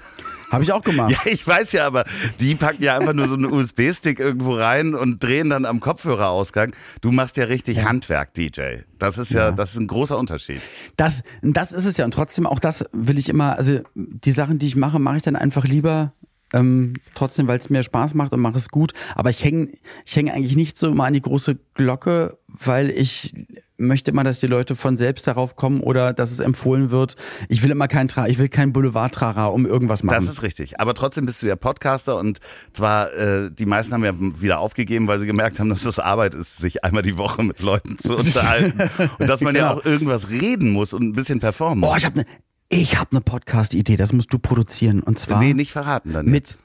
Habe 0.52 0.64
ich 0.64 0.72
auch 0.72 0.82
gemacht. 0.82 1.10
Ja, 1.26 1.32
ich 1.32 1.46
weiß 1.46 1.72
ja, 1.72 1.86
aber 1.88 2.06
die 2.40 2.56
packen 2.56 2.84
ja 2.84 2.98
einfach 2.98 3.14
nur 3.14 3.28
so 3.28 3.36
einen 3.36 3.46
USB-Stick 3.52 4.20
irgendwo 4.20 4.56
rein 4.56 4.96
und 4.96 5.24
drehen 5.24 5.50
dann 5.50 5.66
am 5.66 5.80
Kopfhörerausgang. 5.80 6.76
Du 7.02 7.12
machst 7.12 7.38
ja 7.38 7.46
richtig 7.46 7.84
Handwerk, 7.84 8.34
DJ. 8.34 8.82
Das 8.98 9.18
ist 9.18 9.32
ja, 9.32 9.52
das 9.52 9.74
ist 9.74 9.80
ein 9.80 9.88
großer 9.88 10.18
Unterschied. 10.18 10.62
Das, 10.98 11.24
das 11.42 11.72
ist 11.72 11.86
es 11.86 11.98
ja. 11.98 12.06
Und 12.06 12.14
trotzdem, 12.14 12.46
auch 12.46 12.60
das 12.60 12.86
will 12.92 13.18
ich 13.18 13.30
immer, 13.30 13.58
also 13.58 13.80
die 13.96 14.32
Sachen, 14.32 14.60
die 14.60 14.68
ich 14.68 14.76
mache, 14.76 15.00
mache 15.00 15.18
ich 15.18 15.24
dann 15.24 15.36
einfach 15.36 15.66
lieber. 15.66 16.14
Ähm, 16.54 16.94
trotzdem, 17.16 17.48
weil 17.48 17.60
es 17.60 17.70
mir 17.70 17.84
Spaß 17.84 18.14
macht 18.16 18.34
und 18.34 18.40
mache 18.40 18.58
es 18.58 18.70
gut. 18.70 18.94
Aber 19.16 19.30
ich 19.30 19.44
hänge 19.44 19.70
ich 20.06 20.16
häng 20.16 20.30
eigentlich 20.30 20.56
nicht 20.56 20.78
so 20.78 20.90
immer 20.90 21.06
an 21.06 21.14
die 21.14 21.22
große 21.22 21.58
Glocke, 21.76 22.38
weil 22.48 22.90
ich 22.90 23.34
möchte 23.78 24.12
immer, 24.12 24.24
dass 24.24 24.40
die 24.40 24.48
Leute 24.48 24.76
von 24.76 24.98
selbst 24.98 25.26
darauf 25.28 25.56
kommen 25.56 25.80
oder 25.82 26.12
dass 26.12 26.32
es 26.32 26.40
empfohlen 26.40 26.92
wird. 26.92 27.16
Ich 27.48 27.64
will 27.64 27.72
immer 27.72 27.88
kein 27.88 28.08
Tra 28.08 28.28
ich 28.28 28.38
will 28.40 28.50
kein 28.50 28.74
Boulevard-Trara 28.74 29.46
um 29.48 29.66
irgendwas 29.66 30.04
machen. 30.04 30.16
Das 30.16 30.28
ist 30.28 30.42
richtig. 30.42 30.80
Aber 30.80 30.94
trotzdem 30.94 31.26
bist 31.26 31.42
du 31.44 31.48
ja 31.48 31.56
Podcaster 31.56 32.18
und 32.18 32.40
zwar, 32.74 33.14
äh, 33.14 33.50
die 33.52 33.66
meisten 33.66 33.94
haben 33.94 34.04
ja 34.04 34.14
wieder 34.42 34.60
aufgegeben, 34.60 35.08
weil 35.08 35.20
sie 35.20 35.28
gemerkt 35.28 35.60
haben, 35.60 35.70
dass 35.70 35.84
das 35.84 36.00
Arbeit 36.00 36.34
ist, 36.34 36.58
sich 36.58 36.84
einmal 36.84 37.04
die 37.04 37.18
Woche 37.18 37.44
mit 37.44 37.62
Leuten 37.62 37.98
zu 37.98 38.16
unterhalten. 38.18 38.90
Und 39.20 39.30
dass 39.30 39.42
man 39.42 39.56
ja 39.56 39.70
Genau. 39.70 39.82
auch 39.82 39.86
irgendwas 39.86 40.30
reden 40.30 40.72
muss 40.72 40.94
und 40.94 41.04
ein 41.04 41.14
bisschen 41.14 41.40
performen 41.40 41.84
Oh, 41.84 41.88
muss. 41.90 41.98
ich 42.00 42.06
habe 42.06 42.20
eine 42.22 42.26
ich 42.70 42.98
habe 43.00 43.12
eine 43.12 43.22
Podcast-Idee, 43.22 43.98
das 43.98 44.14
musst 44.14 44.32
du 44.32 44.40
produzieren. 44.40 45.02
Und 45.02 45.18
zwar 45.20 45.40
nee, 45.40 45.54
nicht 45.54 45.72
verraten 45.72 46.14
dann. 46.14 46.26
mit, 46.28 46.48
jetzt. 46.50 46.60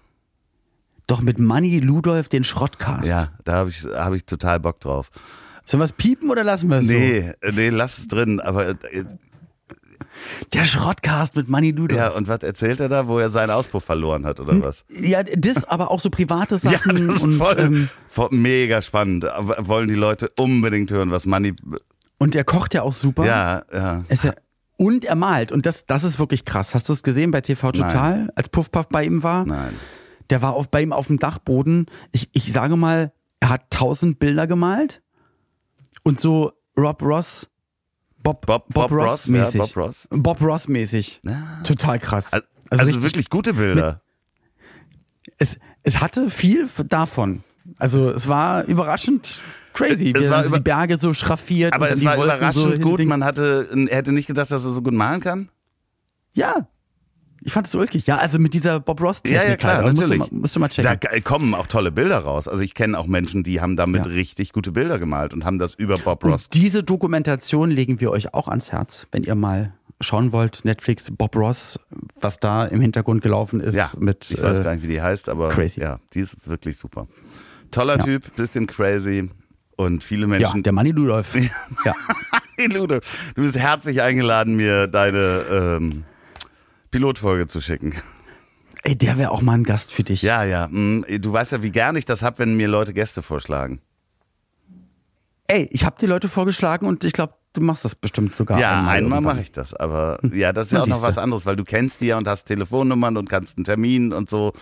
doch 1.07 1.21
mit 1.23 1.39
Manny 1.39 1.79
Ludolf 1.81 2.29
den 2.29 2.45
Schrottcast. 2.45 3.07
Ja, 3.07 3.33
da 3.45 3.53
habe 3.55 3.71
ich, 3.71 3.85
hab 3.85 4.13
ich 4.13 4.25
total 4.25 4.61
Bock 4.61 4.81
drauf. 4.81 5.11
Sollen 5.65 5.81
wir 5.81 5.87
es 5.87 5.93
piepen 5.93 6.31
oder 6.31 6.45
lassen 6.45 6.69
wir 6.69 6.79
es 6.79 6.87
so? 6.87 6.93
Nee, 6.93 7.33
äh, 7.41 7.53
nee, 7.53 7.69
lass 7.71 7.99
es 7.99 8.09
drin. 8.09 8.39
Aber 8.41 8.69
äh, 8.69 8.77
Der 10.53 10.65
Schrottcast 10.65 11.37
mit 11.37 11.49
Manny 11.49 11.71
Ludolf. 11.71 11.99
ja, 11.99 12.09
und 12.11 12.29
was 12.29 12.43
erzählt 12.43 12.81
er 12.81 12.89
da, 12.91 13.09
wo 13.09 13.19
er 13.19 13.31
seinen 13.31 13.51
Auspuff 13.51 13.83
verloren 13.85 14.27
hat 14.27 14.41
oder 14.41 14.61
was? 14.63 14.85
Ja, 14.91 15.23
das, 15.23 15.65
aber 15.65 15.91
auch 15.91 16.01
so 16.01 16.11
private 16.11 16.57
Ja, 16.63 16.71
Sachen 16.73 17.07
das 17.09 17.17
ist 17.17 17.23
und, 17.23 17.39
voll, 17.39 17.59
ähm, 17.59 17.89
voll 18.09 18.29
mega 18.31 18.83
spannend. 18.83 19.25
Wollen 19.59 19.89
die 19.89 19.95
Leute 19.95 20.31
unbedingt 20.39 20.91
hören, 20.91 21.11
was 21.11 21.25
Manni. 21.25 21.55
und 22.19 22.37
er 22.37 22.45
kocht 22.45 22.75
ja 22.75 22.83
auch 22.83 22.93
super. 22.93 23.25
Ja, 23.25 23.65
ja. 23.73 24.05
Ja, 24.11 24.33
und 24.77 25.05
er 25.05 25.15
malt. 25.15 25.53
Und 25.53 25.67
das, 25.67 25.87
das 25.87 26.05
ist 26.05 26.19
wirklich 26.19 26.45
krass. 26.45 26.75
Hast 26.75 26.89
du 26.89 26.93
es 26.93 27.03
gesehen 27.03 27.31
bei 27.31 27.41
TV 27.41 27.73
Total, 27.73 28.31
als 28.35 28.49
Puff 28.49 28.71
Puff 28.71 28.89
bei 28.89 29.05
ihm 29.05 29.23
war? 29.23 29.45
Nein. 29.45 29.75
Der 30.31 30.43
war 30.43 30.55
auf, 30.55 30.69
bei 30.71 30.83
ihm 30.83 30.93
auf 30.93 31.07
dem 31.09 31.19
Dachboden. 31.19 31.87
Ich, 32.13 32.29
ich 32.33 32.51
sage 32.53 32.77
mal, 32.77 33.13
er 33.41 33.49
hat 33.51 33.71
tausend 33.71 34.19
Bilder 34.19 34.47
gemalt 34.47 35.03
und 36.03 36.19
so 36.19 36.53
Rob 36.77 37.03
Ross, 37.03 37.49
Bob, 38.23 38.47
Bob- 38.47 38.73
Bob 38.73 38.91
Ross, 38.91 39.27
ja, 39.27 39.33
mäßig. 39.33 39.61
Bob 39.61 39.77
Ross. 39.77 40.09
Bob 40.11 40.41
Ross 40.41 40.67
mäßig. 40.67 41.21
Total 41.63 41.99
krass. 41.99 42.33
Also, 42.33 42.47
also, 42.71 42.85
richtig- 42.87 43.03
wirklich 43.05 43.31
gute 43.31 43.55
Bilder. 43.55 44.01
es, 45.39 45.59
es 45.83 46.01
hatte 46.01 46.31
viel 46.31 46.69
davon. 46.89 47.44
Also 47.79 48.11
es 48.11 48.29
war 48.29 48.65
überraschend 48.65 49.41
crazy, 49.73 50.13
Es 50.15 50.23
wie 50.23 50.31
war 50.31 50.39
er 50.39 50.43
so 50.43 50.49
über- 50.49 50.59
die 50.59 50.63
Berge 50.63 50.99
so 50.99 51.13
schraffiert. 51.15 51.73
Aber 51.73 51.91
es 51.91 52.05
war 52.05 52.17
Wolken 52.17 52.37
überraschend 52.37 52.77
so 52.77 52.81
gut. 52.83 53.05
Man 53.05 53.25
hatte, 53.25 53.69
er 53.89 53.97
hätte 53.97 54.13
nicht 54.13 54.27
gedacht, 54.27 54.51
dass 54.51 54.65
er 54.65 54.71
so 54.71 54.83
gut 54.83 54.93
malen 54.95 55.21
kann. 55.21 55.49
Ja, 56.35 56.69
ich 57.47 57.53
fand 57.53 57.67
es 57.67 57.73
so 57.73 57.79
ulkig. 57.79 58.07
Ja, 58.07 58.17
also 58.19 58.39
mit 58.39 58.55
dieser 58.55 58.81
Bob 58.81 59.01
Ross-Technik. 59.01 59.43
Ja, 59.43 59.49
ja, 59.51 59.57
klar, 59.57 59.77
halt. 59.85 59.95
Musst 59.97 59.99
du 59.99 60.15
natürlich. 60.15 60.33
mal- 60.33 60.39
Musst 60.41 60.57
du 60.57 60.61
mal 60.61 60.69
Da 60.69 60.97
checken. 60.97 61.11
k- 61.11 61.21
kommen 61.21 61.55
auch 61.55 61.67
tolle 61.67 61.91
Bilder 61.93 62.19
raus. 62.21 62.49
Also 62.49 62.63
ich 62.63 62.75
kenne 62.75 62.99
auch 62.99 63.07
Menschen, 63.07 63.43
die 63.45 63.61
haben 63.61 63.77
damit 63.77 64.07
Ja. 64.07 64.13
richtig 64.13 64.53
gute 64.53 64.73
Bilder 64.73 64.99
gemalt 64.99 65.35
und 65.35 65.45
haben 65.45 65.59
das 65.59 65.75
über 65.75 65.99
Bob 65.99 66.25
Ross. 66.25 66.45
Und 66.47 66.55
diese 66.55 66.83
Dokumentation 66.83 67.71
legen 67.71 68.01
wir 68.01 68.11
euch 68.11 68.33
auch 68.35 68.49
ans 68.49 68.73
Herz, 68.73 69.07
wenn 69.13 69.25
ihr 69.25 69.35
mal 69.35 69.75
schauen 70.01 70.33
wollt. 70.33 70.65
Netflix, 70.65 71.11
Bob 71.11 71.37
Ross, 71.37 71.79
was 72.21 72.41
da 72.41 72.65
im 72.65 72.81
Hintergrund 72.81 73.23
gelaufen 73.23 73.61
ist. 73.61 73.75
Ja, 73.75 73.91
mit, 73.99 74.31
ich 74.31 74.43
weiß 74.43 74.61
äh, 74.61 74.63
gar 74.65 74.75
nicht, 74.75 74.83
wie 74.85 74.89
die 74.89 75.03
heißt, 75.03 75.29
aber 75.29 75.51
crazy. 75.51 75.81
ja, 75.81 75.99
die 76.15 76.21
ist 76.21 76.49
wirklich 76.49 76.77
super. 76.79 77.07
Toller 77.75 77.99
Ja. 77.99 78.05
Typ, 78.05 78.35
bisschen 78.37 78.67
crazy 78.67 79.29
und 79.77 80.05
viele 80.05 80.23
Ja, 80.23 80.27
Menschen. 80.29 80.63
der 80.63 80.73
Manni 80.73 80.91
Ludolf. 80.93 81.35
ja. 81.85 81.95
Lude, 82.57 83.01
du 83.35 83.43
bist 83.43 83.59
herzlich 83.59 84.01
eingeladen, 84.03 84.55
mir 84.57 84.87
deine 84.87 85.45
ähm, 85.51 86.05
Pilotfolge 86.91 87.49
zu 87.49 87.61
schicken. 87.61 87.95
Ey, 88.85 88.97
der 88.97 89.19
wäre 89.19 89.31
auch 89.31 89.43
mal 89.43 89.55
ein 89.55 89.65
Gast 89.65 89.93
für 89.93 90.05
dich. 90.05 90.23
Ja, 90.23 90.45
ja. 90.45 90.69
mm, 90.69 91.05
Du 91.21 91.33
weißt 91.33 91.53
ja, 91.53 91.63
wie 91.63 91.73
gern 91.73 91.97
ich 91.97 92.05
das 92.05 92.23
hab, 92.23 92.39
wenn 92.39 92.57
mir 92.57 92.69
Leute 92.69 92.93
Gäste 92.95 93.23
vorschlagen. 93.23 93.81
Ey, 95.47 95.69
ich 95.73 95.85
habe 95.85 95.97
die 96.01 96.07
Leute 96.07 96.29
vorgeschlagen 96.29 96.87
und 96.87 97.05
ich 97.05 97.13
glaube, 97.13 97.35
du 97.55 97.61
machst 97.63 97.85
das 97.85 97.95
bestimmt 97.95 98.35
sogar. 98.35 98.59
Ja, 98.61 98.81
einmal 98.81 98.97
irgendwann. 98.99 99.23
mache 99.25 99.41
ich 99.41 99.51
das, 99.53 99.73
aber 99.75 100.19
ja, 100.33 100.53
das 100.53 100.67
ist 100.67 100.73
ja 100.73 100.81
auch 100.83 100.87
noch 100.87 101.03
was 101.03 101.17
anderes, 101.19 101.47
weil 101.47 101.57
du 101.57 101.65
kennst 101.65 102.01
die 102.03 102.07
ja 102.07 102.19
und 102.19 102.29
hast 102.29 102.45
Telefonnummern 102.45 103.17
und 103.17 103.29
kannst 103.31 103.57
einen 103.57 103.65
Termin 103.65 104.13
und 104.13 104.29
so. 104.29 104.53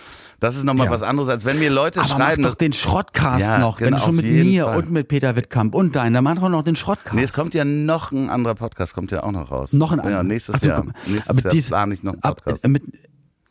Das 0.41 0.57
ist 0.57 0.65
nochmal 0.65 0.87
Ja. 0.87 0.93
was 0.93 1.03
anderes, 1.03 1.29
als 1.29 1.45
wenn 1.45 1.59
mir 1.59 1.71
Leute 1.71 2.01
Aber 2.01 2.09
schreiben. 2.09 2.43
mach 2.43 2.51
doch 2.51 2.57
den 2.57 2.73
Schrottcast 2.73 3.41
Ja, 3.41 3.59
noch. 3.59 3.81
Wenn 3.81 3.87
genau, 3.95 3.97
du 3.99 4.03
schon 4.05 4.19
auf 4.19 4.23
mit 4.25 4.33
mir 4.45 4.65
Fall. 4.65 4.77
und 4.79 4.91
mit 4.91 5.09
Peter 5.09 5.37
Wittkamp 5.37 5.75
und 5.75 5.95
dein, 5.97 6.13
dann 6.15 6.25
mach 6.25 6.35
doch 6.37 6.49
noch 6.49 6.63
den 6.63 6.77
Schrottcast. 6.77 7.15
Nee, 7.15 7.23
es 7.23 7.33
kommt 7.33 7.55
ja 7.55 7.65
noch 7.65 8.13
ein 8.13 8.31
anderer 8.31 8.55
Podcast, 8.55 8.95
kommt 8.95 9.11
ja 9.13 9.23
auch 9.23 9.33
noch 9.33 9.51
raus. 9.51 9.73
noch 9.73 9.93
ein 9.93 9.99
Ja, 9.99 10.05
anderer. 10.05 10.23
nächstes 10.25 10.57
Ach 10.57 10.67
Jahr. 10.67 10.85
Nächstes 11.07 11.29
aber 11.31 11.41
Jahr 11.43 11.53
dies- 11.53 11.67
plane 11.69 11.95
ich 11.95 12.03
noch 12.03 12.13
einen 12.15 12.23
ab, 12.23 12.43
Podcast. 12.45 12.65
äh, 12.65 12.69
mit, 12.69 12.83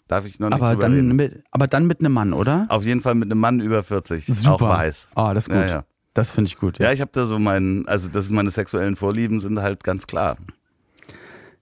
Darf 0.07 0.25
ich 0.25 0.39
noch 0.39 0.49
nicht 0.49 0.61
aber, 0.61 0.75
dann 0.75 0.91
reden. 0.93 1.15
mit, 1.15 1.41
aber 1.51 1.67
dann 1.67 1.87
mit 1.87 2.01
einem 2.01 2.11
Mann, 2.11 2.33
oder? 2.33 2.65
Auf 2.67 2.83
jeden 2.83 2.99
Fall 2.99 3.15
mit 3.15 3.31
einem 3.31 3.39
Mann 3.39 3.61
über 3.61 3.81
40, 3.81 4.25
Super. 4.25 4.51
auch 4.55 4.61
weiß. 4.61 5.07
Ah, 5.15 5.33
das 5.33 5.43
ist 5.43 5.49
gut. 5.49 5.57
Ja, 5.61 5.67
ja. 5.67 5.83
Das 6.13 6.31
finde 6.31 6.49
ich 6.49 6.57
gut. 6.57 6.79
Ja, 6.79 6.91
ich 6.91 7.01
habe 7.01 7.11
da 7.13 7.25
so 7.25 7.39
meinen, 7.39 7.87
also 7.87 8.09
das 8.09 8.29
meine 8.29 8.51
sexuellen 8.51 8.95
Vorlieben 8.95 9.39
sind 9.39 9.59
halt 9.61 9.83
ganz 9.83 10.07
klar. 10.07 10.37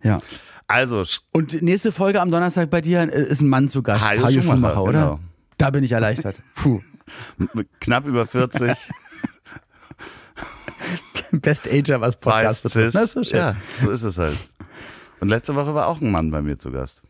ja. 0.03 0.21
Also, 0.67 1.03
Und 1.31 1.63
nächste 1.63 1.91
Folge 1.91 2.21
am 2.21 2.29
Donnerstag 2.29 2.69
bei 2.69 2.79
dir 2.79 3.01
äh, 3.01 3.23
ist 3.23 3.41
ein 3.41 3.49
Mann 3.49 3.69
zu 3.69 3.81
Gast. 3.81 4.07
Hajo 4.07 4.23
Hajo 4.23 4.41
Schumacher, 4.41 4.55
Schumacher, 4.55 4.83
oder? 4.83 4.91
genau. 4.91 5.19
Da 5.57 5.71
bin 5.71 5.83
ich 5.83 5.91
erleichtert. 5.93 6.35
Puh. 6.55 6.79
knapp 7.79 8.05
über 8.05 8.27
40, 8.27 8.69
Best 11.31 11.67
Ager, 11.67 12.01
was 12.01 12.15
weiß, 12.15 12.19
Podcast. 12.19 12.65
Das 12.65 12.75
ist 12.75 13.13
so 13.13 13.23
schön. 13.23 13.39
Ja, 13.39 13.55
so 13.81 13.89
ist 13.89 14.03
es 14.03 14.17
halt. 14.17 14.37
Und 15.19 15.29
letzte 15.29 15.55
Woche 15.55 15.73
war 15.73 15.87
auch 15.87 16.01
ein 16.01 16.11
Mann 16.11 16.31
bei 16.31 16.41
mir 16.41 16.57
zu 16.57 16.71
Gast. 16.71 17.01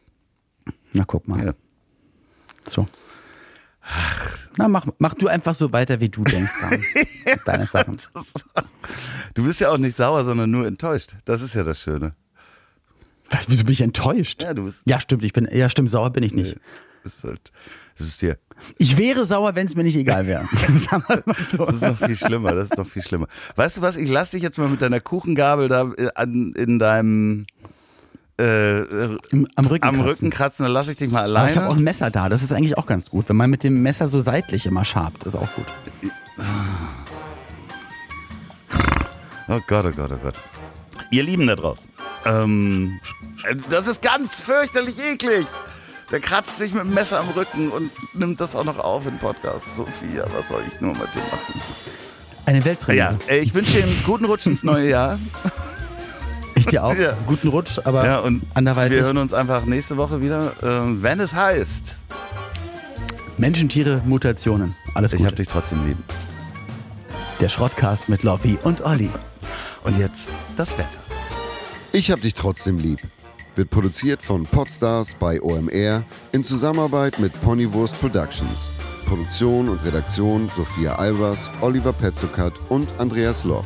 Na, 0.93 1.03
guck 1.05 1.27
mal. 1.27 1.45
Ja. 1.45 1.53
So. 2.65 2.87
Na, 4.57 4.67
mach, 4.67 4.87
mach 4.97 5.13
du 5.13 5.27
einfach 5.27 5.55
so 5.55 5.71
weiter, 5.71 5.99
wie 5.99 6.09
du 6.09 6.23
denkst. 6.23 6.53
Dann. 6.61 6.83
Deine 7.45 7.65
Sachen. 7.65 7.97
Du 9.33 9.45
bist 9.45 9.61
ja 9.61 9.69
auch 9.69 9.77
nicht 9.77 9.95
sauer, 9.95 10.23
sondern 10.23 10.51
nur 10.51 10.67
enttäuscht. 10.67 11.15
Das 11.25 11.41
ist 11.41 11.55
ja 11.55 11.63
das 11.63 11.79
Schöne. 11.79 12.13
Was, 13.29 13.49
wieso 13.49 13.63
bin 13.63 13.73
ich 13.73 13.81
enttäuscht? 13.81 14.41
Ja, 14.41 14.53
du 14.53 14.65
bist. 14.65 14.81
Ja, 14.85 14.99
stimmt, 14.99 15.23
ich 15.23 15.33
bin, 15.33 15.47
ja, 15.51 15.69
stimmt, 15.69 15.89
sauer 15.89 16.09
bin 16.09 16.23
ich 16.23 16.33
nicht. 16.33 16.57
Das 17.03 17.15
ist 17.15 17.23
halt, 17.23 17.51
das 17.97 18.07
ist 18.07 18.21
dir. 18.21 18.37
Ich 18.77 18.97
wäre 18.97 19.23
sauer, 19.23 19.55
wenn 19.55 19.67
es 19.67 19.75
mir 19.75 19.83
nicht 19.83 19.95
egal 19.95 20.27
wäre. 20.27 20.43
So. 21.51 21.65
Das 21.65 21.75
ist 21.75 21.81
noch 21.81 21.97
viel 21.97 22.15
schlimmer, 22.15 22.53
das 22.53 22.71
ist 22.71 22.77
noch 22.77 22.87
viel 22.87 23.01
schlimmer. 23.03 23.27
Weißt 23.55 23.77
du 23.77 23.81
was, 23.81 23.95
ich 23.95 24.09
lass 24.09 24.31
dich 24.31 24.43
jetzt 24.43 24.57
mal 24.57 24.67
mit 24.67 24.81
deiner 24.81 24.99
Kuchengabel 24.99 25.67
da 25.67 25.91
äh, 25.97 26.09
an, 26.15 26.53
in 26.55 26.79
deinem 26.79 27.45
äh, 28.39 29.17
Im- 29.31 29.47
Am 29.55 29.65
Rücken. 29.65 29.83
am 29.87 29.95
kratzen. 29.95 30.01
Rücken 30.07 30.29
kratzen, 30.29 30.63
dann 30.63 30.71
lass 30.73 30.87
ich 30.87 30.97
dich 30.97 31.11
mal 31.11 31.35
Aber 31.35 31.49
ich 31.49 31.55
habe 31.57 31.67
auch 31.67 31.71
alleine. 31.71 31.81
ein 31.81 31.83
Messer 31.83 32.09
da, 32.09 32.29
das 32.29 32.41
ist 32.43 32.53
eigentlich 32.53 32.77
auch 32.77 32.85
ganz 32.85 33.09
gut. 33.09 33.27
Wenn 33.29 33.35
man 33.35 33.49
mit 33.49 33.63
dem 33.63 33.81
Messer 33.83 34.07
so 34.07 34.19
seitlich 34.19 34.65
immer 34.65 34.85
schabt, 34.85 35.25
ist 35.25 35.35
auch 35.35 35.49
gut. 35.55 35.65
Oh 39.47 39.59
Gott, 39.67 39.85
oh 39.85 39.91
Gott, 39.91 40.11
oh 40.13 40.17
Gott. 40.21 40.35
Ihr 41.11 41.23
Lieben 41.23 41.47
da 41.47 41.55
draußen. 41.55 41.85
Ähm, 42.25 42.99
das 43.69 43.87
ist 43.87 44.01
ganz 44.01 44.41
fürchterlich 44.41 44.95
eklig. 44.99 45.45
Der 46.11 46.19
kratzt 46.19 46.57
sich 46.57 46.73
mit 46.73 46.83
dem 46.83 46.93
Messer 46.93 47.19
am 47.19 47.29
Rücken 47.29 47.69
und 47.69 47.91
nimmt 48.13 48.39
das 48.41 48.55
auch 48.55 48.63
noch 48.63 48.77
auf 48.79 49.05
im 49.07 49.17
Podcast. 49.17 49.65
Sophia, 49.75 50.25
was 50.35 50.47
soll 50.49 50.61
ich 50.71 50.81
nur 50.81 50.91
mit 50.93 51.01
dir 51.15 51.19
machen? 51.31 51.61
Eine 52.45 52.65
Weltpremiere. 52.65 53.19
Ja, 53.27 53.33
äh, 53.33 53.39
ich 53.39 53.53
wünsche 53.53 53.73
dir 53.73 53.83
einen 53.83 54.03
guten 54.05 54.25
Rutsch 54.25 54.45
ins 54.47 54.63
neue 54.63 54.89
Jahr. 54.89 55.19
Ich 56.59 56.65
dir 56.67 56.83
auch. 56.83 56.93
Ja. 56.95 57.13
Guten 57.27 57.47
Rutsch, 57.47 57.79
aber 57.83 58.05
Ja, 58.05 58.19
und 58.19 58.43
anderweitig. 58.53 58.97
wir 58.97 59.03
hören 59.03 59.17
uns 59.17 59.33
einfach 59.33 59.65
nächste 59.65 59.97
Woche 59.97 60.21
wieder, 60.21 60.51
äh, 60.61 61.01
wenn 61.01 61.19
es 61.19 61.33
heißt. 61.33 61.97
Menschen, 63.37 63.69
Tiere, 63.69 64.01
Mutationen. 64.05 64.75
Alles 64.93 65.13
Ich 65.13 65.19
gut. 65.19 65.27
hab 65.27 65.35
dich 65.35 65.47
trotzdem 65.47 65.85
lieb. 65.87 65.97
Der 67.39 67.49
Schrottcast 67.49 68.09
mit 68.09 68.23
Loffi 68.23 68.57
und 68.63 68.81
Olli. 68.81 69.09
Und 69.83 69.97
jetzt 69.97 70.29
das 70.57 70.77
Wetter. 70.77 70.99
Ich 71.93 72.11
hab 72.11 72.21
dich 72.21 72.33
trotzdem 72.33 72.77
lieb. 72.77 72.99
Wird 73.55 73.69
produziert 73.69 74.21
von 74.21 74.43
Podstars 74.45 75.15
bei 75.19 75.41
OMR 75.41 76.03
in 76.33 76.43
Zusammenarbeit 76.43 77.17
mit 77.19 77.39
Ponywurst 77.41 77.99
Productions. 77.99 78.69
Produktion 79.05 79.69
und 79.69 79.83
Redaktion 79.85 80.51
Sophia 80.55 80.95
Albers, 80.95 81.39
Oliver 81.61 81.93
Petzokat 81.93 82.53
und 82.69 82.87
Andreas 82.99 83.43
Loff. 83.43 83.65